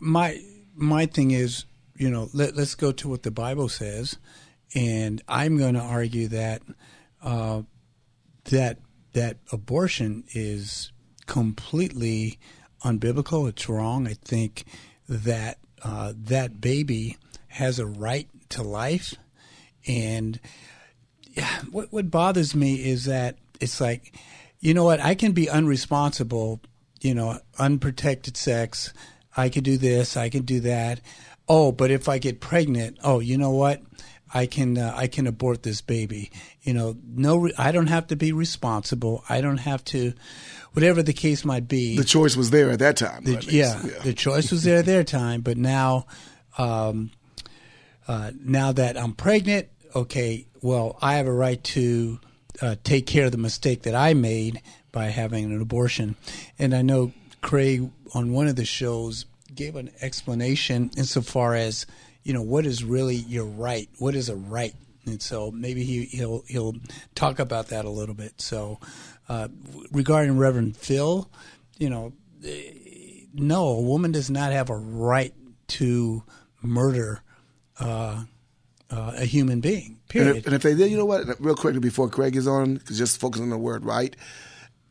my 0.00 0.40
my 0.74 1.06
thing 1.06 1.30
is, 1.30 1.64
you 1.96 2.08
know, 2.08 2.28
let, 2.32 2.56
us 2.56 2.74
go 2.74 2.92
to 2.92 3.08
what 3.08 3.22
the 3.22 3.30
Bible 3.30 3.68
says, 3.68 4.16
and 4.74 5.22
I'm 5.28 5.58
going 5.58 5.74
to 5.74 5.80
argue 5.80 6.28
that 6.28 6.62
uh, 7.22 7.62
that 8.44 8.78
that 9.12 9.36
abortion 9.52 10.24
is 10.32 10.92
completely 11.26 12.38
unbiblical. 12.82 13.48
It's 13.48 13.68
wrong. 13.68 14.06
I 14.06 14.14
think 14.14 14.64
that 15.10 15.58
uh, 15.82 16.12
that 16.16 16.60
baby 16.60 17.16
has 17.48 17.78
a 17.78 17.86
right 17.86 18.28
to 18.50 18.62
life, 18.62 19.14
and 19.86 20.40
what 21.70 21.92
what 21.92 22.10
bothers 22.10 22.54
me 22.54 22.76
is 22.76 23.04
that 23.04 23.36
it's 23.60 23.80
like, 23.80 24.14
you 24.60 24.72
know 24.72 24.84
what? 24.84 25.00
I 25.00 25.14
can 25.14 25.32
be 25.32 25.46
unresponsible, 25.46 26.60
you 27.00 27.14
know, 27.14 27.40
unprotected 27.58 28.36
sex. 28.36 28.92
I 29.36 29.48
can 29.48 29.62
do 29.62 29.76
this. 29.76 30.16
I 30.16 30.28
can 30.28 30.42
do 30.42 30.60
that. 30.60 31.00
Oh, 31.48 31.72
but 31.72 31.90
if 31.90 32.08
I 32.08 32.18
get 32.18 32.40
pregnant, 32.40 32.98
oh, 33.02 33.18
you 33.18 33.36
know 33.36 33.50
what? 33.50 33.82
I 34.32 34.46
can 34.46 34.78
uh, 34.78 34.92
I 34.96 35.06
can 35.06 35.26
abort 35.26 35.62
this 35.62 35.80
baby. 35.80 36.30
You 36.62 36.74
know, 36.74 36.96
no, 37.04 37.50
I 37.58 37.72
don't 37.72 37.88
have 37.88 38.08
to 38.08 38.16
be 38.16 38.32
responsible. 38.32 39.24
I 39.28 39.40
don't 39.40 39.58
have 39.58 39.84
to, 39.86 40.12
whatever 40.72 41.02
the 41.02 41.12
case 41.12 41.44
might 41.44 41.68
be. 41.68 41.96
The 41.96 42.04
choice 42.04 42.36
was 42.36 42.50
there 42.50 42.70
at 42.70 42.78
that 42.78 42.96
time. 42.96 43.24
The, 43.24 43.44
yeah, 43.48 43.80
yeah, 43.84 43.98
the 44.02 44.14
choice 44.14 44.50
was 44.50 44.62
there 44.62 44.78
at 44.78 44.86
their 44.86 45.04
time. 45.04 45.40
But 45.40 45.56
now, 45.56 46.06
um, 46.58 47.10
uh, 48.06 48.30
now 48.40 48.72
that 48.72 48.96
I'm 48.96 49.14
pregnant, 49.14 49.68
okay, 49.94 50.46
well, 50.62 50.96
I 51.02 51.14
have 51.14 51.26
a 51.26 51.32
right 51.32 51.62
to 51.64 52.20
uh, 52.62 52.76
take 52.84 53.06
care 53.06 53.26
of 53.26 53.32
the 53.32 53.38
mistake 53.38 53.82
that 53.82 53.94
I 53.94 54.14
made 54.14 54.62
by 54.92 55.06
having 55.06 55.44
an 55.44 55.60
abortion. 55.60 56.16
And 56.58 56.74
I 56.74 56.82
know 56.82 57.12
Craig 57.42 57.90
on 58.14 58.32
one 58.32 58.48
of 58.48 58.56
the 58.56 58.64
shows 58.64 59.24
gave 59.54 59.76
an 59.76 59.90
explanation 60.00 60.90
insofar 60.96 61.54
as 61.54 61.86
you 62.22 62.32
know, 62.32 62.42
what 62.42 62.66
is 62.66 62.84
really 62.84 63.16
your 63.16 63.46
right? 63.46 63.88
What 63.98 64.14
is 64.14 64.28
a 64.28 64.36
right 64.36 64.74
and 65.06 65.20
so 65.20 65.50
maybe 65.50 65.84
he, 65.84 66.04
he'll 66.04 66.44
he'll 66.46 66.76
talk 67.14 67.38
about 67.38 67.68
that 67.68 67.84
a 67.84 67.90
little 67.90 68.14
bit. 68.14 68.40
So, 68.40 68.78
uh, 69.28 69.48
regarding 69.92 70.38
Reverend 70.38 70.76
Phil, 70.76 71.30
you 71.78 71.90
know, 71.90 72.12
no, 73.34 73.68
a 73.68 73.80
woman 73.80 74.12
does 74.12 74.30
not 74.30 74.52
have 74.52 74.70
a 74.70 74.76
right 74.76 75.34
to 75.68 76.22
murder 76.62 77.22
uh, 77.78 78.24
uh, 78.90 79.12
a 79.16 79.24
human 79.24 79.60
being. 79.60 79.98
Period. 80.08 80.28
And 80.28 80.38
if, 80.38 80.46
and 80.46 80.54
if, 80.56 80.62
they 80.62 80.74
did, 80.74 80.90
you 80.90 80.96
know 80.96 81.04
what? 81.04 81.40
Real 81.40 81.54
quickly 81.54 81.80
before 81.80 82.08
Craig 82.08 82.36
is 82.36 82.48
on, 82.48 82.80
just 82.86 83.20
focus 83.20 83.40
on 83.40 83.50
the 83.50 83.58
word 83.58 83.84
right. 83.84 84.14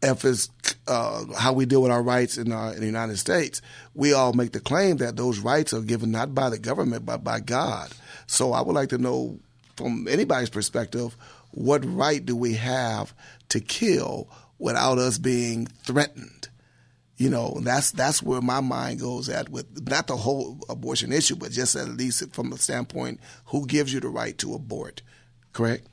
If 0.01 0.23
it's 0.23 0.49
uh, 0.87 1.25
how 1.37 1.53
we 1.53 1.65
deal 1.65 1.81
with 1.81 1.91
our 1.91 2.01
rights 2.01 2.37
in, 2.37 2.51
our, 2.51 2.73
in 2.73 2.79
the 2.79 2.85
United 2.85 3.17
States, 3.17 3.61
we 3.93 4.13
all 4.13 4.33
make 4.33 4.53
the 4.53 4.59
claim 4.59 4.97
that 4.97 5.17
those 5.17 5.39
rights 5.39 5.73
are 5.73 5.81
given 5.81 6.11
not 6.11 6.33
by 6.33 6.49
the 6.49 6.57
government 6.57 7.05
but 7.05 7.23
by 7.23 7.39
God. 7.41 7.91
So 8.27 8.53
I 8.53 8.61
would 8.61 8.75
like 8.75 8.89
to 8.89 8.97
know 8.97 9.39
from 9.75 10.07
anybody's 10.07 10.49
perspective, 10.49 11.15
what 11.51 11.83
right 11.85 12.25
do 12.25 12.35
we 12.35 12.53
have 12.55 13.13
to 13.49 13.59
kill 13.59 14.29
without 14.57 14.97
us 14.97 15.17
being 15.17 15.65
threatened? 15.65 16.49
You 17.17 17.29
know, 17.29 17.57
that's 17.61 17.91
that's 17.91 18.23
where 18.23 18.41
my 18.41 18.61
mind 18.61 19.01
goes 19.01 19.27
at 19.27 19.49
with 19.49 19.89
not 19.89 20.07
the 20.07 20.15
whole 20.15 20.57
abortion 20.69 21.11
issue, 21.11 21.35
but 21.35 21.51
just 21.51 21.75
at 21.75 21.89
least 21.89 22.33
from 22.33 22.49
the 22.49 22.57
standpoint, 22.57 23.19
who 23.47 23.65
gives 23.65 23.93
you 23.93 23.99
the 23.99 24.07
right 24.07 24.37
to 24.37 24.53
abort? 24.53 25.01
Correct. 25.51 25.85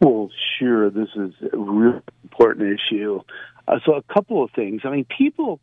Well, 0.00 0.30
sure. 0.58 0.88
This 0.90 1.08
is 1.16 1.34
really 1.52 2.00
important 2.38 2.78
issue. 2.78 3.20
Uh, 3.66 3.78
so, 3.84 3.94
a 3.94 4.02
couple 4.02 4.42
of 4.42 4.50
things. 4.52 4.82
I 4.84 4.90
mean, 4.90 5.06
people. 5.16 5.60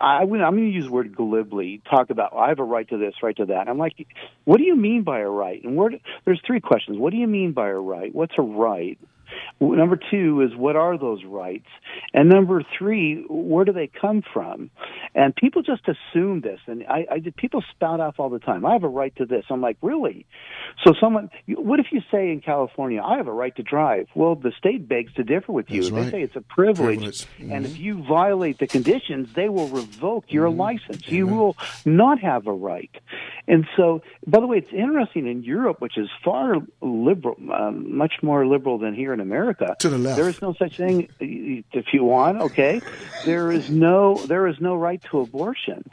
I, 0.00 0.22
am 0.22 0.28
going 0.28 0.56
to 0.56 0.62
use 0.62 0.84
the 0.84 0.92
word 0.92 1.16
glibly. 1.16 1.82
Talk 1.90 2.10
about 2.10 2.32
I 2.36 2.50
have 2.50 2.60
a 2.60 2.64
right 2.64 2.88
to 2.88 2.98
this, 2.98 3.14
right 3.20 3.36
to 3.38 3.46
that. 3.46 3.68
I'm 3.68 3.78
like, 3.78 4.06
what 4.44 4.58
do 4.58 4.62
you 4.62 4.76
mean 4.76 5.02
by 5.02 5.18
a 5.18 5.28
right? 5.28 5.60
And 5.64 5.74
where, 5.74 5.90
there's 6.24 6.40
three 6.46 6.60
questions. 6.60 6.98
What 6.98 7.10
do 7.10 7.16
you 7.16 7.26
mean 7.26 7.50
by 7.50 7.70
a 7.70 7.74
right? 7.74 8.14
What's 8.14 8.34
a 8.38 8.42
right? 8.42 8.96
Number 9.60 9.98
two 10.10 10.42
is 10.42 10.56
what 10.56 10.76
are 10.76 10.98
those 10.98 11.24
rights? 11.24 11.66
And 12.14 12.28
number 12.28 12.62
three, 12.78 13.24
where 13.28 13.64
do 13.64 13.72
they 13.72 13.88
come 14.00 14.22
from? 14.32 14.70
And 15.14 15.34
people 15.34 15.62
just 15.62 15.82
assume 15.88 16.40
this, 16.40 16.60
and 16.66 16.84
I, 16.88 17.06
I 17.10 17.22
people 17.36 17.62
spout 17.70 18.00
off 18.00 18.16
all 18.18 18.28
the 18.30 18.38
time. 18.38 18.64
I 18.66 18.72
have 18.72 18.84
a 18.84 18.88
right 18.88 19.14
to 19.16 19.26
this. 19.26 19.44
I'm 19.50 19.60
like, 19.60 19.76
really? 19.82 20.26
So 20.84 20.92
someone, 21.00 21.30
what 21.48 21.80
if 21.80 21.86
you 21.92 22.00
say 22.10 22.30
in 22.30 22.40
California, 22.40 23.02
I 23.02 23.16
have 23.16 23.28
a 23.28 23.32
right 23.32 23.54
to 23.56 23.62
drive? 23.62 24.08
Well, 24.14 24.34
the 24.34 24.52
state 24.58 24.88
begs 24.88 25.12
to 25.14 25.22
differ 25.24 25.52
with 25.52 25.70
you. 25.70 25.82
That's 25.90 26.06
they 26.06 26.10
say 26.10 26.22
it's 26.22 26.36
a 26.36 26.40
privilege, 26.40 26.98
Privilege. 26.98 27.26
Mm-hmm. 27.38 27.52
and 27.52 27.66
if 27.66 27.78
you 27.78 28.02
violate 28.04 28.58
the 28.58 28.66
conditions, 28.66 29.28
they 29.34 29.48
will 29.48 29.68
revoke 29.68 30.24
your 30.28 30.46
Mm-hmm. 30.46 30.60
license. 30.60 31.08
You 31.08 31.26
will 31.26 31.56
not 31.84 32.20
have 32.20 32.46
a 32.46 32.52
right. 32.52 32.90
And 33.48 33.66
so, 33.76 34.02
by 34.26 34.40
the 34.40 34.46
way, 34.46 34.58
it's 34.58 34.72
interesting 34.72 35.26
in 35.26 35.42
Europe, 35.42 35.80
which 35.80 35.96
is 35.98 36.08
far 36.24 36.56
liberal, 36.80 37.36
um, 37.52 37.96
much 37.96 38.14
more 38.22 38.46
liberal 38.46 38.78
than 38.78 38.94
here 38.94 39.12
in 39.16 39.20
America. 39.20 39.76
To 39.80 39.88
the 39.88 39.98
left. 39.98 40.16
There 40.16 40.28
is 40.28 40.40
no 40.42 40.54
such 40.54 40.76
thing. 40.76 41.08
If 41.18 41.86
you 41.92 42.04
want, 42.04 42.38
okay, 42.38 42.80
there 43.24 43.50
is 43.50 43.70
no 43.70 44.16
there 44.26 44.46
is 44.46 44.60
no 44.60 44.76
right 44.76 45.02
to 45.10 45.20
abortion. 45.20 45.90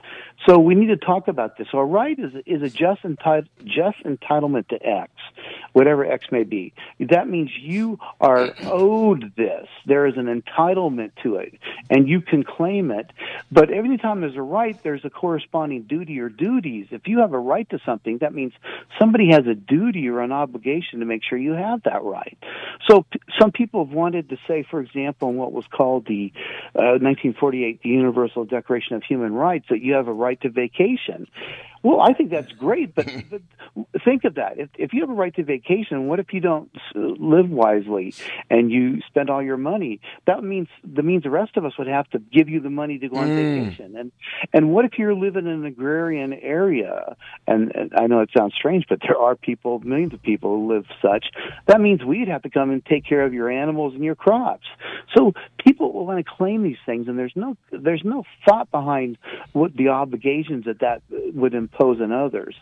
So 0.48 0.60
we 0.60 0.76
need 0.76 0.88
to 0.88 0.98
talk 0.98 1.28
about 1.28 1.58
this. 1.58 1.68
A 1.74 1.84
right 1.84 2.18
is 2.18 2.34
is 2.46 2.62
a 2.62 2.70
just 2.70 3.02
just 3.64 4.04
entitlement 4.04 4.68
to 4.70 4.86
X, 4.86 5.12
whatever 5.72 6.06
X 6.06 6.26
may 6.32 6.44
be. 6.44 6.74
That 7.00 7.28
means 7.30 7.50
you 7.58 8.00
are 8.20 8.54
owed 8.64 9.34
this. 9.36 9.68
There 9.86 10.06
is 10.06 10.18
an 10.18 10.26
entitlement 10.26 11.12
to 11.24 11.38
it, 11.38 11.54
and 11.90 12.08
you 12.08 12.22
can 12.22 12.44
claim 12.44 12.92
it. 12.92 13.12
But 13.52 13.72
every 13.72 13.98
time 13.98 14.22
there's 14.22 14.36
a 14.36 14.42
right, 14.42 14.82
there's 14.84 15.06
a 15.06 15.10
corresponding 15.10 15.84
duty 15.84 16.20
or 16.20 16.30
duties. 16.30 16.88
If 16.92 17.08
you 17.08 17.20
have 17.20 17.34
a 17.34 17.40
right 17.40 17.70
to 17.70 17.80
something, 17.86 18.18
that 18.20 18.34
means 18.34 18.54
somebody 19.00 19.32
has 19.32 19.48
a 19.48 19.56
duty 19.56 20.10
or 20.10 20.20
an 20.22 20.32
obligation 20.32 21.00
to 21.00 21.06
make 21.06 21.24
sure 21.24 21.38
you 21.38 21.54
have 21.54 21.84
that 21.84 22.04
right. 22.04 22.38
So 22.88 23.04
p- 23.04 23.20
some 23.40 23.52
people 23.52 23.86
have 23.86 23.94
wanted 23.94 24.30
to 24.30 24.38
say, 24.48 24.64
for 24.70 24.82
example, 24.82 25.30
in 25.30 25.38
what 25.38 25.54
was 25.54 25.66
called 25.68 26.06
the 26.06 26.32
uh, 26.76 27.00
1948 27.00 27.82
the 27.82 27.90
Universal 27.90 28.46
Declaration 28.46 28.96
of 28.96 29.04
Human 29.04 29.34
Rights, 29.34 29.68
that 29.70 29.82
you 29.82 29.94
have 29.94 30.08
a 30.08 30.14
right 30.14 30.33
to 30.42 30.50
vacation. 30.50 31.28
Well, 31.84 32.00
I 32.00 32.14
think 32.14 32.32
that's 32.32 32.52
great, 32.54 32.96
but, 32.96 33.08
but 33.30 33.42
think 34.06 34.24
of 34.24 34.36
that. 34.36 34.58
If, 34.58 34.70
if 34.78 34.94
you 34.94 35.02
have 35.02 35.10
a 35.10 35.14
right 35.14 35.36
to 35.36 35.44
vacation, 35.44 36.08
what 36.08 36.20
if 36.20 36.28
you 36.32 36.40
don't 36.40 36.72
live 36.96 37.50
wisely 37.50 38.16
and 38.50 38.72
you 38.72 39.02
spend 39.08 39.30
all 39.30 39.44
your 39.44 39.58
money? 39.58 40.00
That 40.26 40.44
means 40.44 40.70
that 40.96 41.04
means 41.04 41.24
the 41.24 41.30
rest 41.30 41.58
of 41.58 41.66
us 41.66 41.74
would 41.78 41.88
have 41.88 42.10
to 42.12 42.20
give 42.20 42.48
you 42.48 42.62
the 42.62 42.70
money 42.70 43.00
to 43.00 43.10
go 43.10 43.18
on 43.18 43.32
Mm. 43.32 43.36
vacation. 43.36 43.98
And 43.98 44.12
and 44.54 44.72
what 44.72 44.86
if 44.86 44.98
you're 44.98 45.14
living 45.14 45.46
in 45.46 45.52
an 45.52 45.66
agrarian 45.66 46.32
area? 46.34 47.18
And, 47.48 47.76
and 47.76 47.92
I 47.96 48.08
know 48.08 48.22
it 48.22 48.30
sounds 48.38 48.54
strange, 48.56 48.86
but 48.88 49.00
there 49.02 49.18
are 49.18 49.36
people, 49.36 49.80
millions 49.80 50.14
of 50.14 50.22
people 50.22 50.56
who 50.56 50.74
live 50.74 50.86
such. 51.02 51.26
That 51.68 51.82
means 51.82 52.04
we'd 52.04 52.30
have 52.30 52.44
to 52.44 52.50
come 52.50 52.70
and 52.70 52.86
take 52.86 53.06
care 53.06 53.26
of 53.26 53.34
your 53.34 53.50
animals 53.52 53.94
and 53.94 54.04
your 54.04 54.16
crops. 54.16 54.68
So 55.18 55.34
people 55.58 55.92
will 55.92 56.06
want 56.06 56.26
to 56.26 56.32
claim 56.32 56.64
these 56.64 56.78
things, 56.86 57.08
and 57.10 57.20
there's 57.20 57.36
no 57.36 57.58
there's 57.72 58.04
no 58.06 58.24
thought 58.48 58.72
behind 58.72 59.18
what 59.52 59.76
the 59.76 59.90
obligations 60.14 60.66
that 60.66 60.80
that 60.80 61.02
would 61.10 61.54
impose 61.54 62.00
on 62.02 62.12
others. 62.12 62.56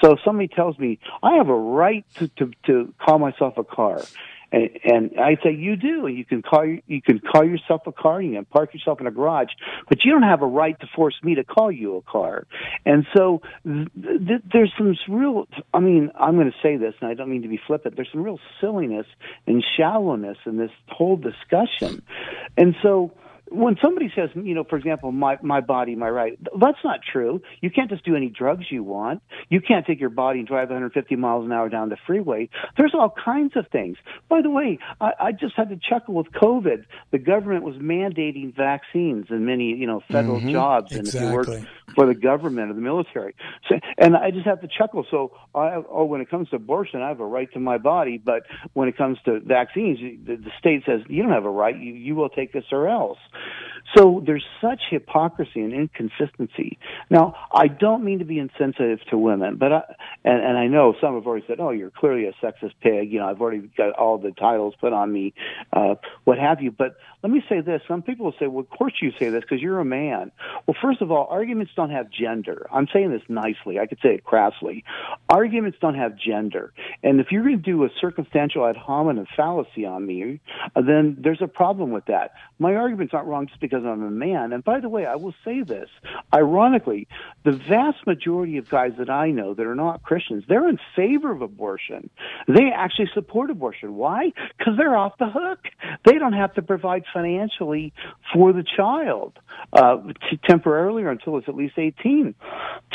So 0.00 0.12
if 0.12 0.18
somebody 0.24 0.48
tells 0.48 0.78
me 0.78 0.98
I 1.22 1.34
have 1.36 1.48
a 1.48 1.54
right 1.54 2.04
to 2.16 2.28
to, 2.28 2.50
to 2.66 2.94
call 2.98 3.18
myself 3.18 3.58
a 3.58 3.64
car, 3.64 4.02
and, 4.50 4.70
and 4.84 5.20
I 5.20 5.36
say 5.42 5.52
you 5.52 5.76
do, 5.76 6.06
and 6.06 6.16
you 6.16 6.24
can 6.24 6.42
call 6.42 6.66
you 6.66 7.02
can 7.02 7.20
call 7.20 7.44
yourself 7.44 7.82
a 7.86 7.92
car, 7.92 8.20
you 8.20 8.34
can 8.34 8.44
park 8.44 8.74
yourself 8.74 9.00
in 9.00 9.06
a 9.06 9.12
garage, 9.12 9.50
but 9.88 10.04
you 10.04 10.10
don't 10.10 10.24
have 10.24 10.42
a 10.42 10.46
right 10.46 10.78
to 10.80 10.88
force 10.96 11.14
me 11.22 11.36
to 11.36 11.44
call 11.44 11.70
you 11.70 11.96
a 11.96 12.02
car. 12.02 12.46
And 12.84 13.06
so 13.14 13.40
th- 13.64 13.88
th- 13.94 14.42
there's 14.52 14.72
some 14.76 14.96
real. 15.08 15.46
I 15.72 15.78
mean, 15.78 16.10
I'm 16.18 16.34
going 16.34 16.50
to 16.50 16.58
say 16.60 16.76
this, 16.76 16.94
and 17.00 17.08
I 17.08 17.14
don't 17.14 17.30
mean 17.30 17.42
to 17.42 17.48
be 17.48 17.60
flippant. 17.64 17.94
There's 17.94 18.10
some 18.10 18.24
real 18.24 18.40
silliness 18.60 19.06
and 19.46 19.64
shallowness 19.76 20.38
in 20.44 20.56
this 20.56 20.72
whole 20.88 21.16
discussion, 21.16 22.02
and 22.56 22.74
so 22.82 23.12
when 23.54 23.76
somebody 23.82 24.12
says, 24.14 24.30
you 24.34 24.54
know, 24.54 24.64
for 24.64 24.76
example, 24.76 25.12
my 25.12 25.38
my 25.42 25.60
body, 25.60 25.94
my 25.94 26.08
right, 26.08 26.38
that's 26.58 26.78
not 26.84 27.00
true. 27.10 27.40
You 27.60 27.70
can't 27.70 27.90
just 27.90 28.04
do 28.04 28.16
any 28.16 28.28
drugs 28.28 28.66
you 28.70 28.82
want. 28.82 29.22
You 29.48 29.60
can't 29.60 29.86
take 29.86 30.00
your 30.00 30.10
body 30.10 30.40
and 30.40 30.48
drive 30.48 30.68
150 30.68 31.16
miles 31.16 31.44
an 31.44 31.52
hour 31.52 31.68
down 31.68 31.88
the 31.88 31.96
freeway. 32.06 32.48
There's 32.76 32.94
all 32.94 33.14
kinds 33.24 33.56
of 33.56 33.66
things. 33.68 33.96
By 34.28 34.42
the 34.42 34.50
way, 34.50 34.78
I, 35.00 35.12
I 35.20 35.32
just 35.32 35.54
had 35.56 35.68
to 35.70 35.76
chuckle 35.76 36.14
with 36.14 36.28
COVID. 36.32 36.84
The 37.10 37.18
government 37.18 37.64
was 37.64 37.76
mandating 37.76 38.54
vaccines 38.54 39.26
in 39.30 39.44
many, 39.44 39.74
you 39.74 39.86
know, 39.86 40.02
federal 40.10 40.38
mm-hmm. 40.38 40.52
jobs, 40.52 40.92
and 40.92 41.06
if 41.06 41.14
you 41.14 41.32
work 41.32 41.48
for 41.94 42.06
the 42.06 42.14
government 42.14 42.70
or 42.70 42.74
the 42.74 42.80
military, 42.80 43.34
so, 43.68 43.76
and 43.98 44.16
I 44.16 44.30
just 44.30 44.46
have 44.46 44.60
to 44.62 44.68
chuckle. 44.68 45.06
So, 45.10 45.32
I, 45.54 45.82
oh, 45.88 46.04
when 46.04 46.20
it 46.20 46.30
comes 46.30 46.48
to 46.50 46.56
abortion, 46.56 47.02
I 47.02 47.08
have 47.08 47.20
a 47.20 47.26
right 47.26 47.52
to 47.52 47.60
my 47.60 47.78
body, 47.78 48.18
but 48.18 48.42
when 48.72 48.88
it 48.88 48.96
comes 48.96 49.18
to 49.26 49.40
vaccines, 49.40 49.98
the, 50.26 50.36
the 50.36 50.50
state 50.58 50.82
says 50.86 51.00
you 51.08 51.22
don't 51.22 51.32
have 51.32 51.44
a 51.44 51.50
right. 51.50 51.76
You 51.76 51.92
you 51.92 52.14
will 52.14 52.28
take 52.28 52.52
this 52.52 52.64
or 52.72 52.88
else. 52.88 53.18
So 53.96 54.22
there's 54.26 54.44
such 54.60 54.80
hypocrisy 54.90 55.60
and 55.60 55.72
inconsistency. 55.72 56.78
Now, 57.10 57.34
I 57.52 57.68
don't 57.68 58.02
mean 58.02 58.18
to 58.18 58.24
be 58.24 58.38
insensitive 58.38 58.98
to 59.10 59.18
women, 59.18 59.56
but 59.56 59.72
I, 59.72 59.82
and, 60.24 60.42
and 60.42 60.58
I 60.58 60.66
know 60.66 60.94
some 61.00 61.14
have 61.14 61.26
already 61.26 61.44
said, 61.46 61.60
"Oh, 61.60 61.70
you're 61.70 61.90
clearly 61.90 62.26
a 62.26 62.32
sexist 62.44 62.72
pig." 62.80 63.12
You 63.12 63.20
know, 63.20 63.26
I've 63.26 63.40
already 63.40 63.70
got 63.76 63.92
all 63.92 64.18
the 64.18 64.32
titles 64.32 64.74
put 64.80 64.92
on 64.92 65.12
me, 65.12 65.34
uh, 65.72 65.94
what 66.24 66.38
have 66.38 66.60
you. 66.60 66.72
But 66.72 66.96
let 67.22 67.30
me 67.30 67.44
say 67.48 67.60
this: 67.60 67.82
some 67.86 68.02
people 68.02 68.26
will 68.26 68.34
say, 68.38 68.48
"Well, 68.48 68.60
of 68.60 68.70
course 68.70 68.94
you 69.00 69.12
say 69.18 69.28
this 69.28 69.42
because 69.42 69.62
you're 69.62 69.78
a 69.78 69.84
man." 69.84 70.32
Well, 70.66 70.76
first 70.82 71.00
of 71.00 71.12
all, 71.12 71.28
arguments 71.30 71.72
don't 71.76 71.90
have 71.90 72.10
gender. 72.10 72.66
I'm 72.72 72.88
saying 72.92 73.12
this 73.12 73.22
nicely. 73.28 73.78
I 73.78 73.86
could 73.86 73.98
say 74.02 74.14
it 74.14 74.24
crassly. 74.24 74.82
Arguments 75.28 75.78
don't 75.80 75.94
have 75.94 76.16
gender, 76.16 76.72
and 77.04 77.20
if 77.20 77.30
you're 77.30 77.44
going 77.44 77.58
to 77.58 77.62
do 77.62 77.84
a 77.84 77.90
circumstantial 78.00 78.66
ad 78.66 78.76
hominem 78.76 79.26
fallacy 79.36 79.86
on 79.86 80.04
me, 80.04 80.40
uh, 80.74 80.82
then 80.82 81.16
there's 81.20 81.42
a 81.42 81.48
problem 81.48 81.92
with 81.92 82.06
that. 82.06 82.32
My 82.58 82.74
arguments 82.74 83.14
aren't 83.14 83.28
wrong 83.34 83.46
just 83.46 83.60
because 83.60 83.84
I'm 83.84 84.02
a 84.02 84.10
man. 84.10 84.52
And 84.52 84.62
by 84.62 84.80
the 84.80 84.88
way, 84.88 85.06
I 85.06 85.16
will 85.16 85.34
say 85.44 85.62
this. 85.62 85.88
Ironically, 86.32 87.08
the 87.44 87.52
vast 87.52 88.06
majority 88.06 88.56
of 88.58 88.68
guys 88.68 88.92
that 88.98 89.10
I 89.10 89.30
know 89.30 89.54
that 89.54 89.66
are 89.66 89.74
not 89.74 90.02
Christians, 90.02 90.44
they're 90.48 90.68
in 90.68 90.78
favor 90.96 91.32
of 91.32 91.42
abortion. 91.42 92.10
They 92.48 92.70
actually 92.74 93.10
support 93.12 93.50
abortion. 93.50 93.94
Why? 93.94 94.32
Because 94.56 94.74
they're 94.76 94.96
off 94.96 95.18
the 95.18 95.28
hook. 95.28 95.60
They 96.04 96.18
don't 96.18 96.32
have 96.32 96.54
to 96.54 96.62
provide 96.62 97.04
financially 97.12 97.92
for 98.32 98.52
the 98.52 98.64
child 98.76 99.38
uh, 99.72 99.98
t- 100.30 100.38
temporarily 100.48 101.02
or 101.02 101.10
until 101.10 101.38
it's 101.38 101.48
at 101.48 101.54
least 101.54 101.78
18. 101.78 102.34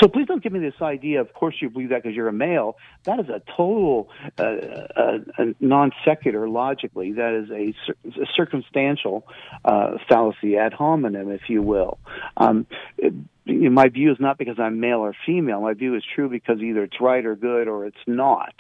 So 0.02 0.08
please 0.08 0.28
don't 0.28 0.41
give 0.41 0.54
me 0.54 0.60
this 0.60 0.82
idea, 0.82 1.21
of 1.21 1.34
course 1.34 1.56
you 1.60 1.69
believe 1.69 1.89
that 1.89 2.04
because 2.04 2.15
you're 2.15 2.28
a 2.28 2.34
male. 2.34 2.78
That 3.04 3.19
is 3.19 3.30
a 3.30 3.41
total 3.58 4.10
uh, 4.38 4.43
uh, 4.43 5.17
non 5.60 5.91
sequitur 6.06 6.47
logically. 6.47 7.13
That 7.13 7.34
is 7.34 7.49
a, 7.52 7.73
cir- 7.86 8.21
a 8.23 8.25
circumstantial 8.36 9.28
uh, 9.65 9.97
fallacy 10.19 10.58
ad 10.58 10.73
hominem, 10.73 11.32
if 11.32 11.41
you 11.47 11.62
will. 11.62 11.97
Um, 12.38 12.65
it, 12.97 13.13
my 13.45 13.89
view 13.89 14.12
is 14.12 14.17
not 14.19 14.38
because 14.38 14.60
I'm 14.60 14.79
male 14.79 14.99
or 14.99 15.15
female. 15.25 15.62
My 15.62 15.73
view 15.73 15.95
is 15.95 16.03
true 16.15 16.29
because 16.29 16.60
either 16.62 16.84
it's 16.84 17.01
right 17.01 17.25
or 17.25 17.36
good 17.36 17.67
or 17.67 17.86
it's 17.86 17.97
not. 18.05 18.53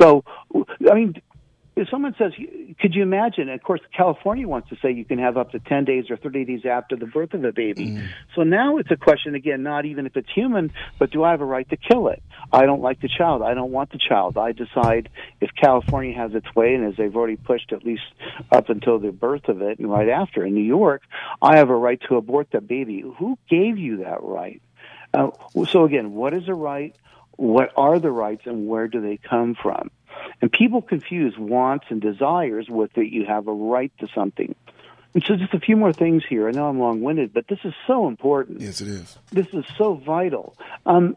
So, 0.00 0.24
I 0.54 0.94
mean, 0.94 1.14
if 1.74 1.88
someone 1.88 2.14
says, 2.18 2.32
could 2.80 2.94
you 2.94 3.02
imagine? 3.02 3.48
Of 3.48 3.62
course, 3.62 3.80
California 3.96 4.46
wants 4.46 4.68
to 4.68 4.76
say 4.82 4.92
you 4.92 5.06
can 5.06 5.18
have 5.18 5.38
up 5.38 5.52
to 5.52 5.58
10 5.58 5.84
days 5.86 6.10
or 6.10 6.18
30 6.18 6.44
days 6.44 6.66
after 6.66 6.96
the 6.96 7.06
birth 7.06 7.32
of 7.32 7.44
a 7.44 7.52
baby. 7.52 7.92
Mm. 7.92 8.08
So 8.34 8.42
now 8.42 8.76
it's 8.76 8.90
a 8.90 8.96
question 8.96 9.34
again, 9.34 9.62
not 9.62 9.86
even 9.86 10.04
if 10.04 10.16
it's 10.16 10.30
human, 10.34 10.72
but 10.98 11.10
do 11.10 11.24
I 11.24 11.30
have 11.30 11.40
a 11.40 11.46
right 11.46 11.68
to 11.70 11.76
kill 11.78 12.08
it? 12.08 12.22
I 12.52 12.66
don't 12.66 12.82
like 12.82 13.00
the 13.00 13.08
child. 13.08 13.42
I 13.42 13.54
don't 13.54 13.70
want 13.70 13.90
the 13.90 13.98
child. 13.98 14.36
I 14.36 14.52
decide 14.52 15.08
if 15.40 15.50
California 15.58 16.14
has 16.14 16.34
its 16.34 16.54
way, 16.54 16.74
and 16.74 16.84
as 16.84 16.96
they've 16.96 17.14
already 17.14 17.36
pushed 17.36 17.72
at 17.72 17.84
least 17.84 18.02
up 18.50 18.68
until 18.68 18.98
the 18.98 19.10
birth 19.10 19.48
of 19.48 19.62
it 19.62 19.78
and 19.78 19.90
right 19.90 20.10
after 20.10 20.44
in 20.44 20.54
New 20.54 20.60
York, 20.60 21.02
I 21.40 21.56
have 21.56 21.70
a 21.70 21.76
right 21.76 22.00
to 22.08 22.16
abort 22.16 22.48
the 22.52 22.60
baby. 22.60 23.02
Who 23.18 23.38
gave 23.48 23.78
you 23.78 23.98
that 23.98 24.22
right? 24.22 24.60
Uh, 25.14 25.30
so 25.70 25.84
again, 25.84 26.12
what 26.12 26.34
is 26.34 26.48
a 26.48 26.54
right? 26.54 26.94
What 27.36 27.70
are 27.76 27.98
the 27.98 28.10
rights 28.10 28.42
and 28.44 28.68
where 28.68 28.88
do 28.88 29.00
they 29.00 29.16
come 29.16 29.54
from? 29.60 29.90
And 30.40 30.50
people 30.50 30.82
confuse 30.82 31.36
wants 31.38 31.86
and 31.88 32.00
desires 32.00 32.66
with 32.68 32.92
that 32.94 33.12
you 33.12 33.24
have 33.26 33.46
a 33.46 33.52
right 33.52 33.92
to 34.00 34.08
something. 34.14 34.54
And 35.14 35.22
so 35.26 35.36
just 35.36 35.52
a 35.54 35.60
few 35.60 35.76
more 35.76 35.92
things 35.92 36.22
here. 36.28 36.48
I 36.48 36.52
know 36.52 36.68
I'm 36.68 36.78
long 36.78 37.02
winded, 37.02 37.32
but 37.32 37.46
this 37.48 37.58
is 37.64 37.74
so 37.86 38.08
important. 38.08 38.60
Yes, 38.60 38.80
it 38.80 38.88
is. 38.88 39.18
This 39.30 39.46
is 39.52 39.64
so 39.76 39.94
vital. 39.94 40.56
Um, 40.86 41.16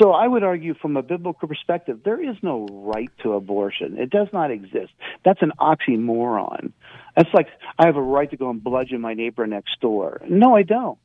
so 0.00 0.10
I 0.12 0.26
would 0.26 0.42
argue 0.42 0.74
from 0.74 0.96
a 0.96 1.02
biblical 1.02 1.46
perspective, 1.46 2.00
there 2.04 2.20
is 2.20 2.36
no 2.42 2.66
right 2.66 3.10
to 3.22 3.34
abortion. 3.34 3.98
It 3.98 4.10
does 4.10 4.28
not 4.32 4.50
exist. 4.50 4.92
That's 5.24 5.42
an 5.42 5.52
oxymoron. 5.60 6.72
That's 7.14 7.32
like 7.32 7.48
I 7.78 7.86
have 7.86 7.96
a 7.96 8.02
right 8.02 8.28
to 8.30 8.36
go 8.36 8.50
and 8.50 8.62
bludgeon 8.62 9.00
my 9.00 9.14
neighbor 9.14 9.46
next 9.46 9.80
door. 9.80 10.22
No, 10.28 10.56
I 10.56 10.62
don't. 10.62 10.98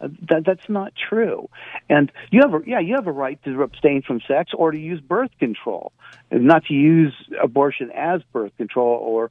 That, 0.00 0.44
that's 0.44 0.68
not 0.68 0.92
true. 1.08 1.48
And 1.88 2.12
you 2.30 2.40
have 2.42 2.52
a, 2.54 2.60
yeah, 2.66 2.80
you 2.80 2.94
have 2.94 3.06
a 3.06 3.12
right 3.12 3.42
to 3.44 3.62
abstain 3.62 4.02
from 4.02 4.20
sex 4.28 4.52
or 4.54 4.70
to 4.70 4.78
use 4.78 5.00
birth 5.00 5.30
control, 5.38 5.92
not 6.30 6.64
to 6.66 6.74
use 6.74 7.14
abortion 7.42 7.90
as 7.92 8.20
birth 8.32 8.52
control 8.58 8.98
or 9.00 9.30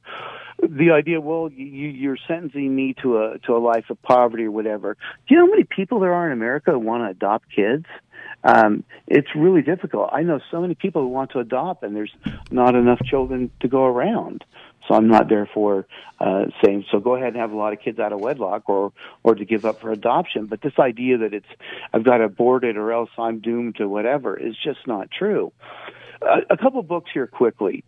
the 0.58 0.90
idea, 0.90 1.20
well, 1.20 1.50
you, 1.52 1.88
you're 1.88 2.18
sentencing 2.26 2.74
me 2.74 2.94
to 3.02 3.18
a, 3.18 3.38
to 3.40 3.56
a 3.56 3.58
life 3.58 3.90
of 3.90 4.00
poverty 4.02 4.44
or 4.44 4.50
whatever. 4.50 4.96
Do 5.28 5.34
you 5.34 5.36
know 5.36 5.46
how 5.46 5.50
many 5.50 5.64
people 5.64 6.00
there 6.00 6.14
are 6.14 6.26
in 6.26 6.32
America 6.32 6.72
who 6.72 6.78
want 6.78 7.04
to 7.04 7.10
adopt 7.10 7.54
kids? 7.54 7.86
Um, 8.42 8.84
it's 9.06 9.28
really 9.34 9.62
difficult. 9.62 10.10
I 10.12 10.22
know 10.22 10.40
so 10.50 10.60
many 10.60 10.74
people 10.74 11.02
who 11.02 11.08
want 11.08 11.32
to 11.32 11.40
adopt 11.40 11.82
and 11.82 11.94
there's 11.94 12.12
not 12.50 12.74
enough 12.74 13.00
children 13.04 13.50
to 13.60 13.68
go 13.68 13.84
around. 13.84 14.44
So 14.86 14.94
I'm 14.94 15.08
not 15.08 15.28
therefore 15.28 15.86
uh, 16.20 16.46
saying 16.64 16.84
so 16.90 17.00
go 17.00 17.16
ahead 17.16 17.28
and 17.28 17.36
have 17.36 17.52
a 17.52 17.56
lot 17.56 17.72
of 17.72 17.80
kids 17.80 17.98
out 17.98 18.12
of 18.12 18.20
wedlock 18.20 18.68
or 18.68 18.92
or 19.22 19.34
to 19.34 19.44
give 19.44 19.64
up 19.64 19.80
for 19.80 19.90
adoption. 19.90 20.46
But 20.46 20.62
this 20.62 20.78
idea 20.78 21.18
that 21.18 21.34
it's 21.34 21.48
I've 21.92 22.04
got 22.04 22.18
to 22.18 22.24
abort 22.24 22.64
it 22.64 22.76
or 22.76 22.92
else 22.92 23.10
I'm 23.18 23.40
doomed 23.40 23.76
to 23.76 23.88
whatever 23.88 24.36
is 24.36 24.56
just 24.62 24.86
not 24.86 25.10
true. 25.10 25.52
Uh, 26.22 26.40
a 26.48 26.56
couple 26.56 26.82
books 26.82 27.10
here 27.12 27.26
quickly. 27.26 27.84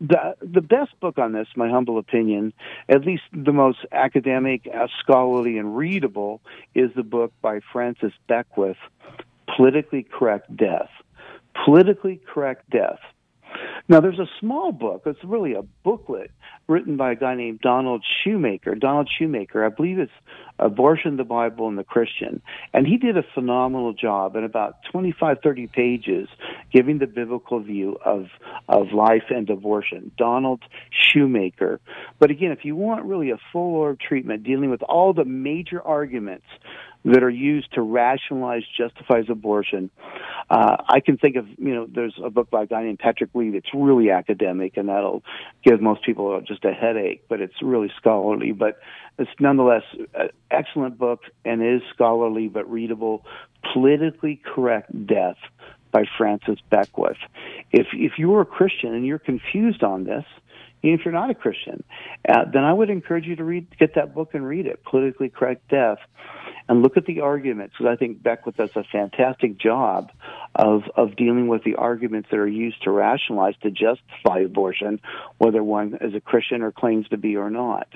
The 0.00 0.36
the 0.40 0.60
best 0.60 0.98
book 1.00 1.18
on 1.18 1.32
this, 1.32 1.48
my 1.56 1.70
humble 1.70 1.98
opinion, 1.98 2.52
at 2.88 3.06
least 3.06 3.22
the 3.32 3.52
most 3.52 3.78
academic, 3.92 4.68
uh, 4.72 4.88
scholarly, 5.00 5.58
and 5.58 5.76
readable, 5.76 6.42
is 6.74 6.90
the 6.94 7.02
book 7.02 7.32
by 7.40 7.60
Francis 7.72 8.12
Beckwith, 8.28 8.76
"Politically 9.56 10.02
Correct 10.02 10.54
Death." 10.54 10.90
Politically 11.64 12.20
Correct 12.26 12.68
Death 12.68 13.00
now, 13.88 14.00
there's 14.00 14.18
a 14.18 14.28
small 14.40 14.72
book. 14.72 15.02
It's 15.06 15.22
really 15.22 15.54
a 15.54 15.62
booklet 15.84 16.32
written 16.66 16.96
by 16.96 17.12
a 17.12 17.14
guy 17.14 17.36
named 17.36 17.60
Donald 17.60 18.04
Shoemaker. 18.24 18.74
Donald 18.74 19.08
Shoemaker, 19.16 19.64
I 19.64 19.68
believe 19.68 19.98
it's 19.98 20.12
Abortion, 20.58 21.16
the 21.16 21.24
Bible, 21.24 21.68
and 21.68 21.78
the 21.78 21.84
Christian. 21.84 22.42
And 22.72 22.86
he 22.86 22.96
did 22.96 23.16
a 23.16 23.22
phenomenal 23.34 23.92
job 23.92 24.34
in 24.34 24.42
about 24.42 24.76
25, 24.90 25.38
30 25.42 25.66
pages 25.68 26.28
giving 26.72 26.98
the 26.98 27.06
biblical 27.06 27.60
view 27.60 27.96
of, 28.04 28.26
of 28.68 28.92
life 28.92 29.24
and 29.30 29.48
abortion. 29.50 30.10
Donald 30.18 30.62
Shoemaker. 30.90 31.80
But 32.18 32.30
again, 32.30 32.50
if 32.50 32.64
you 32.64 32.74
want 32.74 33.04
really 33.04 33.30
a 33.30 33.38
full 33.52 33.74
orb 33.74 34.00
treatment 34.00 34.42
dealing 34.42 34.70
with 34.70 34.82
all 34.82 35.12
the 35.12 35.24
major 35.24 35.80
arguments 35.80 36.46
that 37.04 37.22
are 37.22 37.30
used 37.30 37.72
to 37.74 37.82
rationalize, 37.82 38.62
justifies 38.76 39.26
abortion. 39.28 39.90
Uh, 40.50 40.76
I 40.88 41.00
can 41.00 41.16
think 41.18 41.36
of, 41.36 41.46
you 41.58 41.74
know, 41.74 41.86
there's 41.88 42.14
a 42.22 42.30
book 42.30 42.50
by 42.50 42.64
a 42.64 42.66
guy 42.66 42.82
named 42.82 42.98
Patrick 42.98 43.30
Lee 43.34 43.50
that's 43.50 43.72
really 43.74 44.10
academic, 44.10 44.76
and 44.76 44.88
that'll 44.88 45.22
give 45.64 45.80
most 45.80 46.04
people 46.04 46.40
just 46.40 46.64
a 46.64 46.72
headache, 46.72 47.24
but 47.28 47.40
it's 47.40 47.62
really 47.62 47.92
scholarly. 47.96 48.52
But 48.52 48.78
it's 49.18 49.30
nonetheless 49.40 49.84
an 50.14 50.30
excellent 50.50 50.98
book 50.98 51.20
and 51.44 51.62
is 51.62 51.82
scholarly 51.94 52.48
but 52.48 52.70
readable. 52.70 53.24
Politically 53.72 54.40
Correct 54.44 55.06
Death 55.06 55.38
by 55.90 56.04
Francis 56.18 56.58
Beckwith. 56.70 57.16
If 57.72 57.86
if 57.92 58.12
you're 58.18 58.42
a 58.42 58.46
Christian 58.46 58.94
and 58.94 59.06
you're 59.06 59.18
confused 59.18 59.82
on 59.82 60.04
this, 60.04 60.24
if 60.82 61.04
you're 61.04 61.14
not 61.14 61.30
a 61.30 61.34
Christian, 61.34 61.82
uh, 62.28 62.44
then 62.52 62.64
I 62.64 62.72
would 62.72 62.90
encourage 62.90 63.26
you 63.26 63.36
to 63.36 63.44
read, 63.44 63.66
get 63.78 63.94
that 63.94 64.14
book 64.14 64.34
and 64.34 64.46
read 64.46 64.66
it, 64.66 64.84
Politically 64.84 65.28
Correct 65.28 65.68
Death 65.68 65.98
and 66.68 66.82
look 66.82 66.96
at 66.96 67.06
the 67.06 67.20
arguments 67.20 67.74
because 67.76 67.92
I 67.92 67.96
think 67.96 68.22
Beckwith 68.22 68.56
does 68.56 68.70
a 68.74 68.84
fantastic 68.84 69.58
job 69.58 70.10
of 70.54 70.82
of 70.96 71.16
dealing 71.16 71.48
with 71.48 71.62
the 71.64 71.76
arguments 71.76 72.28
that 72.30 72.38
are 72.38 72.48
used 72.48 72.82
to 72.84 72.90
rationalize 72.90 73.54
to 73.62 73.70
justify 73.70 74.40
abortion, 74.40 75.00
whether 75.38 75.62
one 75.62 75.98
is 76.00 76.14
a 76.14 76.20
Christian 76.20 76.62
or 76.62 76.72
claims 76.72 77.08
to 77.08 77.16
be 77.16 77.36
or 77.36 77.50
not. 77.50 77.88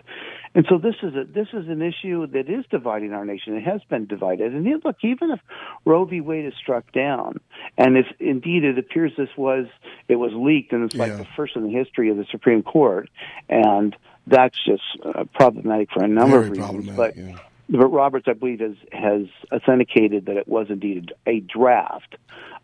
And 0.55 0.66
so 0.68 0.79
this 0.79 0.95
is 1.03 1.14
a 1.14 1.25
this 1.25 1.49
is 1.53 1.68
an 1.68 1.83
issue 1.83 2.27
that 2.29 2.49
is 2.49 2.64
dividing 2.71 3.12
our 3.12 3.25
nation. 3.25 3.57
It 3.57 3.64
has 3.64 3.81
been 3.89 4.07
divided. 4.07 4.55
And 4.55 4.66
look, 4.85 4.97
even 5.03 5.31
if 5.31 5.41
Roe 5.85 6.05
v. 6.05 6.21
Wade 6.21 6.47
is 6.47 6.55
struck 6.61 6.93
down, 6.93 7.41
and 7.77 7.97
if 7.97 8.07
indeed 8.18 8.64
it 8.64 8.79
appears 8.79 9.12
this 9.16 9.31
was 9.37 9.66
it 10.09 10.16
was 10.16 10.33
leaked, 10.35 10.73
and 10.73 10.85
it's 10.85 10.95
like 10.95 11.11
yeah. 11.11 11.16
the 11.16 11.27
first 11.37 11.57
in 11.57 11.64
the 11.64 11.73
history 11.73 12.11
of 12.11 12.16
the 12.16 12.27
Supreme 12.31 12.62
Court, 12.62 13.09
and 13.49 13.97
that's 14.27 14.57
just 14.64 14.83
uh, 15.05 15.25
problematic 15.35 15.91
for 15.93 16.05
a 16.05 16.09
number 16.09 16.41
Very 16.41 16.59
of 16.59 16.73
reasons. 16.73 16.97
But 16.97 17.16
yeah 17.16 17.37
but 17.37 17.50
Roberts, 17.71 18.27
I 18.29 18.33
believe, 18.33 18.61
has, 18.61 18.77
has 18.93 19.27
authenticated 19.53 20.27
that 20.27 20.37
it 20.37 20.49
was 20.49 20.66
indeed 20.71 21.12
a 21.27 21.41
draft 21.41 22.16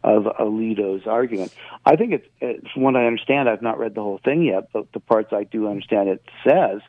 of 0.03 0.25
Alito's 0.25 1.07
argument. 1.07 1.53
I 1.85 1.97
think 1.97 2.13
it's, 2.13 2.27
it's, 2.41 2.71
from 2.73 2.83
what 2.83 2.97
I 2.97 3.07
understand, 3.07 3.49
I've 3.49 3.63
not 3.63 3.79
read 3.79 3.95
the 3.95 4.03
whole 4.03 4.21
thing 4.25 4.43
yet, 4.43 4.69
but 4.73 4.93
the 4.93 5.01
parts 5.01 5.33
I 5.33 5.45
do 5.45 5.69
understand 5.69 6.09
it 6.09 6.23
says, 6.45 6.81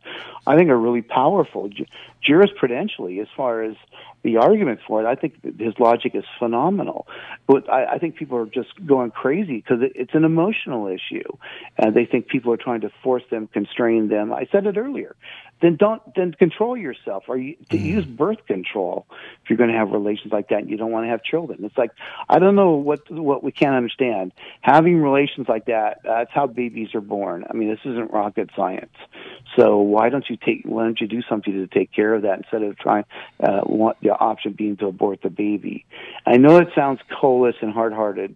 I 0.46 0.56
think 0.56 0.70
are 0.70 0.78
really 0.78 1.02
powerful 1.02 1.70
jurisprudentially 2.28 3.22
as 3.22 3.28
far 3.36 3.64
as 3.64 3.76
the 4.24 4.38
argument 4.38 4.82
for 4.86 5.02
it. 5.02 5.08
I 5.08 5.16
think 5.16 5.60
his 5.60 5.74
logic 5.80 6.14
is 6.14 6.26
phenomenal, 6.38 7.08
but 7.48 7.72
I, 7.72 7.94
I 7.94 7.98
think 7.98 8.18
people 8.18 8.38
are 8.38 8.46
just 8.46 8.70
going 8.86 9.12
crazy 9.12 9.58
because 9.58 9.82
it, 9.82 9.94
it's 9.96 10.14
an 10.14 10.24
emotional 10.24 10.88
issue, 10.88 11.38
and 11.78 11.96
they 11.96 12.06
think 12.06 12.28
people 12.28 12.52
are 12.54 12.58
trying 12.58 12.82
to 12.82 12.92
force 13.04 13.24
them, 13.32 13.48
constrain 13.48 14.10
them. 14.10 14.34
I 14.34 14.48
said 14.52 14.68
it 14.68 14.78
earlier 14.78 15.16
then 15.62 15.76
don't 15.76 16.02
then 16.16 16.34
control 16.34 16.78
yourself. 16.78 17.24
Or 17.28 17.38
you, 17.38 17.56
to 17.70 17.78
mm. 17.78 17.84
use 17.84 18.06
birth 18.06 18.46
control 18.46 19.08
if 19.44 19.50
you're 19.50 19.58
going 19.58 19.72
to 19.72 19.78
have 19.78 19.92
relations 19.92 20.32
like 20.32 20.50
that 20.50 20.60
and 20.60 20.70
you 20.70 20.78
don't 20.78 20.92
want 20.92 21.06
to 21.06 21.10
have 21.10 21.24
children. 21.24 21.64
It's 21.64 21.78
like 21.78 21.92
i 22.30 22.40
don't 22.40 22.56
know 22.56 22.72
what 22.72 23.10
what 23.10 23.44
we 23.44 23.52
can't 23.52 23.76
understand. 23.76 24.34
Having 24.62 25.02
relations 25.02 25.48
like 25.48 25.66
that 25.66 26.00
that's 26.04 26.32
how 26.32 26.48
babies 26.48 26.94
are 26.94 27.02
born. 27.02 27.46
I 27.50 27.54
mean 27.54 27.70
this 27.70 27.80
isn't 27.86 28.12
rocket 28.12 28.50
science. 28.56 28.96
So 29.56 29.78
why 29.78 30.10
don't 30.10 30.26
you 30.30 30.38
take 30.38 30.62
why 30.66 30.84
don't 30.84 31.00
you 31.00 31.08
do 31.08 31.22
something 31.30 31.54
to 31.54 31.68
take 31.68 31.92
care 31.92 32.14
of 32.14 32.24
that 32.24 32.40
instead 32.40 32.64
of 32.64 32.78
trying 32.78 33.06
uh 33.40 33.62
want 33.64 33.98
the 34.02 34.12
option 34.12 34.54
being 34.54 34.78
to 34.78 34.88
abort 34.88 35.22
the 35.22 35.30
baby? 35.30 35.86
I 36.26 36.38
know 36.38 36.58
it 36.58 36.70
sounds 36.76 37.00
soulless 37.20 37.56
and 37.62 37.74
hard 37.74 37.94
hearted 37.94 38.36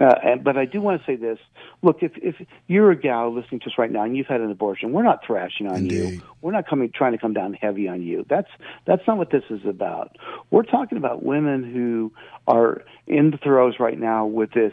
uh, 0.00 0.14
and, 0.22 0.44
but 0.44 0.56
I 0.56 0.64
do 0.64 0.80
want 0.80 1.00
to 1.00 1.06
say 1.06 1.16
this. 1.16 1.38
Look, 1.82 2.02
if 2.02 2.12
if 2.16 2.36
you're 2.66 2.90
a 2.90 2.96
gal 2.96 3.34
listening 3.34 3.60
to 3.60 3.66
us 3.66 3.72
right 3.78 3.90
now 3.90 4.04
and 4.04 4.16
you've 4.16 4.26
had 4.26 4.40
an 4.40 4.50
abortion, 4.50 4.92
we're 4.92 5.02
not 5.02 5.24
thrashing 5.26 5.66
on 5.66 5.76
Indeed. 5.76 6.14
you. 6.14 6.22
We're 6.42 6.52
not 6.52 6.66
coming 6.66 6.90
trying 6.92 7.12
to 7.12 7.18
come 7.18 7.32
down 7.32 7.54
heavy 7.54 7.88
on 7.88 8.02
you. 8.02 8.24
That's 8.28 8.50
that's 8.86 9.02
not 9.06 9.18
what 9.18 9.30
this 9.30 9.44
is 9.50 9.60
about. 9.66 10.16
We're 10.50 10.64
talking 10.64 10.98
about 10.98 11.22
women 11.22 11.64
who 11.64 12.12
are 12.46 12.82
in 13.06 13.30
the 13.30 13.38
throes 13.38 13.74
right 13.78 13.98
now 13.98 14.26
with 14.26 14.52
this 14.52 14.72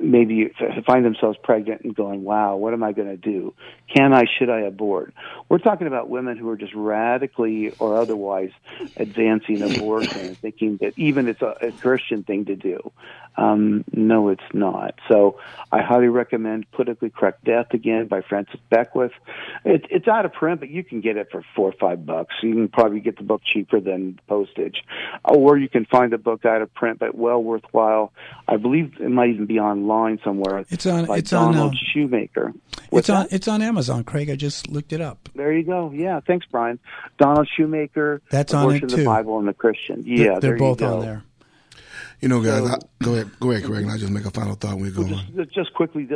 maybe 0.00 0.52
find 0.86 1.04
themselves 1.04 1.38
pregnant 1.42 1.82
and 1.82 1.94
going, 1.94 2.24
"Wow, 2.24 2.56
what 2.56 2.72
am 2.72 2.82
I 2.82 2.92
going 2.92 3.08
to 3.08 3.16
do? 3.16 3.54
Can 3.94 4.12
I? 4.12 4.24
Should 4.38 4.50
I 4.50 4.60
abort?" 4.60 5.12
We're 5.48 5.58
talking 5.58 5.86
about 5.86 6.08
women 6.08 6.36
who 6.36 6.48
are 6.50 6.56
just 6.56 6.74
radically 6.74 7.74
or 7.78 7.96
otherwise 7.96 8.50
advancing 8.96 9.62
abortion, 9.62 10.34
thinking 10.42 10.78
that 10.80 10.94
even 10.96 11.28
it's 11.28 11.42
a, 11.42 11.56
a 11.60 11.72
Christian 11.72 12.22
thing 12.22 12.44
to 12.46 12.56
do. 12.56 12.92
Um, 13.36 13.84
no, 13.92 14.28
it's 14.28 14.42
not. 14.52 14.94
So 15.08 15.40
I 15.72 15.82
highly 15.82 16.08
recommend 16.08 16.70
Politically 16.70 17.10
Correct 17.10 17.44
Death 17.44 17.66
again 17.72 18.06
by 18.06 18.22
Francis 18.22 18.60
Beckwith. 18.70 19.12
It, 19.64 19.86
it's 19.90 20.06
out 20.06 20.24
of 20.24 20.32
print, 20.32 20.60
but 20.60 20.70
you 20.70 20.84
can 20.84 21.00
get 21.00 21.16
it 21.16 21.28
for 21.32 21.44
four 21.56 21.70
or 21.70 21.72
five 21.72 22.06
bucks. 22.06 22.34
You 22.42 22.54
can 22.54 22.68
probably 22.68 23.00
get 23.00 23.16
the 23.16 23.24
book 23.24 23.42
cheaper 23.44 23.80
than 23.80 24.20
postage, 24.28 24.84
or 25.24 25.58
you 25.58 25.68
can 25.68 25.84
find 25.84 26.12
the 26.12 26.18
book 26.18 26.44
out 26.44 26.62
of 26.62 26.72
print, 26.74 27.00
but 27.00 27.16
well 27.16 27.42
worthwhile. 27.42 28.12
I 28.46 28.56
believe 28.56 28.94
it 29.00 29.10
might 29.24 29.34
even 29.34 29.46
be 29.46 29.58
online 29.58 30.18
somewhere. 30.24 30.64
It's 30.70 30.86
on. 30.86 31.06
By 31.06 31.18
it's 31.18 31.30
Donald 31.30 31.56
on. 31.56 31.68
Uh, 31.68 31.78
Shoemaker. 31.92 32.52
What's 32.90 33.08
it's 33.08 33.10
on. 33.10 33.22
That? 33.24 33.32
It's 33.32 33.48
on 33.48 33.62
Amazon, 33.62 34.04
Craig. 34.04 34.30
I 34.30 34.36
just 34.36 34.68
looked 34.68 34.92
it 34.92 35.00
up. 35.00 35.28
There 35.34 35.52
you 35.52 35.64
go. 35.64 35.90
Yeah, 35.94 36.20
thanks, 36.26 36.46
Brian. 36.50 36.78
Donald 37.18 37.48
Shoemaker. 37.56 38.22
That's 38.30 38.52
on 38.52 38.74
it 38.74 38.80
too. 38.80 38.96
The 38.96 39.04
Bible 39.04 39.38
and 39.38 39.48
the 39.48 39.54
Christian. 39.54 40.02
Yeah, 40.06 40.38
they're, 40.38 40.40
they're 40.40 40.56
both 40.58 40.82
on 40.82 41.00
there. 41.00 41.24
You 42.20 42.28
know, 42.28 42.40
guys, 42.40 42.66
so, 42.66 42.74
I, 42.74 43.04
go 43.04 43.14
ahead, 43.14 43.30
go 43.38 43.50
ahead, 43.50 43.64
Craig, 43.64 43.82
and 43.82 43.90
I'll 43.90 43.98
just 43.98 44.12
make 44.12 44.24
a 44.24 44.30
final 44.30 44.54
thought 44.54 44.76
when 44.76 44.84
we 44.84 44.90
go 44.90 45.02
well, 45.02 45.10
just, 45.10 45.38
on. 45.38 45.48
Just 45.52 45.74
quickly, 45.74 46.08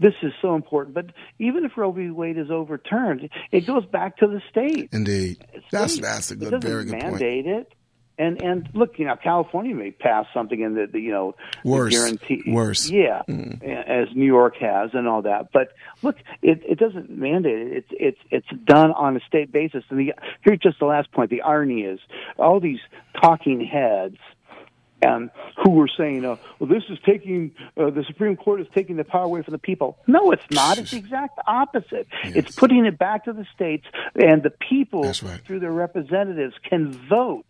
this 0.00 0.14
is 0.22 0.32
so 0.40 0.54
important. 0.54 0.94
But 0.94 1.06
even 1.38 1.64
if 1.64 1.76
Roe 1.76 1.92
v. 1.92 2.10
Wade 2.10 2.38
is 2.38 2.50
overturned, 2.50 3.28
it 3.52 3.66
goes 3.66 3.84
back 3.84 4.16
to 4.18 4.26
the 4.26 4.40
state. 4.50 4.88
Indeed, 4.92 5.36
state. 5.36 5.62
that's 5.70 5.98
that's 5.98 6.30
a 6.30 6.36
good, 6.36 6.62
very 6.62 6.84
good 6.84 6.92
mandate 6.92 7.44
point. 7.44 7.56
it. 7.58 7.72
And 8.16 8.40
and 8.42 8.68
look, 8.74 8.98
you 8.98 9.06
know, 9.06 9.16
California 9.16 9.74
may 9.74 9.90
pass 9.90 10.26
something 10.32 10.60
in 10.60 10.74
the, 10.74 10.86
the 10.86 11.00
you 11.00 11.10
know 11.10 11.34
worse, 11.64 11.92
guarantee 11.92 12.44
worse, 12.46 12.88
yeah, 12.88 13.22
mm. 13.28 13.62
as 13.62 14.14
New 14.14 14.24
York 14.24 14.56
has 14.60 14.90
and 14.92 15.08
all 15.08 15.22
that. 15.22 15.50
But 15.52 15.72
look, 16.02 16.16
it 16.40 16.62
it 16.64 16.78
doesn't 16.78 17.10
mandate 17.10 17.58
it. 17.58 17.72
It's 17.72 17.88
it's 17.90 18.18
it's 18.30 18.64
done 18.64 18.92
on 18.92 19.16
a 19.16 19.20
state 19.26 19.50
basis. 19.50 19.82
And 19.90 19.98
the 19.98 20.14
here's 20.42 20.60
just 20.60 20.78
the 20.78 20.86
last 20.86 21.10
point. 21.10 21.30
The 21.30 21.42
irony 21.42 21.82
is 21.82 21.98
all 22.38 22.60
these 22.60 22.80
talking 23.20 23.64
heads 23.64 24.18
and 25.04 25.30
who 25.62 25.70
were 25.70 25.88
saying, 25.88 26.24
uh, 26.24 26.36
"Well, 26.58 26.68
this 26.68 26.84
is 26.88 26.98
taking 27.04 27.52
uh, 27.76 27.90
the 27.90 28.04
Supreme 28.06 28.36
Court 28.36 28.60
is 28.60 28.66
taking 28.74 28.96
the 28.96 29.04
power 29.04 29.24
away 29.24 29.42
from 29.42 29.52
the 29.52 29.58
people." 29.58 29.98
No, 30.06 30.30
it's 30.30 30.44
not. 30.50 30.78
It's 30.78 30.90
the 30.92 30.98
exact 30.98 31.38
opposite. 31.46 32.06
Yes. 32.24 32.36
It's 32.36 32.56
putting 32.56 32.86
it 32.86 32.98
back 32.98 33.24
to 33.24 33.32
the 33.32 33.46
states, 33.54 33.86
and 34.14 34.42
the 34.42 34.50
people 34.50 35.02
right. 35.02 35.40
through 35.46 35.60
their 35.60 35.72
representatives 35.72 36.54
can 36.68 36.92
vote. 37.08 37.44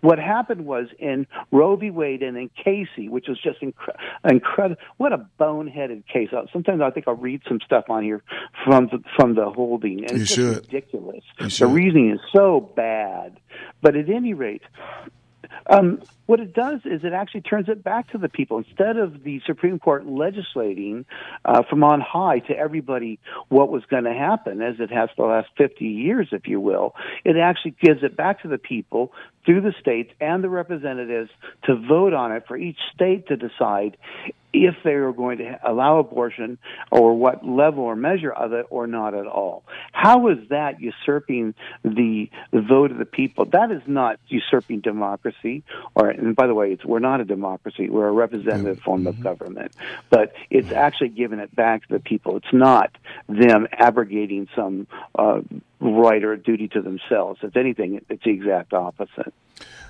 What 0.00 0.18
happened 0.18 0.66
was 0.66 0.88
in 0.98 1.26
Roe 1.50 1.76
v. 1.76 1.90
Wade 1.90 2.22
and 2.22 2.36
in 2.36 2.50
Casey, 2.62 3.08
which 3.08 3.26
was 3.28 3.38
just 3.40 3.60
incre- 3.60 3.96
incredible. 4.28 4.80
What 4.96 5.12
a 5.12 5.26
boneheaded 5.38 6.06
case! 6.06 6.30
Uh, 6.32 6.46
sometimes 6.52 6.80
I 6.80 6.90
think 6.90 7.06
I'll 7.08 7.14
read 7.14 7.42
some 7.48 7.60
stuff 7.64 7.84
on 7.88 8.02
here 8.02 8.22
from 8.64 8.86
the, 8.86 9.02
from 9.16 9.34
the 9.34 9.50
holding, 9.50 10.04
and 10.04 10.16
you 10.16 10.22
it's 10.22 10.38
ridiculous. 10.38 11.24
You 11.38 11.44
the 11.46 11.50
should. 11.50 11.72
reasoning 11.72 12.12
is 12.12 12.20
so 12.34 12.72
bad. 12.74 13.38
But 13.82 13.96
at 13.96 14.08
any 14.08 14.34
rate, 14.34 14.62
um, 15.68 16.02
what 16.26 16.40
it 16.40 16.54
does 16.54 16.80
is 16.84 17.04
it 17.04 17.12
actually 17.12 17.42
turns 17.42 17.68
it 17.68 17.82
back 17.82 18.10
to 18.12 18.18
the 18.18 18.28
people. 18.28 18.58
Instead 18.58 18.96
of 18.96 19.22
the 19.22 19.40
Supreme 19.46 19.78
Court 19.78 20.06
legislating 20.06 21.04
uh, 21.44 21.62
from 21.68 21.84
on 21.84 22.00
high 22.00 22.40
to 22.40 22.56
everybody 22.56 23.18
what 23.48 23.70
was 23.70 23.84
going 23.86 24.04
to 24.04 24.12
happen, 24.12 24.62
as 24.62 24.76
it 24.80 24.90
has 24.90 25.08
for 25.16 25.28
the 25.28 25.34
last 25.34 25.48
50 25.56 25.84
years, 25.84 26.28
if 26.32 26.46
you 26.46 26.60
will, 26.60 26.94
it 27.24 27.36
actually 27.36 27.76
gives 27.80 28.02
it 28.02 28.16
back 28.16 28.42
to 28.42 28.48
the 28.48 28.58
people 28.58 29.12
through 29.44 29.60
the 29.60 29.74
states 29.80 30.12
and 30.20 30.42
the 30.42 30.48
representatives 30.48 31.30
to 31.64 31.76
vote 31.76 32.12
on 32.12 32.32
it 32.32 32.44
for 32.48 32.56
each 32.56 32.78
state 32.92 33.28
to 33.28 33.36
decide 33.36 33.96
if 34.52 34.74
they 34.84 34.92
are 34.92 35.12
going 35.12 35.38
to 35.38 35.58
allow 35.64 35.98
abortion 35.98 36.58
or 36.90 37.14
what 37.14 37.46
level 37.46 37.84
or 37.84 37.96
measure 37.96 38.32
of 38.32 38.52
it 38.52 38.66
or 38.70 38.86
not 38.86 39.14
at 39.14 39.26
all. 39.26 39.64
How 39.92 40.28
is 40.28 40.38
that 40.50 40.80
usurping 40.80 41.54
the, 41.84 42.30
the 42.52 42.60
vote 42.60 42.90
of 42.90 42.98
the 42.98 43.04
people? 43.04 43.44
That 43.46 43.70
is 43.70 43.82
not 43.86 44.18
usurping 44.28 44.80
democracy. 44.80 45.62
Or, 45.94 46.08
and 46.08 46.34
by 46.34 46.46
the 46.46 46.54
way, 46.54 46.72
it's, 46.72 46.84
we're 46.84 46.98
not 46.98 47.20
a 47.20 47.24
democracy. 47.24 47.88
We're 47.88 48.08
a 48.08 48.12
representative 48.12 48.80
form 48.80 49.00
mm-hmm. 49.00 49.08
of 49.08 49.20
government. 49.20 49.72
But 50.10 50.34
it's 50.50 50.72
actually 50.72 51.10
giving 51.10 51.38
it 51.38 51.54
back 51.54 51.86
to 51.88 51.94
the 51.94 52.00
people. 52.00 52.36
It's 52.36 52.52
not 52.52 52.96
them 53.28 53.66
abrogating 53.72 54.48
some 54.54 54.86
uh, 55.18 55.40
right 55.80 56.22
or 56.24 56.36
duty 56.36 56.68
to 56.68 56.82
themselves. 56.82 57.40
If 57.42 57.56
anything, 57.56 58.00
it's 58.08 58.24
the 58.24 58.30
exact 58.30 58.72
opposite. 58.72 59.34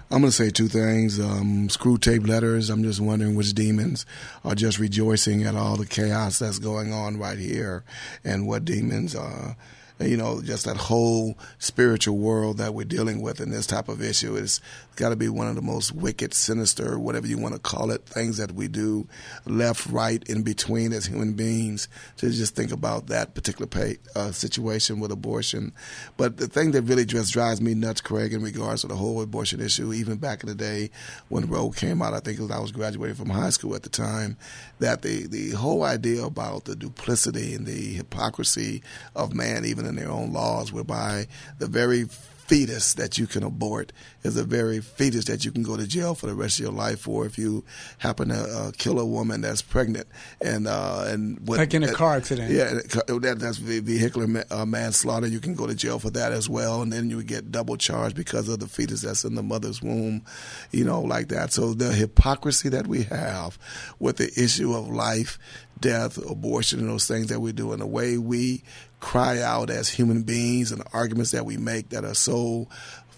I'm 0.09 0.21
going 0.21 0.31
to 0.31 0.37
say 0.37 0.51
two 0.51 0.69
things. 0.69 1.19
Um, 1.19 1.67
Screwtape 1.67 2.29
Letters. 2.29 2.71
I'm 2.71 2.85
just 2.85 3.01
wondering 3.01 3.35
which 3.35 3.55
demons 3.55 4.07
are 4.45 4.55
just 4.55 4.79
rejoicing 4.79 5.43
at 5.43 5.57
all 5.57 5.77
the 5.77 5.85
chaos 5.85 6.39
that's 6.39 6.61
going 6.61 6.93
on 6.93 7.19
right 7.19 7.39
here, 7.39 7.83
and 8.25 8.47
what 8.47 8.65
demons 8.65 9.17
are. 9.17 9.51
Uh, 9.51 9.55
you 10.01 10.17
know, 10.17 10.43
just 10.43 10.67
that 10.67 10.77
whole 10.77 11.39
spiritual 11.59 12.19
world 12.19 12.59
that 12.59 12.75
we're 12.75 12.85
dealing 12.85 13.23
with 13.23 13.41
in 13.41 13.51
this 13.51 13.67
type 13.67 13.89
of 13.89 14.03
issue. 14.03 14.37
It's 14.37 14.61
got 14.97 15.11
to 15.11 15.17
be 15.17 15.29
one 15.29 15.47
of 15.47 15.55
the 15.55 15.63
most 15.63 15.93
wicked, 15.93 16.35
sinister, 16.35 16.99
whatever 16.99 17.27
you 17.27 17.39
want 17.39 17.55
to 17.55 17.61
call 17.61 17.91
it, 17.91 18.05
things 18.05 18.37
that 18.37 18.53
we 18.53 18.69
do 18.69 19.07
left, 19.47 19.87
right, 19.87 20.23
in 20.29 20.43
between 20.43 20.93
as 20.93 21.07
human 21.07 21.33
beings 21.33 21.89
to 22.19 22.31
just 22.31 22.55
think 22.55 22.73
about 22.73 23.07
that 23.07 23.35
particular 23.35 23.67
pay, 23.67 23.97
uh, 24.15 24.33
situation 24.33 25.01
with 25.01 25.13
abortion. 25.13 25.73
But 26.17 26.37
the 26.37 26.49
thing 26.49 26.73
that 26.73 26.83
really 26.83 27.07
just 27.07 27.33
drives 27.33 27.61
me 27.61 27.75
nuts, 27.75 28.01
Craig, 28.01 28.33
in 28.33 28.43
regards 28.43 28.83
to 28.83 28.89
the 28.89 28.97
whole 28.97 29.23
abortion 29.23 29.61
issue, 29.61 29.93
even 29.93 30.17
back 30.17 30.43
in 30.43 30.49
the 30.49 30.55
day 30.55 30.91
when 31.29 31.49
Roe 31.49 31.71
came 31.71 32.03
out, 32.03 32.13
I 32.13 32.21
think 32.21 32.39
I 32.51 32.59
was 32.59 32.73
graduating 32.73 33.17
from 33.17 33.31
high 33.31 33.51
school 33.51 33.75
at 33.75 33.83
the 33.83 33.89
time, 33.89 34.37
that 34.79 35.03
the, 35.03 35.27
the 35.27 35.51
whole 35.53 35.85
idea 35.85 36.25
about 36.25 36.65
the 36.65 36.77
duplicity 36.77 37.55
and 37.55 37.67
the 37.67 37.95
hypocrisy 37.95 38.83
of 39.15 39.35
man, 39.35 39.65
even 39.65 39.86
in 39.87 39.97
their 39.97 40.11
own 40.11 40.33
laws, 40.33 40.73
whereby 40.73 41.27
the 41.59 41.67
very 41.67 42.07
fetus 42.47 42.95
that 42.95 43.19
you 43.19 43.27
can 43.27 43.43
abort 43.43 43.93
is 44.23 44.37
a 44.37 44.45
very 44.45 44.81
fetus 44.81 45.25
that 45.25 45.45
you 45.45 45.51
can 45.51 45.63
go 45.63 45.77
to 45.77 45.87
jail 45.87 46.15
for 46.15 46.27
the 46.27 46.35
rest 46.35 46.59
of 46.59 46.65
your 46.65 46.73
life 46.73 47.01
for 47.01 47.27
if 47.27 47.37
you 47.39 47.65
happen 47.99 48.29
to 48.29 48.37
uh, 48.37 48.71
kill 48.79 49.01
a 49.01 49.05
woman 49.05 49.41
that's 49.41 49.63
pregnant 49.63 50.07
and 50.41 50.69
uh, 50.69 51.05
and 51.07 51.41
what, 51.47 51.59
like 51.59 51.75
in 51.75 51.83
a 51.83 51.93
car 51.93 52.17
accident. 52.17 52.53
Yeah, 52.53 52.75
that, 53.09 53.37
that's 53.39 53.59
vehicular 53.59 54.45
uh, 54.51 54.65
manslaughter. 54.65 55.27
You 55.27 55.41
can 55.41 55.55
go 55.55 55.67
to 55.67 55.75
jail 55.75 55.99
for 55.99 56.11
that 56.11 56.33
as 56.33 56.49
well, 56.49 56.83
and 56.83 56.93
then 56.93 57.11
you 57.11 57.17
would 57.17 57.27
get 57.27 57.51
double 57.51 57.77
charged 57.77 58.17
because 58.17 58.49
of 58.49 58.61
the 58.61 58.69
fetus 58.69 59.03
that's 59.03 59.25
in 59.25 59.35
the 59.35 59.43
mother's 59.43 59.83
womb, 59.83 60.25
you 60.71 60.85
know, 60.85 61.01
like 61.01 61.29
that. 61.29 61.53
So 61.53 61.75
the 61.75 61.93
hypocrisy 61.93 62.69
that 62.69 62.87
we 62.87 63.05
have 63.05 63.59
with 63.99 64.19
the 64.19 64.31
issue 64.41 64.73
of 64.75 64.89
life, 64.89 65.39
death, 65.81 66.17
abortion, 66.19 66.81
and 66.81 66.89
those 66.89 67.09
things 67.09 67.27
that 67.27 67.41
we 67.41 67.53
do, 67.53 67.73
and 67.73 67.81
the 67.81 67.87
way 67.87 68.19
we 68.19 68.63
cry 69.01 69.41
out 69.41 69.71
as 69.71 69.89
human 69.89 70.23
beings 70.23 70.73
and 70.73 70.83
arguments 70.93 71.31
that 71.33 71.45
we 71.45 71.57
make 71.57 71.91
that 71.91 72.05
are 72.05 72.15
so 72.15 72.69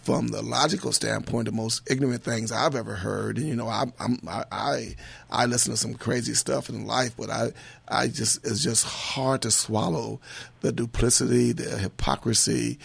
from 0.09 0.29
the 0.29 0.41
logical 0.41 0.91
standpoint, 0.91 1.45
the 1.45 1.53
most 1.53 1.83
ignorant 1.91 2.23
things 2.25 2.51
I've 2.51 2.75
ever 2.75 2.95
heard. 2.95 3.37
And, 3.37 3.47
you 3.47 3.55
know, 3.55 3.69
I, 3.69 3.85
I'm, 4.01 4.19
I, 4.27 4.45
I, 4.51 4.97
I 5.31 5.47
listen 5.47 5.73
to 5.73 5.77
some 5.77 5.95
crazy 5.95 6.35
stuff 6.35 6.69
in 6.69 6.87
life, 6.87 7.15
but 7.17 7.31
I, 7.31 7.53
I 7.89 8.09
just, 8.09 8.47
it's 8.47 8.63
just 8.63 8.85
hard 8.85 9.43
to 9.43 9.51
swallow 9.51 10.21
the 10.61 10.73
duplicity, 10.73 11.53
the 11.53 11.79
hypocrisy 11.79 12.79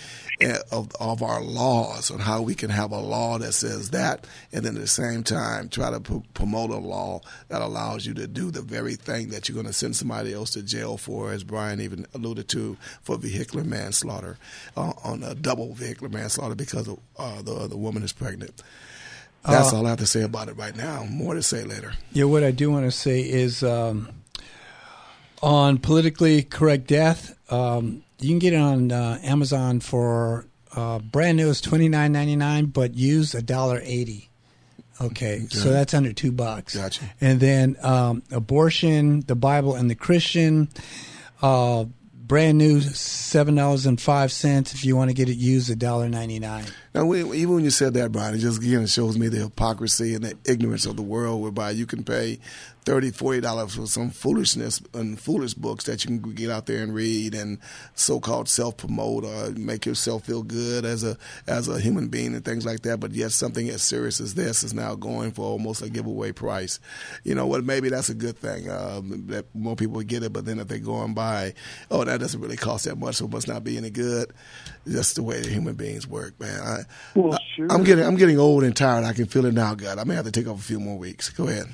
of, 0.71 0.91
of 0.99 1.23
our 1.23 1.41
laws 1.41 2.09
and 2.09 2.21
how 2.21 2.41
we 2.41 2.53
can 2.55 2.69
have 2.69 2.91
a 2.91 2.99
law 2.99 3.37
that 3.37 3.53
says 3.53 3.91
that 3.91 4.27
and 4.51 4.65
then 4.65 4.75
at 4.75 4.81
the 4.81 4.87
same 4.87 5.23
time 5.23 5.69
try 5.69 5.89
to 5.89 5.99
p- 5.99 6.21
promote 6.33 6.69
a 6.69 6.77
law 6.77 7.21
that 7.47 7.61
allows 7.61 8.05
you 8.05 8.13
to 8.13 8.27
do 8.27 8.51
the 8.51 8.61
very 8.61 8.95
thing 8.95 9.29
that 9.29 9.47
you're 9.47 9.53
going 9.55 9.65
to 9.65 9.73
send 9.73 9.95
somebody 9.95 10.33
else 10.33 10.51
to 10.51 10.61
jail 10.61 10.97
for, 10.97 11.31
as 11.31 11.43
Brian 11.43 11.79
even 11.81 12.05
alluded 12.13 12.47
to, 12.49 12.77
for 13.01 13.17
vehicular 13.17 13.63
manslaughter, 13.63 14.37
uh, 14.75 14.93
on 15.03 15.23
a 15.23 15.33
double 15.33 15.73
vehicular 15.73 16.09
manslaughter 16.09 16.55
because 16.55 16.87
of 16.87 16.99
uh, 17.17 17.41
the 17.41 17.67
the 17.67 17.77
woman 17.77 18.03
is 18.03 18.13
pregnant. 18.13 18.61
That's 19.45 19.73
uh, 19.73 19.77
all 19.77 19.85
I 19.85 19.89
have 19.89 19.99
to 19.99 20.05
say 20.05 20.21
about 20.21 20.47
it 20.47 20.57
right 20.57 20.75
now. 20.75 21.03
More 21.03 21.33
to 21.33 21.43
say 21.43 21.63
later. 21.63 21.93
Yeah, 22.11 22.25
what 22.25 22.43
I 22.43 22.51
do 22.51 22.71
want 22.71 22.85
to 22.85 22.91
say 22.91 23.21
is 23.21 23.63
um, 23.63 24.09
on 25.41 25.77
politically 25.79 26.43
correct 26.43 26.87
death. 26.87 27.37
Um, 27.51 28.03
you 28.19 28.29
can 28.29 28.39
get 28.39 28.53
it 28.53 28.59
on 28.59 28.91
uh, 28.91 29.19
Amazon 29.21 29.81
for 29.81 30.45
uh, 30.75 30.99
brand 30.99 31.37
new 31.37 31.49
is 31.49 31.61
twenty 31.61 31.89
nine 31.89 32.11
ninety 32.11 32.35
nine, 32.35 32.65
but 32.67 32.95
use 32.95 33.35
a 33.35 33.41
dollar 33.41 33.81
eighty. 33.83 34.29
Okay, 35.01 35.47
so 35.49 35.71
that's 35.71 35.93
under 35.93 36.13
two 36.13 36.31
bucks. 36.31 36.75
Gotcha. 36.75 37.03
And 37.19 37.39
then 37.39 37.75
um, 37.81 38.23
abortion, 38.31 39.21
the 39.21 39.35
Bible, 39.35 39.75
and 39.75 39.89
the 39.89 39.95
Christian. 39.95 40.69
Uh, 41.41 41.85
brand 42.13 42.57
new 42.57 42.79
seven 42.79 43.55
dollars 43.55 43.85
and 43.85 43.99
five 43.99 44.31
cents. 44.31 44.73
If 44.73 44.85
you 44.85 44.95
want 44.95 45.09
to 45.09 45.13
get 45.13 45.27
it 45.29 45.35
used, 45.35 45.69
a 45.69 45.75
dollar 45.75 46.07
ninety 46.07 46.39
nine. 46.39 46.65
Now, 46.93 47.05
we, 47.05 47.21
even 47.39 47.55
when 47.55 47.63
you 47.63 47.71
said 47.71 47.95
that, 47.95 48.11
Brian, 48.11 48.35
it 48.35 48.39
just 48.39 48.61
again 48.61 48.85
shows 48.85 49.17
me 49.17 49.27
the 49.27 49.39
hypocrisy 49.39 50.13
and 50.13 50.23
the 50.23 50.37
ignorance 50.45 50.85
of 50.85 50.95
the 50.95 51.01
world, 51.01 51.41
whereby 51.41 51.71
you 51.71 51.85
can 51.85 52.03
pay 52.03 52.39
thirty, 52.83 53.11
forty 53.11 53.41
dollars 53.41 53.75
for 53.75 53.87
some 53.87 54.09
foolishness 54.09 54.81
and 54.93 55.19
foolish 55.19 55.53
books 55.53 55.85
that 55.85 56.05
you 56.05 56.19
can 56.19 56.33
get 56.33 56.49
out 56.49 56.67
there 56.67 56.83
and 56.83 56.93
read 56.93 57.33
and 57.33 57.57
so-called 57.95 58.47
self-promote 58.47 59.25
or 59.25 59.51
make 59.51 59.85
yourself 59.85 60.25
feel 60.25 60.43
good 60.43 60.85
as 60.85 61.03
a 61.03 61.17
as 61.47 61.67
a 61.67 61.79
human 61.79 62.09
being 62.09 62.35
and 62.35 62.45
things 62.45 62.65
like 62.65 62.81
that. 62.81 62.99
But 62.99 63.11
yet, 63.11 63.31
something 63.31 63.67
as 63.69 63.81
serious 63.81 64.19
as 64.19 64.35
this 64.35 64.63
is 64.63 64.73
now 64.73 64.95
going 64.95 65.31
for 65.31 65.45
almost 65.45 65.81
a 65.81 65.89
giveaway 65.89 66.31
price. 66.31 66.79
You 67.23 67.35
know 67.35 67.47
what? 67.47 67.63
Maybe 67.63 67.89
that's 67.89 68.09
a 68.09 68.13
good 68.13 68.37
thing 68.37 68.69
um, 68.69 69.27
that 69.27 69.45
more 69.55 69.75
people 69.75 70.01
get 70.01 70.23
it. 70.23 70.33
But 70.33 70.45
then 70.45 70.59
if 70.59 70.67
they 70.67 70.79
go 70.79 71.01
and 71.03 71.15
buy, 71.15 71.53
oh, 71.89 72.03
that 72.03 72.19
doesn't 72.19 72.39
really 72.39 72.57
cost 72.57 72.85
that 72.85 72.97
much, 72.97 73.15
so 73.15 73.25
it 73.25 73.31
must 73.31 73.47
not 73.47 73.63
be 73.63 73.77
any 73.77 73.89
good. 73.89 74.31
That's 74.85 75.13
the 75.13 75.23
way 75.23 75.41
the 75.41 75.49
human 75.49 75.75
beings 75.75 76.07
work, 76.07 76.39
man. 76.39 76.59
I, 76.59 76.79
well, 77.15 77.39
sure. 77.55 77.67
I, 77.71 77.75
I'm 77.75 77.83
getting 77.83 78.05
I'm 78.05 78.17
getting 78.17 78.39
old 78.39 78.63
and 78.63 78.75
tired. 78.75 79.05
I 79.05 79.13
can 79.13 79.25
feel 79.25 79.45
it 79.45 79.53
now, 79.53 79.73
God. 79.75 79.97
I 79.97 80.03
may 80.03 80.15
have 80.15 80.25
to 80.25 80.31
take 80.31 80.47
off 80.47 80.59
a 80.59 80.63
few 80.63 80.79
more 80.79 80.97
weeks. 80.97 81.29
Go 81.29 81.47
ahead. 81.47 81.67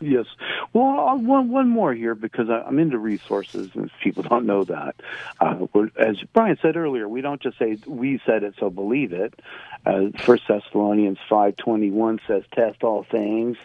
Yes. 0.00 0.26
Well, 0.72 0.98
I'll, 1.00 1.18
one 1.18 1.50
one 1.50 1.68
more 1.68 1.94
here 1.94 2.14
because 2.14 2.48
I'm 2.48 2.78
into 2.78 2.98
resources, 2.98 3.70
and 3.74 3.90
people 4.02 4.22
don't 4.22 4.46
know 4.46 4.64
that. 4.64 4.96
Uh, 5.40 5.66
as 5.96 6.16
Brian 6.32 6.58
said 6.60 6.76
earlier, 6.76 7.08
we 7.08 7.20
don't 7.20 7.40
just 7.40 7.58
say 7.58 7.78
we 7.86 8.20
said 8.26 8.42
it, 8.42 8.54
so 8.58 8.70
believe 8.70 9.12
it. 9.12 9.40
Uh, 9.86 10.06
First 10.18 10.44
Thessalonians 10.48 11.18
five 11.28 11.56
twenty 11.56 11.90
one 11.90 12.20
says, 12.26 12.44
"Test 12.52 12.82
all 12.82 13.04
things," 13.04 13.56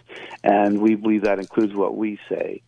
and 0.44 0.82
we 0.82 0.96
believe 0.96 1.24
that 1.24 1.40
includes 1.40 1.74
what 1.74 1.96
we 1.96 2.20
say. 2.30 2.62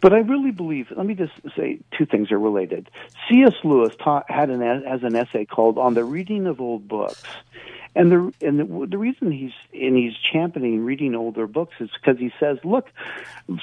But 0.00 0.12
I 0.12 0.18
really 0.18 0.50
believe. 0.50 0.92
Let 0.94 1.06
me 1.06 1.14
just 1.14 1.32
say 1.56 1.78
two 1.96 2.06
things 2.06 2.30
are 2.30 2.38
related. 2.38 2.90
C.S. 3.28 3.54
Lewis 3.64 3.94
taught, 3.96 4.30
had 4.30 4.50
an 4.50 4.60
has 4.84 5.02
an 5.02 5.16
essay 5.16 5.44
called 5.44 5.78
"On 5.78 5.94
the 5.94 6.04
Reading 6.04 6.46
of 6.46 6.60
Old 6.60 6.86
Books." 6.88 7.22
And 7.96 8.12
the 8.12 8.32
and 8.46 8.60
the, 8.60 8.86
the 8.90 8.98
reason 8.98 9.32
he's 9.32 9.52
and 9.72 9.96
he's 9.96 10.12
championing 10.32 10.84
reading 10.84 11.14
older 11.14 11.46
books 11.46 11.74
is 11.80 11.88
because 11.98 12.18
he 12.18 12.30
says, 12.38 12.58
look, 12.62 12.86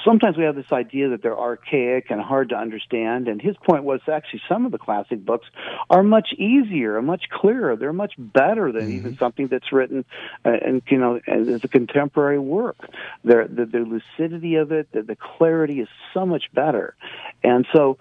sometimes 0.04 0.36
we 0.36 0.42
have 0.42 0.56
this 0.56 0.72
idea 0.72 1.10
that 1.10 1.22
they're 1.22 1.38
archaic 1.38 2.10
and 2.10 2.20
hard 2.20 2.48
to 2.48 2.56
understand. 2.56 3.28
And 3.28 3.40
his 3.40 3.56
point 3.64 3.84
was 3.84 4.00
actually 4.10 4.42
some 4.48 4.66
of 4.66 4.72
the 4.72 4.78
classic 4.78 5.24
books 5.24 5.46
are 5.88 6.02
much 6.02 6.32
easier, 6.36 6.98
and 6.98 7.06
much 7.06 7.24
clearer. 7.30 7.76
They're 7.76 7.92
much 7.92 8.14
better 8.18 8.72
than 8.72 8.82
mm-hmm. 8.82 8.96
even 8.96 9.18
something 9.18 9.46
that's 9.46 9.72
written 9.72 10.04
uh, 10.44 10.50
and 10.50 10.82
you 10.88 10.98
know 10.98 11.20
as 11.28 11.62
a 11.62 11.68
contemporary 11.68 12.40
work. 12.40 12.76
the, 13.22 13.46
the 13.48 13.78
lucidity 13.78 14.56
of 14.56 14.72
it, 14.72 14.90
the, 14.92 15.02
the 15.02 15.16
clarity 15.16 15.80
is 15.80 15.88
so 16.12 16.26
much 16.26 16.44
better. 16.52 16.96
And 17.44 17.66
so 17.72 17.98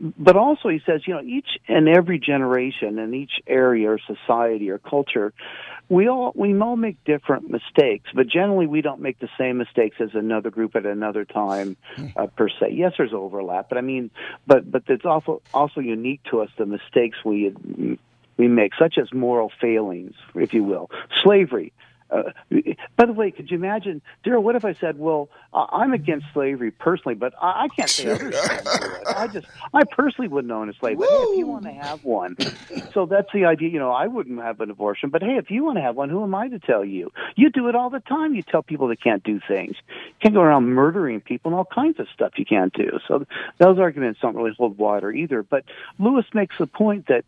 but 0.00 0.36
also 0.36 0.68
he 0.68 0.80
says, 0.84 1.02
you 1.06 1.14
know, 1.14 1.22
each 1.22 1.58
and 1.68 1.88
every 1.88 2.18
generation 2.18 2.98
and 2.98 3.14
each 3.14 3.40
area 3.46 3.90
or 3.90 3.98
society 3.98 4.70
or 4.70 4.78
culture, 4.78 5.32
we 5.88 6.08
all 6.08 6.32
we 6.34 6.58
all 6.58 6.76
make 6.76 7.02
different 7.04 7.48
mistakes, 7.48 8.10
but 8.14 8.26
generally 8.26 8.66
we 8.66 8.82
don't 8.82 9.00
make 9.00 9.18
the 9.20 9.28
same 9.38 9.58
mistakes 9.58 9.96
as 10.00 10.10
another 10.14 10.50
group 10.50 10.74
at 10.74 10.84
another 10.84 11.24
time 11.24 11.76
uh, 12.16 12.26
per 12.26 12.48
se. 12.48 12.72
Yes, 12.72 12.94
there's 12.98 13.14
overlap, 13.14 13.68
but 13.68 13.78
I 13.78 13.82
mean, 13.82 14.10
but 14.46 14.70
but 14.70 14.82
it's 14.88 15.04
also 15.04 15.42
also 15.54 15.80
unique 15.80 16.22
to 16.30 16.40
us 16.40 16.50
the 16.58 16.66
mistakes 16.66 17.18
we 17.24 17.54
we 18.36 18.48
make, 18.48 18.72
such 18.78 18.98
as 18.98 19.12
moral 19.12 19.50
failings, 19.60 20.14
if 20.34 20.52
you 20.52 20.64
will, 20.64 20.90
slavery. 21.22 21.72
Uh, 22.10 22.22
by 22.96 23.06
the 23.06 23.12
way, 23.12 23.30
could 23.30 23.50
you 23.50 23.56
imagine, 23.56 24.00
Daryl? 24.24 24.42
What 24.42 24.56
if 24.56 24.64
I 24.64 24.74
said, 24.74 24.98
"Well, 24.98 25.28
I'm 25.52 25.92
against 25.92 26.26
slavery 26.32 26.70
personally, 26.70 27.14
but 27.14 27.32
I, 27.40 27.64
I 27.64 27.68
can't 27.68 27.88
say 27.88 28.10
others. 28.10 28.34
I 29.06 29.28
just, 29.32 29.46
I 29.72 29.84
personally 29.84 30.28
wouldn't 30.28 30.52
own 30.52 30.68
a 30.68 30.74
slave. 30.74 30.98
But 30.98 31.08
hey, 31.08 31.14
if 31.14 31.38
you 31.38 31.46
want 31.46 31.64
to 31.64 31.72
have 31.72 32.04
one, 32.04 32.36
so 32.92 33.06
that's 33.06 33.28
the 33.32 33.46
idea. 33.46 33.70
You 33.70 33.78
know, 33.78 33.90
I 33.90 34.06
wouldn't 34.06 34.40
have 34.40 34.60
an 34.60 34.70
abortion, 34.70 35.10
but 35.10 35.22
hey, 35.22 35.36
if 35.36 35.50
you 35.50 35.64
want 35.64 35.78
to 35.78 35.82
have 35.82 35.96
one, 35.96 36.10
who 36.10 36.22
am 36.22 36.34
I 36.34 36.48
to 36.48 36.58
tell 36.58 36.84
you? 36.84 37.10
You 37.36 37.50
do 37.50 37.68
it 37.68 37.74
all 37.74 37.90
the 37.90 38.00
time. 38.00 38.34
You 38.34 38.42
tell 38.42 38.62
people 38.62 38.88
they 38.88 38.96
can't 38.96 39.24
do 39.24 39.40
things. 39.48 39.76
You 39.88 40.14
can't 40.20 40.34
go 40.34 40.42
around 40.42 40.66
murdering 40.66 41.20
people 41.20 41.50
and 41.50 41.58
all 41.58 41.64
kinds 41.64 41.98
of 41.98 42.06
stuff 42.12 42.32
you 42.36 42.44
can't 42.44 42.72
do. 42.72 42.98
So 43.08 43.26
those 43.58 43.78
arguments 43.78 44.20
don't 44.20 44.36
really 44.36 44.54
hold 44.56 44.78
water 44.78 45.10
either. 45.10 45.42
But 45.42 45.64
Lewis 45.98 46.26
makes 46.34 46.58
the 46.58 46.66
point 46.66 47.06
that 47.08 47.24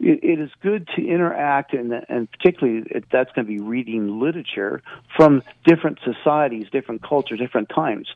it, 0.00 0.22
it 0.22 0.40
is 0.40 0.50
good 0.62 0.88
to 0.96 1.06
interact, 1.06 1.72
and, 1.72 1.92
and 2.08 2.30
particularly 2.30 2.84
that's 3.10 3.32
going 3.32 3.46
to 3.46 3.52
be 3.52 3.60
reading 3.60 4.20
literature 4.20 4.82
from 5.16 5.42
different 5.64 5.98
societies, 6.04 6.66
different 6.70 7.02
cultures, 7.02 7.38
different 7.38 7.68
times. 7.68 8.08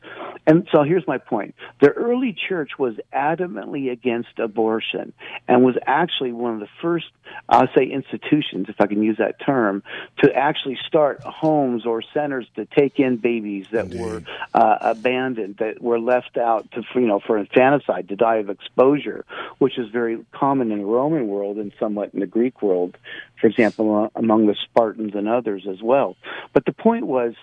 And 0.45 0.67
so 0.71 0.83
here's 0.83 1.07
my 1.07 1.17
point. 1.17 1.55
The 1.79 1.89
early 1.89 2.33
church 2.33 2.71
was 2.77 2.95
adamantly 3.13 3.91
against 3.91 4.37
abortion 4.37 5.13
and 5.47 5.63
was 5.63 5.75
actually 5.85 6.31
one 6.31 6.53
of 6.53 6.59
the 6.59 6.69
first, 6.81 7.07
I'll 7.49 7.67
say 7.75 7.85
institutions, 7.85 8.67
if 8.69 8.79
I 8.79 8.87
can 8.87 9.01
use 9.01 9.17
that 9.17 9.39
term, 9.39 9.83
to 10.23 10.33
actually 10.35 10.77
start 10.87 11.21
homes 11.21 11.85
or 11.85 12.01
centers 12.13 12.47
to 12.55 12.65
take 12.65 12.99
in 12.99 13.17
babies 13.17 13.65
that 13.71 13.85
Indeed. 13.85 14.01
were 14.01 14.23
uh, 14.53 14.77
abandoned, 14.81 15.57
that 15.57 15.81
were 15.81 15.99
left 15.99 16.37
out 16.37 16.71
to, 16.71 16.83
you 16.95 17.07
know, 17.07 17.19
for 17.19 17.37
infanticide, 17.37 18.09
to 18.09 18.15
die 18.15 18.37
of 18.37 18.49
exposure, 18.49 19.25
which 19.57 19.77
is 19.77 19.89
very 19.89 20.23
common 20.31 20.71
in 20.71 20.79
the 20.79 20.85
Roman 20.85 21.27
world 21.27 21.57
and 21.57 21.70
somewhat 21.79 22.13
in 22.13 22.19
the 22.19 22.27
Greek 22.27 22.61
world, 22.61 22.97
for 23.39 23.47
example, 23.47 24.05
uh, 24.05 24.19
among 24.19 24.47
the 24.47 24.55
Spartans 24.63 25.15
and 25.15 25.27
others 25.27 25.65
as 25.69 25.81
well. 25.81 26.15
But 26.53 26.65
the 26.65 26.73
point 26.73 27.07
was, 27.07 27.33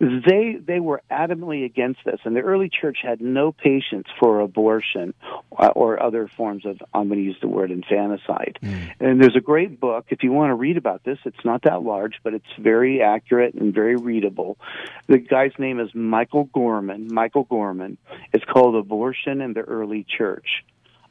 they 0.00 0.56
they 0.58 0.80
were 0.80 1.02
adamantly 1.10 1.64
against 1.64 2.00
this, 2.04 2.20
and 2.24 2.34
the 2.34 2.40
early 2.40 2.70
church 2.70 2.98
had 3.02 3.20
no 3.20 3.52
patience 3.52 4.06
for 4.18 4.40
abortion 4.40 5.12
or 5.50 6.02
other 6.02 6.26
forms 6.26 6.64
of 6.64 6.80
I'm 6.94 7.08
going 7.08 7.20
to 7.20 7.24
use 7.24 7.36
the 7.40 7.48
word 7.48 7.70
infanticide. 7.70 8.58
Mm. 8.62 8.92
And 8.98 9.20
there's 9.22 9.36
a 9.36 9.42
great 9.42 9.78
book 9.78 10.06
if 10.08 10.22
you 10.22 10.32
want 10.32 10.50
to 10.50 10.54
read 10.54 10.78
about 10.78 11.04
this. 11.04 11.18
It's 11.24 11.44
not 11.44 11.62
that 11.62 11.82
large, 11.82 12.14
but 12.22 12.32
it's 12.32 12.46
very 12.58 13.02
accurate 13.02 13.54
and 13.54 13.74
very 13.74 13.96
readable. 13.96 14.56
The 15.06 15.18
guy's 15.18 15.52
name 15.58 15.80
is 15.80 15.94
Michael 15.94 16.44
Gorman. 16.44 17.12
Michael 17.12 17.44
Gorman. 17.44 17.98
It's 18.32 18.44
called 18.44 18.76
Abortion 18.76 19.40
in 19.40 19.52
the 19.52 19.60
Early 19.60 20.04
Church. 20.04 20.64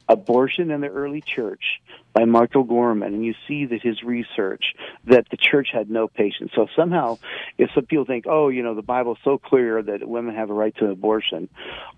Abortion 0.08 0.72
in 0.72 0.80
the 0.80 0.88
Early 0.88 1.20
Church 1.20 1.80
by 2.12 2.24
Michael 2.24 2.64
Gorman, 2.64 3.14
and 3.14 3.24
you 3.24 3.34
see 3.46 3.66
that 3.66 3.82
his 3.82 4.02
research 4.02 4.74
that 5.06 5.26
the 5.30 5.36
church 5.36 5.68
had 5.72 5.90
no 5.90 6.08
patience. 6.08 6.50
So 6.54 6.66
somehow, 6.74 7.18
if 7.58 7.70
some 7.74 7.86
people 7.86 8.04
think, 8.04 8.24
oh, 8.28 8.48
you 8.48 8.62
know, 8.62 8.74
the 8.74 8.82
Bible's 8.82 9.18
so 9.24 9.38
clear 9.38 9.82
that 9.82 10.08
women 10.08 10.34
have 10.34 10.50
a 10.50 10.54
right 10.54 10.74
to 10.78 10.90
abortion, 10.90 11.48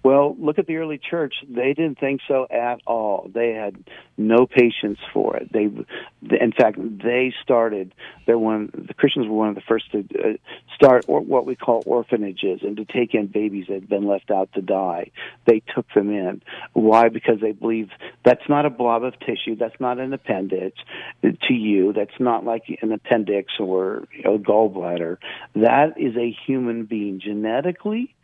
well, 0.03 0.37
look 0.39 0.59
at 0.59 0.67
the 0.67 0.77
early 0.77 0.99
church. 0.99 1.35
They 1.49 1.73
didn't 1.75 1.99
think 1.99 2.21
so 2.29 2.47
at 2.51 2.81
all. 2.87 3.31
They 3.33 3.53
had 3.53 3.83
no 4.17 4.47
patience 4.47 4.99
for 5.13 5.37
it. 5.37 5.53
They, 5.53 5.65
in 5.65 6.53
fact, 6.53 6.79
they 6.79 7.33
started. 7.43 7.95
They're 8.27 8.39
one. 8.39 8.71
The 8.75 8.95
Christians 8.95 9.29
were 9.29 9.35
one 9.37 9.49
of 9.49 9.55
the 9.55 9.63
first 9.63 9.91
to 9.93 10.01
uh, 10.01 10.33
start 10.75 11.09
what 11.09 11.47
we 11.47 11.57
call 11.57 11.83
orphanages 11.87 12.61
and 12.63 12.77
to 12.77 12.85
take 12.85 13.15
in 13.15 13.27
babies 13.27 13.67
that 13.69 13.75
had 13.75 13.89
been 13.89 14.07
left 14.07 14.31
out 14.31 14.53
to 14.55 14.63
die. 14.63 15.11
They 15.47 15.63
took 15.75 15.87
them 15.95 16.11
in. 16.11 16.43
Why? 16.73 17.09
Because 17.09 17.41
they 17.41 17.53
believe 17.53 17.91
that's 18.25 18.49
not 18.49 18.67
a 18.67 18.71
blob 18.71 19.05
of 19.05 19.19
tissue. 19.21 19.57
That's 19.57 19.79
not 19.81 19.99
an 20.03 20.13
appendage 20.13 20.77
to 21.23 21.55
you. 21.55 21.93
That's 21.93 22.19
not 22.19 22.45
like 22.45 22.65
an 22.83 22.93
appendix 22.93 23.55
or 23.59 24.05
a 24.25 24.39
gallbladder. 24.39 25.19
That 25.55 25.99
is 25.99 26.17
a 26.17 26.37
human 26.47 26.85
being. 26.85 27.21
Genetically, 27.21 28.15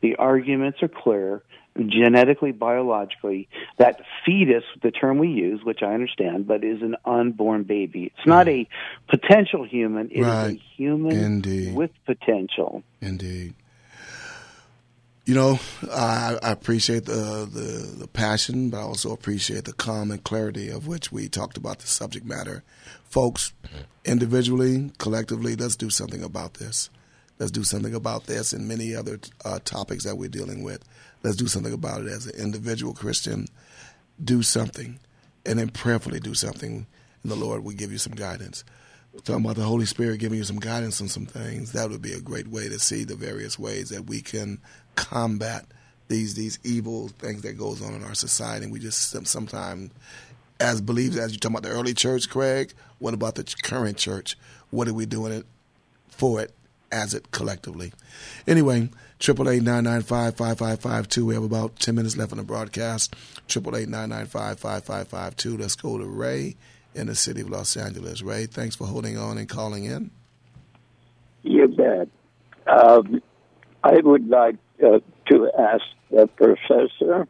the 0.00 0.16
arguments 0.16 0.82
are 0.82 0.88
clear. 0.88 1.42
Genetically, 1.78 2.52
biologically, 2.52 3.48
that 3.76 4.00
fetus, 4.24 4.64
the 4.82 4.90
term 4.90 5.18
we 5.18 5.28
use, 5.28 5.62
which 5.62 5.82
I 5.82 5.92
understand, 5.92 6.46
but 6.46 6.64
is 6.64 6.80
an 6.80 6.96
unborn 7.04 7.64
baby. 7.64 8.12
It's 8.16 8.26
not 8.26 8.46
mm-hmm. 8.46 8.72
a 8.72 9.14
potential 9.14 9.62
human. 9.66 10.08
It 10.10 10.22
right. 10.22 10.46
is 10.46 10.56
a 10.56 10.60
human 10.74 11.12
Indeed. 11.12 11.74
with 11.74 11.90
potential. 12.06 12.82
Indeed. 13.02 13.54
You 15.26 15.34
know, 15.34 15.58
I, 15.90 16.38
I 16.40 16.52
appreciate 16.52 17.06
the, 17.06 17.48
the, 17.52 17.96
the 17.98 18.06
passion, 18.06 18.70
but 18.70 18.78
I 18.78 18.82
also 18.82 19.10
appreciate 19.10 19.64
the 19.64 19.72
calm 19.72 20.12
and 20.12 20.22
clarity 20.22 20.70
of 20.70 20.86
which 20.86 21.10
we 21.10 21.28
talked 21.28 21.56
about 21.56 21.80
the 21.80 21.88
subject 21.88 22.24
matter. 22.24 22.62
Folks, 23.06 23.52
individually, 24.04 24.92
collectively, 24.98 25.56
let's 25.56 25.74
do 25.74 25.90
something 25.90 26.22
about 26.22 26.54
this. 26.54 26.90
Let's 27.40 27.50
do 27.50 27.64
something 27.64 27.92
about 27.92 28.26
this 28.26 28.52
and 28.52 28.68
many 28.68 28.94
other 28.94 29.18
uh, 29.44 29.58
topics 29.64 30.04
that 30.04 30.16
we're 30.16 30.28
dealing 30.28 30.62
with. 30.62 30.84
Let's 31.24 31.36
do 31.36 31.48
something 31.48 31.72
about 31.72 32.02
it 32.02 32.06
as 32.06 32.26
an 32.26 32.40
individual 32.40 32.94
Christian. 32.94 33.48
Do 34.22 34.44
something, 34.44 35.00
and 35.44 35.58
then 35.58 35.70
prayerfully 35.70 36.20
do 36.20 36.34
something, 36.34 36.86
and 37.24 37.32
the 37.32 37.36
Lord 37.36 37.64
will 37.64 37.72
give 37.74 37.90
you 37.90 37.98
some 37.98 38.14
guidance 38.14 38.62
talking 39.24 39.44
about 39.44 39.56
the 39.56 39.62
Holy 39.62 39.86
Spirit 39.86 40.20
giving 40.20 40.38
you 40.38 40.44
some 40.44 40.58
guidance 40.58 41.00
on 41.00 41.08
some 41.08 41.26
things, 41.26 41.72
that 41.72 41.90
would 41.90 42.02
be 42.02 42.12
a 42.12 42.20
great 42.20 42.48
way 42.48 42.68
to 42.68 42.78
see 42.78 43.04
the 43.04 43.16
various 43.16 43.58
ways 43.58 43.90
that 43.90 44.06
we 44.06 44.20
can 44.20 44.60
combat 44.94 45.66
these 46.08 46.34
these 46.34 46.58
evil 46.64 47.08
things 47.08 47.42
that 47.42 47.58
goes 47.58 47.82
on 47.82 47.94
in 47.94 48.04
our 48.04 48.14
society. 48.14 48.64
And 48.64 48.72
we 48.72 48.78
just 48.78 49.10
sometimes, 49.26 49.90
as 50.60 50.80
believers, 50.80 51.18
as 51.18 51.32
you 51.32 51.38
talk 51.38 51.50
about 51.50 51.62
the 51.62 51.70
early 51.70 51.94
church, 51.94 52.28
Craig, 52.28 52.72
what 52.98 53.14
about 53.14 53.34
the 53.34 53.44
current 53.62 53.96
church? 53.96 54.36
What 54.70 54.88
are 54.88 54.94
we 54.94 55.06
doing 55.06 55.32
it 55.32 55.46
for 56.08 56.40
it 56.40 56.54
as 56.92 57.14
it 57.14 57.30
collectively? 57.30 57.92
Anyway, 58.46 58.90
triple 59.18 59.48
eight 59.48 59.62
nine 59.62 59.84
nine 59.84 60.02
five 60.02 60.36
five 60.36 60.58
five 60.58 60.80
five 60.80 61.08
two. 61.08 61.26
We 61.26 61.34
have 61.34 61.44
about 61.44 61.78
ten 61.78 61.94
minutes 61.94 62.16
left 62.16 62.32
on 62.32 62.38
the 62.38 62.44
broadcast. 62.44 63.14
Triple 63.48 63.76
eight 63.76 63.88
nine 63.88 64.10
nine 64.10 64.26
five 64.26 64.58
five 64.58 64.84
five 64.84 65.08
five 65.08 65.36
two. 65.36 65.56
Let's 65.56 65.76
go 65.76 65.98
to 65.98 66.06
Ray 66.06 66.56
in 66.96 67.06
the 67.06 67.14
city 67.14 67.42
of 67.42 67.50
Los 67.50 67.76
Angeles. 67.76 68.22
Ray, 68.22 68.46
thanks 68.46 68.74
for 68.74 68.86
holding 68.86 69.16
on 69.16 69.38
and 69.38 69.48
calling 69.48 69.84
in. 69.84 70.10
You 71.42 71.68
bet. 71.68 72.08
Um, 72.66 73.22
I 73.84 74.00
would 74.02 74.28
like 74.28 74.56
uh, 74.84 74.98
to 75.30 75.50
ask 75.56 75.84
the 76.10 76.26
professor 76.26 77.28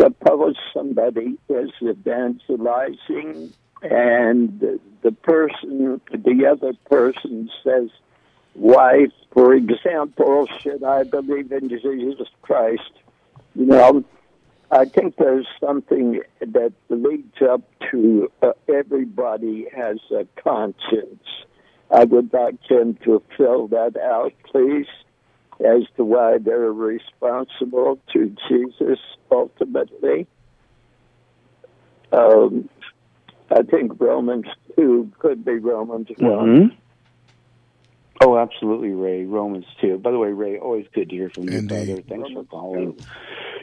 suppose 0.00 0.56
somebody 0.72 1.38
is 1.48 1.70
evangelizing 1.82 3.52
and 3.82 4.78
the 5.02 5.12
person, 5.12 6.00
the 6.12 6.46
other 6.46 6.72
person 6.88 7.50
says, 7.64 7.88
why, 8.54 9.06
for 9.32 9.54
example, 9.54 10.46
should 10.60 10.84
I 10.84 11.02
believe 11.02 11.50
in 11.50 11.68
Jesus 11.68 12.28
Christ? 12.42 12.92
You 13.56 13.66
know, 13.66 14.04
I 14.72 14.86
think 14.86 15.16
there's 15.16 15.46
something 15.60 16.22
that 16.40 16.72
leads 16.88 17.42
up 17.42 17.60
to 17.90 18.32
uh, 18.40 18.52
everybody 18.74 19.66
has 19.76 19.98
a 20.10 20.26
conscience. 20.42 21.24
I 21.90 22.04
would 22.04 22.32
like 22.32 22.56
him 22.68 22.98
to 23.04 23.22
fill 23.36 23.68
that 23.68 23.98
out, 23.98 24.32
please 24.50 24.86
as 25.60 25.82
to 25.96 26.04
why 26.04 26.38
they're 26.38 26.72
responsible 26.72 27.98
to 28.12 28.34
Jesus 28.48 28.98
ultimately. 29.30 30.26
Um, 32.10 32.68
I 33.50 33.62
think 33.62 34.00
Romans 34.00 34.46
2 34.76 35.12
could 35.18 35.44
be 35.44 35.58
Romans 35.58 36.08
1. 36.18 36.76
Oh, 38.24 38.38
absolutely, 38.38 38.90
Ray. 38.90 39.24
Romans 39.24 39.64
2. 39.80 39.98
By 39.98 40.12
the 40.12 40.18
way, 40.18 40.28
Ray, 40.28 40.56
always 40.56 40.86
good 40.94 41.10
to 41.10 41.16
hear 41.16 41.28
from 41.30 41.48
you, 41.48 41.58
Indeed. 41.58 41.86
brother. 41.86 42.02
Thanks 42.02 42.30
for 42.30 42.44
calling. 42.44 42.96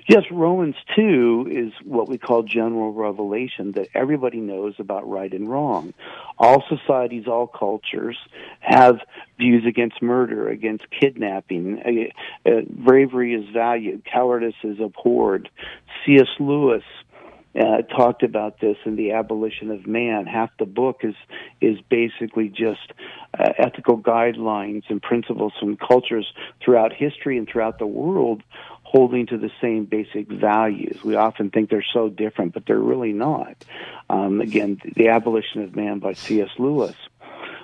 Yes, 0.09 0.23
Romans 0.31 0.75
2 0.97 1.47
is 1.49 1.71
what 1.85 2.09
we 2.09 2.17
call 2.17 2.43
general 2.43 2.91
revelation 2.91 3.71
that 3.73 3.87
everybody 3.93 4.39
knows 4.39 4.73
about 4.77 5.07
right 5.09 5.31
and 5.31 5.49
wrong. 5.49 5.93
All 6.37 6.63
societies, 6.67 7.25
all 7.25 7.47
cultures 7.47 8.17
have 8.59 8.97
views 9.37 9.65
against 9.65 10.01
murder, 10.01 10.49
against 10.49 10.85
kidnapping. 10.89 12.11
Uh, 12.45 12.49
uh, 12.49 12.61
bravery 12.67 13.33
is 13.35 13.47
valued, 13.53 14.03
cowardice 14.03 14.55
is 14.63 14.79
abhorred. 14.81 15.49
C.S. 16.05 16.27
Lewis 16.39 16.83
uh, 17.55 17.81
talked 17.83 18.23
about 18.23 18.59
this 18.59 18.77
in 18.85 18.95
the 18.95 19.11
abolition 19.11 19.71
of 19.71 19.87
man. 19.87 20.25
Half 20.25 20.51
the 20.59 20.65
book 20.65 21.01
is 21.03 21.15
is 21.61 21.77
basically 21.89 22.49
just 22.49 22.93
uh, 23.37 23.53
ethical 23.57 23.97
guidelines 23.97 24.83
and 24.89 25.01
principles 25.01 25.53
from 25.59 25.77
cultures 25.77 26.31
throughout 26.63 26.93
history 26.93 27.37
and 27.37 27.47
throughout 27.47 27.79
the 27.79 27.87
world 27.87 28.43
holding 28.89 29.27
to 29.27 29.37
the 29.37 29.51
same 29.61 29.85
basic 29.85 30.27
values. 30.27 31.03
We 31.03 31.15
often 31.15 31.51
think 31.51 31.69
they're 31.69 31.85
so 31.93 32.09
different, 32.09 32.53
but 32.53 32.65
they're 32.65 32.79
really 32.79 33.13
not. 33.13 33.63
Um, 34.09 34.41
again, 34.41 34.81
the 34.95 35.09
abolition 35.09 35.61
of 35.61 35.75
man 35.75 35.99
by 35.99 36.13
C.S. 36.13 36.49
Lewis. 36.57 36.95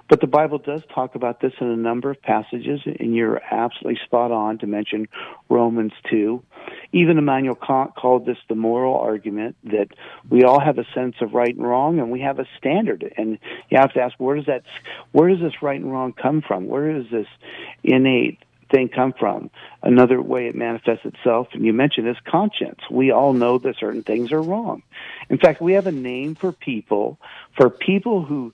But 0.08 0.22
the 0.22 0.28
Bible 0.28 0.60
does 0.60 0.82
talk 0.94 1.16
about 1.16 1.40
this 1.42 1.54
in 1.60 1.68
a 1.68 1.76
number 1.76 2.12
of 2.12 2.22
passages, 2.22 2.82
and 2.86 3.16
you're 3.16 3.42
absolutely 3.52 4.00
spot 4.06 4.32
on 4.32 4.60
to 4.60 4.68
mention 4.68 5.08
Romans 5.50 5.94
2. 6.12 6.44
Even 6.92 7.18
Immanuel 7.18 7.56
Kant 7.56 7.96
called 7.96 8.26
this 8.26 8.38
the 8.48 8.56
moral 8.56 8.96
argument 9.00 9.56
that 9.64 9.88
we 10.30 10.44
all 10.44 10.60
have 10.60 10.78
a 10.78 10.86
sense 10.94 11.16
of 11.22 11.34
right 11.34 11.56
and 11.56 11.66
wrong, 11.66 12.00
and 12.00 12.12
we 12.12 12.22
have 12.22 12.38
a 12.38 12.46
standard. 12.58 13.12
And 13.18 13.40
you 13.70 13.80
have 13.80 13.94
to 13.94 14.02
ask, 14.02 14.14
where 14.20 14.36
does 14.36 14.46
that, 14.46 14.64
where 15.12 15.30
does 15.30 15.40
this 15.40 15.64
right 15.64 15.80
and 15.80 15.92
wrong 15.92 16.14
come 16.14 16.42
from? 16.42 16.68
Where 16.68 16.94
does 16.94 17.10
this 17.10 17.28
innate 17.84 18.38
thing 18.72 18.90
come 18.90 19.14
from? 19.14 19.50
Another 19.82 20.22
way 20.22 20.48
it 20.48 20.56
manifests 20.56 21.06
itself, 21.06 21.48
and 21.54 21.66
you 21.66 21.74
mentioned 21.74 22.08
is 22.08 22.18
conscience. 22.26 22.80
We 22.92 23.10
all 23.10 23.34
know 23.34 23.58
that 23.58 23.78
certain 23.78 24.04
things 24.04 24.32
are 24.32 24.42
wrong. 24.42 24.84
In 25.30 25.40
fact, 25.40 25.62
we 25.62 25.74
have 25.74 25.88
a 25.88 25.92
name 25.92 26.36
for 26.36 26.52
people, 26.52 27.18
for 27.58 27.72
people 27.72 28.24
who 28.24 28.54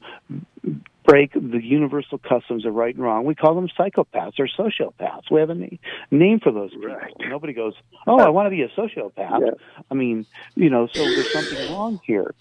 break 1.06 1.34
the 1.34 1.64
universal 1.64 2.18
customs 2.18 2.66
of 2.66 2.74
right 2.74 2.93
and 2.93 3.04
wrong. 3.04 3.26
We 3.26 3.36
call 3.36 3.56
them 3.56 3.68
psychopaths 3.70 4.39
or 4.39 4.47
sociopaths. 4.47 5.32
We 5.32 5.39
have 5.39 5.49
a 5.49 5.56
name, 5.56 5.80
name 6.12 6.39
for 6.39 6.52
those 6.52 6.72
people. 6.72 6.89
Right. 6.89 7.14
Nobody 7.20 7.54
goes, 7.54 7.74
"Oh, 8.08 8.20
I 8.20 8.30
want 8.30 8.47
to 8.47 8.49
be 8.49 8.62
a 8.62 8.70
sociopath." 8.70 9.41
Yeah. 9.41 9.52
I 9.89 9.93
mean, 9.93 10.26
you 10.56 10.70
know, 10.70 10.88
so 10.88 11.04
there's 11.04 11.32
something 11.34 11.74
wrong 11.74 11.99
here. 12.06 12.34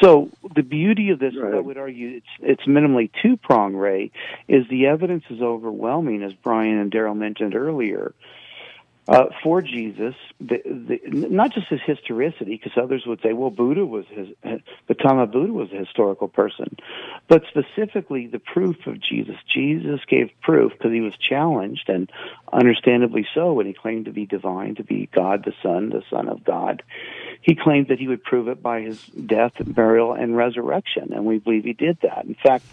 So 0.00 0.30
the 0.54 0.62
beauty 0.62 1.10
of 1.10 1.18
this, 1.18 1.34
I 1.42 1.58
would 1.58 1.78
argue, 1.78 2.18
it's 2.18 2.26
it's 2.40 2.62
minimally 2.66 3.10
two 3.22 3.36
prong, 3.36 3.74
Ray, 3.74 4.12
is 4.46 4.68
the 4.68 4.86
evidence 4.86 5.24
is 5.30 5.40
overwhelming, 5.40 6.22
as 6.22 6.32
Brian 6.34 6.78
and 6.78 6.92
Daryl 6.92 7.16
mentioned 7.16 7.54
earlier. 7.54 8.14
Uh, 9.08 9.24
for 9.42 9.62
Jesus, 9.62 10.14
the, 10.38 10.58
the, 10.66 11.00
not 11.06 11.50
just 11.54 11.66
his 11.68 11.80
historicity, 11.86 12.60
because 12.62 12.72
others 12.76 13.04
would 13.06 13.18
say, 13.22 13.32
well, 13.32 13.48
Buddha 13.48 13.86
was 13.86 14.04
his, 14.10 14.28
Gautama 14.86 15.26
Buddha 15.26 15.50
was 15.50 15.72
a 15.72 15.76
historical 15.78 16.28
person, 16.28 16.76
but 17.26 17.42
specifically 17.48 18.26
the 18.26 18.38
proof 18.38 18.76
of 18.86 19.00
Jesus. 19.00 19.36
Jesus 19.50 20.00
gave 20.10 20.28
proof 20.42 20.72
because 20.72 20.92
he 20.92 21.00
was 21.00 21.14
challenged, 21.16 21.88
and 21.88 22.10
understandably 22.52 23.26
so, 23.34 23.54
when 23.54 23.64
he 23.64 23.72
claimed 23.72 24.04
to 24.04 24.12
be 24.12 24.26
divine, 24.26 24.74
to 24.74 24.84
be 24.84 25.08
God 25.10 25.42
the 25.42 25.54
Son, 25.62 25.88
the 25.88 26.02
Son 26.10 26.28
of 26.28 26.44
God. 26.44 26.82
He 27.40 27.54
claimed 27.54 27.88
that 27.88 27.98
he 27.98 28.08
would 28.08 28.22
prove 28.22 28.46
it 28.48 28.62
by 28.62 28.82
his 28.82 29.02
death, 29.06 29.52
burial, 29.64 30.12
and 30.12 30.36
resurrection, 30.36 31.14
and 31.14 31.24
we 31.24 31.38
believe 31.38 31.64
he 31.64 31.72
did 31.72 31.96
that. 32.02 32.26
In 32.26 32.34
fact, 32.34 32.66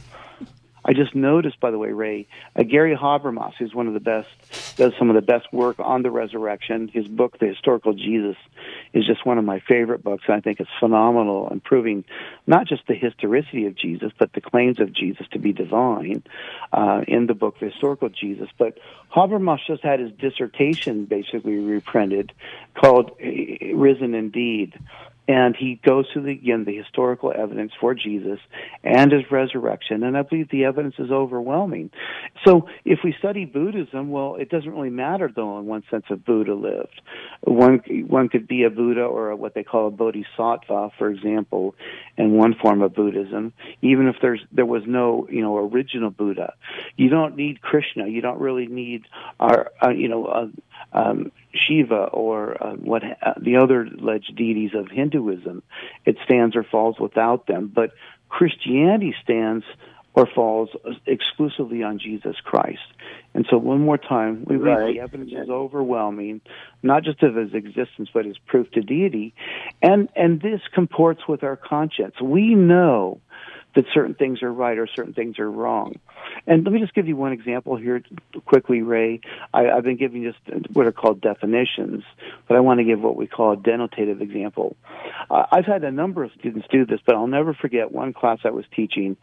I 0.88 0.94
just 0.94 1.16
noticed, 1.16 1.60
by 1.60 1.72
the 1.72 1.80
way, 1.80 1.92
Ray, 1.92 2.28
uh, 2.56 2.62
Gary 2.62 2.96
Habermas, 2.96 3.54
who's 3.58 3.74
one 3.74 3.88
of 3.88 3.96
the 3.96 4.00
best, 4.00 4.30
does 4.78 4.94
some 5.00 5.10
of 5.10 5.16
the 5.16 5.22
best 5.22 5.52
work 5.52 5.80
on 5.80 6.04
the 6.04 6.12
resurrection. 6.12 6.90
His 6.90 7.08
book, 7.08 7.40
The 7.40 7.48
Historical 7.48 7.94
Jesus, 7.94 8.36
is 8.94 9.06
just 9.06 9.26
one 9.26 9.40
of 9.40 9.46
my 9.46 9.60
favorite 9.62 10.04
books. 10.04 10.26
And 10.28 10.36
I 10.36 10.42
think 10.42 10.60
it's 10.60 10.70
phenomenal 10.80 11.50
in 11.50 11.60
proving 11.60 12.06
not 12.46 12.68
just 12.68 12.86
the 12.88 12.94
historicity 12.94 13.66
of 13.66 13.76
Jesus, 13.76 14.12
but 14.20 14.34
the 14.34 14.42
claims 14.42 14.80
of 14.80 14.94
Jesus 14.94 15.26
to 15.32 15.40
be 15.40 15.54
divine 15.54 16.22
uh, 16.72 17.02
in 17.08 17.26
the 17.26 17.34
book, 17.34 17.60
The 17.60 17.70
Historical 17.72 18.10
Jesus. 18.10 18.50
But 18.56 18.78
Habermas 19.12 19.66
just 19.66 19.82
had 19.82 20.00
his 20.00 20.12
dissertation 20.12 21.06
basically 21.06 21.58
reprinted 21.58 22.32
called 22.76 23.12
uh, 23.20 23.76
Risen 23.76 24.14
Indeed 24.14 24.78
and 25.28 25.56
he 25.56 25.80
goes 25.84 26.06
through 26.12 26.24
the, 26.24 26.32
again 26.32 26.66
the 26.66 26.76
historical 26.76 27.34
evidence 27.36 27.72
for 27.80 27.94
Jesus 27.94 28.40
and 28.84 29.12
his 29.12 29.24
resurrection, 29.32 30.04
and 30.04 30.18
I 30.18 30.22
believe 30.22 30.50
the 30.50 30.66
evidence 30.66 30.96
is 31.00 31.12
overwhelming. 31.12 31.90
So 32.46 32.68
if 32.84 33.00
we 33.04 33.16
study 33.18 33.46
Buddhism, 33.46 34.10
well, 34.10 34.36
it 34.36 34.50
doesn't 34.50 34.70
really 34.70 34.90
matter 34.90 35.30
though 35.34 35.58
in 35.60 35.66
one 35.66 35.84
sense 35.90 36.06
if 36.10 36.24
Buddha 36.24 36.54
lived. 36.54 37.02
One 37.44 37.82
one 38.08 38.30
could 38.30 38.48
be 38.48 38.64
a 38.64 38.70
Buddha 38.70 39.02
or 39.02 39.32
a, 39.32 39.36
what 39.36 39.54
they 39.56 39.64
call 39.64 39.88
a 39.88 39.92
Bodhisattva, 39.92 40.92
for 40.98 41.10
example, 41.10 41.76
in 42.18 42.34
one 42.34 42.56
form 42.62 42.82
of 42.82 42.94
Buddhism, 42.94 43.54
even 43.82 44.08
if 44.08 44.16
there's 44.22 44.42
there 44.52 44.66
was 44.66 44.84
no 44.86 45.28
you 45.32 45.42
know 45.42 45.58
original 45.58 46.12
Buddha. 46.12 46.54
You 46.98 47.10
don't 47.10 47.36
need 47.36 47.62
Krishna. 47.62 48.08
You 48.08 48.22
don't 48.22 48.40
really 48.40 48.68
need 48.68 49.04
our 49.40 49.72
uh, 49.84 49.90
you 49.90 50.08
know. 50.08 50.26
Uh, 50.26 50.48
um, 50.96 51.32
Shiva 51.54 52.06
or 52.06 52.62
uh, 52.64 52.74
what 52.76 53.04
uh, 53.04 53.34
the 53.40 53.58
other 53.58 53.82
alleged 53.82 54.36
deities 54.36 54.72
of 54.74 54.88
Hinduism. 54.90 55.62
It 56.06 56.18
stands 56.26 56.56
or 56.56 56.64
falls 56.64 57.00
without 57.00 57.48
them, 57.48 57.72
but 57.74 57.92
Christianity 58.30 59.14
stands 59.22 59.66
or 60.14 60.26
falls 60.34 60.70
exclusively 61.06 61.84
on 61.84 62.00
Jesus 62.00 62.38
Christ. 62.44 62.80
And 63.34 63.46
so, 63.50 63.58
one 63.58 63.82
more 63.82 63.98
time, 63.98 64.46
we 64.46 64.56
Right. 64.56 64.94
the 64.94 65.02
evidence 65.02 65.34
is 65.34 65.50
overwhelming, 65.50 66.40
not 66.82 67.04
just 67.04 67.22
of 67.22 67.36
his 67.36 67.54
existence, 67.54 68.10
but 68.14 68.24
his 68.24 68.38
proof 68.38 68.72
to 68.72 68.82
deity. 68.82 69.34
And 69.82 70.08
and 70.16 70.40
this 70.42 70.62
comports 70.74 71.28
with 71.28 71.44
our 71.44 71.58
conscience. 71.58 72.16
We 72.22 72.56
know 72.56 73.20
that 73.76 73.86
certain 73.94 74.16
things 74.16 74.42
are 74.42 74.52
right 74.52 74.78
or 74.78 74.88
certain 74.88 75.14
things 75.14 75.38
are 75.40 75.50
wrong. 75.50 76.00
And 76.48 76.64
let 76.64 76.74
me 76.74 76.80
just 76.80 76.94
give 76.94 77.08
you 77.08 77.16
one 77.16 77.34
example 77.34 77.76
here 77.76 78.02
quickly, 78.46 78.82
Ray. 78.82 79.20
I, 79.54 79.70
I've 79.70 79.84
been 79.84 79.98
giving 79.98 80.24
just 80.24 80.38
what 80.74 80.88
are 80.88 80.92
called 80.92 81.22
definitions, 81.22 82.04
but 82.48 82.58
I 82.58 82.62
want 82.62 82.80
to 82.80 82.84
give 82.84 83.02
what 83.02 83.16
we 83.16 83.28
call 83.28 83.54
a 83.54 83.58
denotative 83.58 84.22
example. 84.22 84.76
Uh, 85.30 85.46
I've 85.52 85.66
had 85.66 85.84
a 85.84 85.92
number 85.92 86.24
of 86.24 86.32
students 86.40 86.68
do 86.72 86.86
this, 86.86 87.00
but 87.06 87.16
I'll 87.16 87.28
never 87.28 87.54
forget 87.54 87.92
one 87.92 88.14
class 88.14 88.40
I 88.44 88.52
was 88.52 88.66
teaching, 88.76 89.18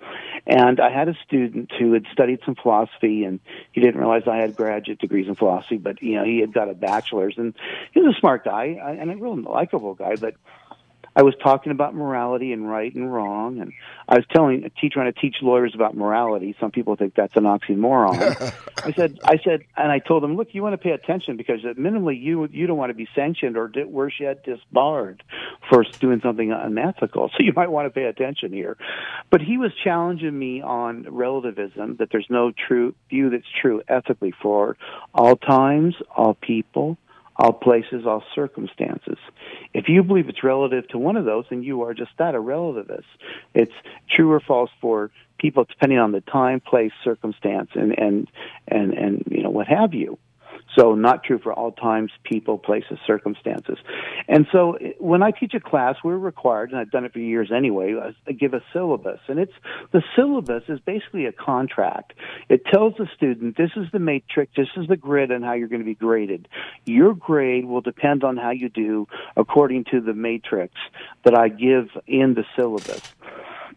and 0.47 0.81
I 0.81 0.91
had 0.91 1.09
a 1.09 1.15
student 1.27 1.73
who 1.79 1.93
had 1.93 2.07
studied 2.13 2.41
some 2.45 2.55
philosophy, 2.55 3.25
and 3.25 3.41
he 3.73 3.81
didn't 3.81 4.01
realize 4.01 4.23
I 4.27 4.37
had 4.37 4.57
graduate 4.57 4.99
degrees 4.99 5.29
in 5.29 5.35
philosophy, 5.35 5.79
but 5.79 6.03
you 6.03 6.17
know 6.17 6.25
he 6.25 6.41
had 6.41 6.53
got 6.53 6.69
a 6.69 6.75
bachelor's, 6.75 7.35
and 7.37 7.55
he 7.93 8.01
was 8.01 8.15
a 8.17 8.21
smart 8.21 8.45
guy 8.45 8.65
and 8.65 9.11
a 9.11 9.17
real 9.17 9.37
likable 9.41 9.95
guy, 9.95 10.17
but 10.17 10.35
I 11.15 11.23
was 11.23 11.35
talking 11.43 11.73
about 11.73 11.95
morality 11.95 12.53
and 12.53 12.69
right 12.69 12.95
and 12.95 13.13
wrong, 13.13 13.61
and 13.61 13.73
I 14.09 14.17
was 14.17 14.25
telling, 14.33 14.71
trying 14.91 15.13
to 15.13 15.21
teach 15.21 15.37
lawyers 15.43 15.75
about 15.75 15.95
morality. 15.95 16.57
Some 16.59 16.71
people 16.71 16.97
think 16.97 17.15
that's 17.15 17.37
an 17.37 17.45
oxymoron. 17.45 18.53
I 18.85 18.93
said, 18.93 19.19
I 19.23 19.39
said, 19.45 19.65
and 19.77 19.93
I 19.93 19.99
told 19.99 20.23
them, 20.23 20.37
look, 20.37 20.49
you 20.53 20.63
want 20.63 20.73
to 20.73 20.79
pay 20.79 20.91
attention 20.91 21.37
because 21.37 21.65
at 21.65 21.77
minimally 21.77 22.21
you 22.21 22.49
you 22.51 22.67
don't 22.67 22.79
want 22.79 22.91
to 22.91 22.95
be 22.95 23.09
sanctioned 23.15 23.57
or 23.57 23.71
worse 23.87 24.15
yet 24.19 24.45
disbarred 24.45 25.23
for 25.69 25.85
doing 26.01 26.21
something 26.23 26.51
unethical. 26.51 27.29
So 27.29 27.37
you 27.41 27.53
might 27.55 27.71
want 27.71 27.87
to 27.87 27.91
pay 27.91 28.05
attention 28.05 28.53
here. 28.53 28.77
But 29.31 29.41
he 29.43 29.59
was 29.59 29.73
challenging 29.85 30.39
me 30.39 30.63
on 30.63 31.07
relativism 31.09 31.97
that 31.97 32.09
there's 32.11 32.27
no 32.31 32.53
true 32.53 32.95
view 33.11 33.31
that's 33.31 33.45
true 33.61 33.83
ethically 33.89 34.33
for 34.43 34.77
all 35.15 35.37
times, 35.37 35.95
all 36.17 36.35
people, 36.35 36.97
all 37.37 37.53
places, 37.53 38.05
all 38.07 38.23
circumstances. 38.35 39.19
If 39.73 39.89
you 39.89 40.03
believe 40.03 40.29
it's 40.29 40.45
relative 40.45 40.89
to 40.89 40.99
one 40.99 41.17
of 41.17 41.25
those, 41.25 41.45
then 41.51 41.63
you 41.63 41.83
are 41.83 41.95
just 41.95 42.11
that, 42.19 42.35
a 42.35 42.39
relativist. 42.39 43.05
It's 43.55 43.73
true 44.15 44.31
or 44.31 44.41
false 44.41 44.71
for 44.81 45.11
people 45.39 45.65
depending 45.65 45.99
on 45.99 46.13
the 46.13 46.21
time, 46.21 46.61
place, 46.61 46.93
circumstance, 47.03 47.71
and, 47.75 47.99
and, 47.99 48.29
and, 48.69 48.93
and, 48.93 49.25
you 49.31 49.43
know, 49.43 49.51
what 49.51 49.67
have 49.67 49.95
you. 49.95 50.19
So 50.77 50.95
not 50.95 51.23
true 51.25 51.39
for 51.39 51.53
all 51.53 51.73
times, 51.73 52.11
people, 52.25 52.59
places, 52.59 52.99
circumstances. 53.07 53.79
And 54.29 54.47
so 54.51 54.79
when 54.99 55.23
I 55.23 55.31
teach 55.31 55.55
a 55.55 55.61
class, 55.61 55.97
we're 56.03 56.17
required, 56.17 56.71
and 56.71 56.81
I've 56.81 56.91
done 56.91 57.05
it 57.05 57.13
for 57.13 57.19
years 57.19 57.51
anyway, 57.55 57.95
uh, 57.95 58.13
I 58.27 58.33
give 58.33 58.55
a 58.55 58.63
syllabus. 58.73 59.21
And 59.29 59.39
it's, 59.39 59.53
the 59.93 60.03
syllabus 60.17 60.65
is 60.69 60.81
basically 60.81 61.27
a 61.27 61.33
contract. 61.33 62.15
It 62.49 62.65
tells 62.67 62.95
the 62.97 63.07
student, 63.15 63.57
this 63.57 63.71
is 63.77 63.87
the 63.93 63.99
matrix, 63.99 64.53
this 64.57 64.69
is 64.77 64.89
the 64.89 64.97
grid 64.97 65.31
on 65.31 65.43
how 65.43 65.53
you're 65.53 65.69
going 65.69 65.83
to 65.83 65.87
be 65.87 65.95
graded. 65.95 66.49
Your 66.87 67.15
grade 67.15 67.67
will 67.67 67.83
depend 67.83 68.25
on 68.25 68.37
how 68.37 68.51
you 68.51 68.69
do 68.69 69.07
according 69.37 69.85
to 69.91 70.01
the 70.01 70.15
matrix 70.15 70.75
that 71.25 71.37
I 71.37 71.49
give 71.49 71.89
in 72.07 72.35
the 72.35 72.45
syllabus. 72.57 73.15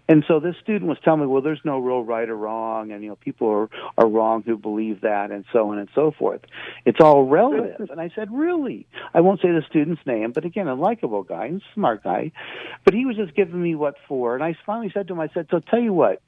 And 0.08 0.24
so 0.28 0.40
this 0.40 0.56
student 0.62 0.88
was 0.88 0.98
telling 1.04 1.22
me, 1.22 1.28
well, 1.28 1.42
there's 1.42 1.62
no 1.64 1.80
real 1.80 2.04
right 2.04 2.30
or 2.30 2.36
wrong, 2.36 2.92
and 2.92 3.04
you 3.04 3.10
know, 3.10 3.16
people 3.16 3.50
are 3.50 3.70
are 3.98 4.08
wrong 4.08 4.44
who 4.46 4.58
believe 4.58 5.02
that, 5.02 5.32
and 5.32 5.46
so 5.52 5.72
on 5.72 5.80
and 5.80 5.90
so 5.96 6.12
forth. 6.12 6.42
It's 6.86 7.00
all 7.02 7.26
relative. 7.26 7.90
And 7.90 8.00
I 8.00 8.12
said, 8.16 8.30
really? 8.32 8.86
I 9.14 9.22
won't 9.22 9.42
say 9.42 9.50
the 9.50 9.64
student's 9.68 10.06
name, 10.06 10.32
but 10.32 10.46
again, 10.46 10.68
a 10.68 10.76
likable 10.76 11.24
guy 11.24 11.46
and 11.46 11.62
smart 11.74 12.04
guy. 12.04 12.32
But 12.84 12.94
he 12.94 13.06
was 13.06 13.16
just 13.16 13.36
giving 13.36 13.62
me 13.62 13.76
what 13.76 13.96
for, 14.08 14.36
and 14.36 14.44
I 14.44 14.56
finally 14.66 14.92
said 14.94 15.08
to 15.08 15.14
him, 15.14 15.20
I 15.20 15.30
said, 15.34 15.48
so 15.50 15.60
tell 15.60 15.82
you 15.82 15.94
what. 15.94 16.22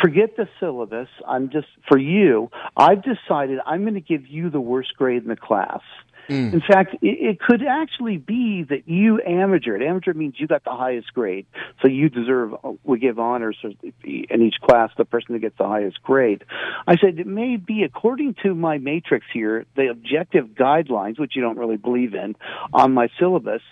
forget 0.00 0.36
the 0.36 0.48
syllabus. 0.60 1.08
I'm 1.26 1.50
just 1.50 1.68
for 1.88 1.98
you. 1.98 2.50
I've 2.76 3.02
decided 3.02 3.58
I'm 3.66 3.82
going 3.82 3.94
to 3.94 4.00
give 4.00 4.26
you 4.26 4.50
the 4.50 4.60
worst 4.60 4.96
grade 4.96 5.22
in 5.22 5.28
the 5.28 5.36
class. 5.36 5.80
Mm. 6.28 6.52
In 6.52 6.60
fact, 6.60 6.94
it, 6.94 6.98
it, 7.02 7.40
could 7.40 7.62
actually 7.62 8.16
be 8.16 8.62
that 8.64 8.88
you 8.88 9.20
amatured. 9.20 9.82
Am 9.82 10.00
Jur 10.00 10.14
means 10.14 10.34
you 10.38 10.46
got 10.46 10.62
the 10.64 10.70
highest 10.70 11.12
grade, 11.12 11.46
so 11.80 11.88
you 11.88 12.08
deserve. 12.08 12.54
We 12.84 13.00
give 13.00 13.18
honors 13.18 13.56
in 13.62 14.42
each 14.42 14.54
class 14.62 14.90
the 14.96 15.04
person 15.04 15.34
that 15.34 15.40
gets 15.40 15.58
the 15.58 15.66
highest 15.66 16.02
grade. 16.02 16.44
I 16.86 16.96
said 16.96 17.18
it 17.18 17.26
may 17.26 17.56
be 17.56 17.82
according 17.82 18.36
to 18.44 18.54
my 18.54 18.78
matrix 18.78 19.26
here, 19.32 19.66
the 19.74 19.88
objective 19.88 20.48
guidelines, 20.48 21.18
which 21.18 21.34
you 21.34 21.42
don't 21.42 21.58
really 21.58 21.76
believe 21.76 22.14
in, 22.14 22.36
on 22.72 22.94
my 22.94 23.08
syllabus, 23.18 23.62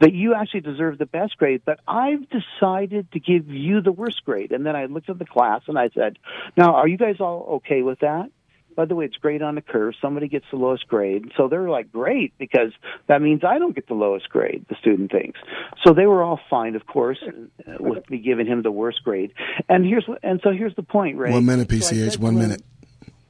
that 0.00 0.12
you 0.12 0.34
actually 0.34 0.60
deserve 0.60 0.98
the 0.98 1.06
best 1.06 1.38
grade. 1.38 1.62
But 1.64 1.78
I've 1.86 2.26
decided 2.28 3.12
to 3.12 3.20
give 3.20 3.48
you 3.48 3.80
the 3.80 3.92
worst 3.92 4.24
grade. 4.24 4.50
And 4.50 4.66
then 4.66 4.74
I 4.74 4.86
looked 4.86 5.08
at 5.08 5.18
the 5.18 5.24
class 5.24 5.62
and 5.68 5.78
I 5.78 5.88
said, 5.90 6.18
"Now, 6.56 6.74
are 6.74 6.88
you 6.88 6.96
guys 6.96 7.20
all 7.20 7.60
okay 7.62 7.82
with 7.82 8.00
that?" 8.00 8.30
By 8.74 8.84
the 8.84 8.94
way, 8.94 9.04
it's 9.04 9.16
great 9.16 9.42
on 9.42 9.54
the 9.54 9.60
curve. 9.60 9.94
Somebody 10.00 10.28
gets 10.28 10.46
the 10.50 10.56
lowest 10.56 10.88
grade. 10.88 11.32
So 11.36 11.48
they're 11.48 11.68
like, 11.68 11.92
great, 11.92 12.32
because 12.38 12.72
that 13.06 13.22
means 13.22 13.42
I 13.44 13.58
don't 13.58 13.74
get 13.74 13.88
the 13.88 13.94
lowest 13.94 14.28
grade, 14.28 14.66
the 14.68 14.76
student 14.76 15.10
thinks. 15.10 15.38
So 15.84 15.92
they 15.92 16.06
were 16.06 16.22
all 16.22 16.40
fine, 16.50 16.76
of 16.76 16.86
course, 16.86 17.18
uh, 17.26 17.72
with 17.80 18.08
me 18.10 18.18
giving 18.18 18.46
him 18.46 18.62
the 18.62 18.70
worst 18.72 19.02
grade. 19.04 19.32
And 19.68 19.84
here's, 19.84 20.06
and 20.22 20.40
so 20.42 20.50
here's 20.50 20.74
the 20.76 20.82
point, 20.82 21.18
Ray. 21.18 21.32
One 21.32 21.46
minute, 21.46 21.68
PCH, 21.68 22.12
so 22.12 22.20
one 22.20 22.38
minute. 22.38 22.62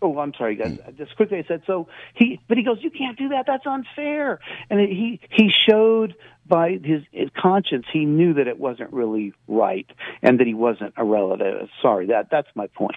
Oh, 0.02 0.18
I'm 0.18 0.34
sorry, 0.34 0.56
guys. 0.56 0.78
Just 0.98 1.14
quickly, 1.14 1.38
I 1.38 1.44
said 1.46 1.62
so. 1.64 1.86
He, 2.14 2.40
but 2.48 2.58
he 2.58 2.64
goes, 2.64 2.78
"You 2.80 2.90
can't 2.90 3.16
do 3.16 3.28
that. 3.28 3.44
That's 3.46 3.64
unfair." 3.64 4.40
And 4.68 4.80
he 4.80 5.20
he 5.30 5.48
showed 5.48 6.16
by 6.46 6.78
his, 6.82 7.02
his 7.12 7.28
conscience, 7.40 7.86
he 7.92 8.04
knew 8.04 8.34
that 8.34 8.46
it 8.46 8.58
wasn't 8.58 8.92
really 8.92 9.32
right, 9.48 9.86
and 10.22 10.40
that 10.40 10.46
he 10.46 10.54
wasn't 10.54 10.94
a 10.96 11.04
relative. 11.04 11.68
Sorry, 11.80 12.06
that 12.06 12.28
that's 12.30 12.48
my 12.54 12.66
point. 12.68 12.96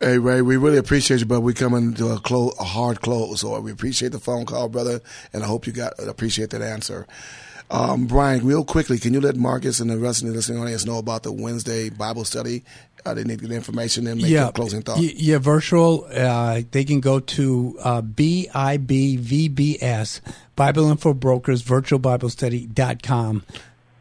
Hey 0.00 0.18
Ray, 0.18 0.42
we 0.42 0.56
really 0.56 0.78
appreciate 0.78 1.20
you, 1.20 1.26
but 1.26 1.40
we 1.40 1.52
coming 1.52 1.94
to 1.94 2.12
a 2.12 2.18
close, 2.18 2.54
a 2.58 2.64
hard 2.64 3.00
close. 3.00 3.40
So 3.40 3.58
we 3.60 3.72
appreciate 3.72 4.12
the 4.12 4.18
phone 4.18 4.46
call, 4.46 4.68
brother, 4.68 5.00
and 5.32 5.42
I 5.42 5.46
hope 5.46 5.66
you 5.66 5.72
got 5.72 5.98
appreciate 5.98 6.50
that 6.50 6.62
answer. 6.62 7.06
Um, 7.70 8.06
Brian, 8.06 8.44
real 8.44 8.64
quickly, 8.64 8.98
can 8.98 9.14
you 9.14 9.20
let 9.20 9.36
Marcus 9.36 9.78
and 9.78 9.88
the 9.88 9.98
rest 9.98 10.22
of 10.22 10.28
the 10.28 10.34
listening 10.34 10.60
audience 10.60 10.84
know 10.84 10.98
about 10.98 11.22
the 11.22 11.30
Wednesday 11.30 11.88
Bible 11.88 12.24
study? 12.24 12.64
Uh, 13.04 13.14
they 13.14 13.24
need 13.24 13.38
to 13.38 13.46
get 13.46 13.54
information 13.54 14.06
and 14.06 14.20
make 14.20 14.30
yeah, 14.30 14.48
a 14.48 14.52
closing 14.52 14.82
thought. 14.82 14.98
Yeah, 15.00 15.38
virtual. 15.38 16.06
Uh, 16.12 16.60
they 16.70 16.84
can 16.84 17.00
go 17.00 17.20
to 17.20 17.78
uh, 17.82 18.02
BIBVBS, 18.02 18.50
Bible 20.56 20.90
Info 20.90 21.14
Brokers, 21.14 21.62
virtualbiblestudy.com. 21.62 23.42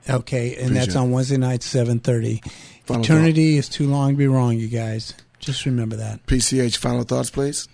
Okay, 0.09 0.55
and 0.55 0.71
Appreciate 0.71 0.85
that's 0.85 0.95
on 0.95 1.11
Wednesday 1.11 1.37
night, 1.37 1.59
7.30. 1.61 2.43
Final 2.85 3.03
Eternity 3.03 3.53
thought. 3.53 3.59
is 3.59 3.69
too 3.69 3.87
long 3.87 4.11
to 4.11 4.17
be 4.17 4.27
wrong, 4.27 4.57
you 4.57 4.67
guys. 4.67 5.13
Just 5.39 5.65
remember 5.65 5.95
that. 5.97 6.25
PCH, 6.25 6.77
final 6.77 7.03
thoughts, 7.03 7.29
please 7.29 7.67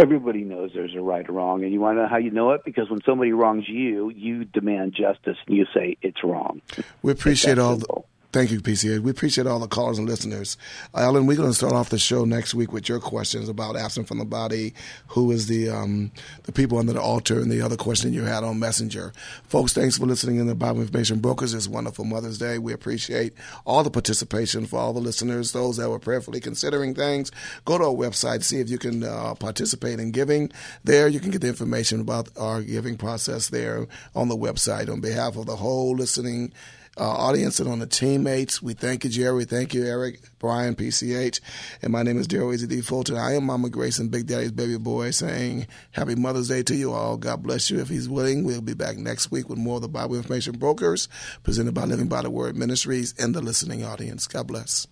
everybody 0.00 0.44
knows 0.44 0.70
there's 0.74 0.94
a 0.94 1.00
right 1.00 1.28
or 1.28 1.32
wrong, 1.32 1.62
and 1.62 1.72
you 1.72 1.80
want 1.80 1.98
to 1.98 2.02
know 2.02 2.08
how 2.08 2.16
you 2.16 2.30
know 2.30 2.52
it 2.52 2.64
because 2.64 2.88
when 2.88 3.00
somebody 3.04 3.32
wrongs 3.32 3.68
you, 3.68 4.08
you 4.10 4.44
demand 4.44 4.94
justice 4.94 5.36
and 5.46 5.56
you 5.56 5.66
say 5.74 5.96
it's 6.00 6.24
wrong. 6.24 6.62
We 7.02 7.12
appreciate 7.12 7.58
all 7.58 7.76
the, 7.76 8.02
Thank 8.32 8.52
you, 8.52 8.60
PCH. 8.60 9.00
We 9.00 9.10
appreciate 9.10 9.48
all 9.48 9.58
the 9.58 9.66
callers 9.66 9.98
and 9.98 10.08
listeners. 10.08 10.56
Ellen, 10.94 11.26
we're 11.26 11.36
going 11.36 11.50
to 11.50 11.54
start 11.54 11.72
off 11.72 11.88
the 11.88 11.98
show 11.98 12.24
next 12.24 12.54
week 12.54 12.72
with 12.72 12.88
your 12.88 13.00
questions 13.00 13.48
about 13.48 13.76
absent 13.76 14.06
from 14.06 14.18
the 14.18 14.24
body, 14.24 14.72
who 15.08 15.32
is 15.32 15.48
the 15.48 15.68
um, 15.68 16.12
the 16.44 16.52
people 16.52 16.78
under 16.78 16.92
the 16.92 17.00
altar, 17.00 17.40
and 17.40 17.50
the 17.50 17.60
other 17.60 17.76
question 17.76 18.12
you 18.12 18.22
had 18.22 18.44
on 18.44 18.60
Messenger. 18.60 19.12
Folks, 19.48 19.72
thanks 19.72 19.98
for 19.98 20.06
listening 20.06 20.36
in 20.36 20.46
the 20.46 20.54
Bible 20.54 20.80
Information 20.80 21.18
Brokers. 21.18 21.54
It's 21.54 21.66
wonderful 21.66 22.04
Mother's 22.04 22.38
Day. 22.38 22.58
We 22.58 22.72
appreciate 22.72 23.32
all 23.66 23.82
the 23.82 23.90
participation 23.90 24.64
for 24.64 24.78
all 24.78 24.92
the 24.92 25.00
listeners, 25.00 25.50
those 25.50 25.78
that 25.78 25.90
were 25.90 25.98
prayerfully 25.98 26.38
considering 26.38 26.94
things. 26.94 27.32
Go 27.64 27.78
to 27.78 27.84
our 27.86 27.90
website, 27.90 28.44
see 28.44 28.60
if 28.60 28.70
you 28.70 28.78
can 28.78 29.02
uh, 29.02 29.34
participate 29.34 29.98
in 29.98 30.12
giving. 30.12 30.52
There, 30.84 31.08
you 31.08 31.18
can 31.18 31.32
get 31.32 31.40
the 31.40 31.48
information 31.48 32.00
about 32.00 32.28
our 32.38 32.62
giving 32.62 32.96
process 32.96 33.48
there 33.48 33.88
on 34.14 34.28
the 34.28 34.36
website. 34.36 34.88
On 34.88 35.00
behalf 35.00 35.36
of 35.36 35.46
the 35.46 35.56
whole 35.56 35.96
listening 35.96 36.52
uh, 36.98 37.08
audience 37.08 37.60
and 37.60 37.68
on 37.68 37.78
the 37.78 37.86
teammates. 37.86 38.62
We 38.62 38.74
thank 38.74 39.04
you, 39.04 39.10
Jerry. 39.10 39.44
Thank 39.44 39.74
you, 39.74 39.84
Eric, 39.84 40.20
Brian, 40.38 40.74
PCH. 40.74 41.40
And 41.82 41.92
my 41.92 42.02
name 42.02 42.18
is 42.18 42.28
Daryl 42.28 42.52
Easy 42.54 42.66
D. 42.66 42.80
Fulton. 42.80 43.16
I 43.16 43.34
am 43.34 43.44
Mama 43.44 43.70
Grace 43.70 43.98
and 43.98 44.10
Big 44.10 44.26
Daddy's 44.26 44.52
baby 44.52 44.76
boy 44.76 45.10
saying 45.10 45.66
Happy 45.92 46.14
Mother's 46.14 46.48
Day 46.48 46.62
to 46.64 46.74
you 46.74 46.92
all. 46.92 47.16
God 47.16 47.42
bless 47.42 47.70
you. 47.70 47.78
If 47.80 47.88
He's 47.88 48.08
willing, 48.08 48.44
we'll 48.44 48.60
be 48.60 48.74
back 48.74 48.96
next 48.96 49.30
week 49.30 49.48
with 49.48 49.58
more 49.58 49.76
of 49.76 49.82
the 49.82 49.88
Bible 49.88 50.16
Information 50.16 50.58
Brokers 50.58 51.08
presented 51.42 51.74
by 51.74 51.84
Living 51.84 52.08
by 52.08 52.22
the 52.22 52.30
Word 52.30 52.56
Ministries 52.56 53.14
and 53.18 53.34
the 53.34 53.40
listening 53.40 53.84
audience. 53.84 54.26
God 54.26 54.46
bless. 54.46 54.86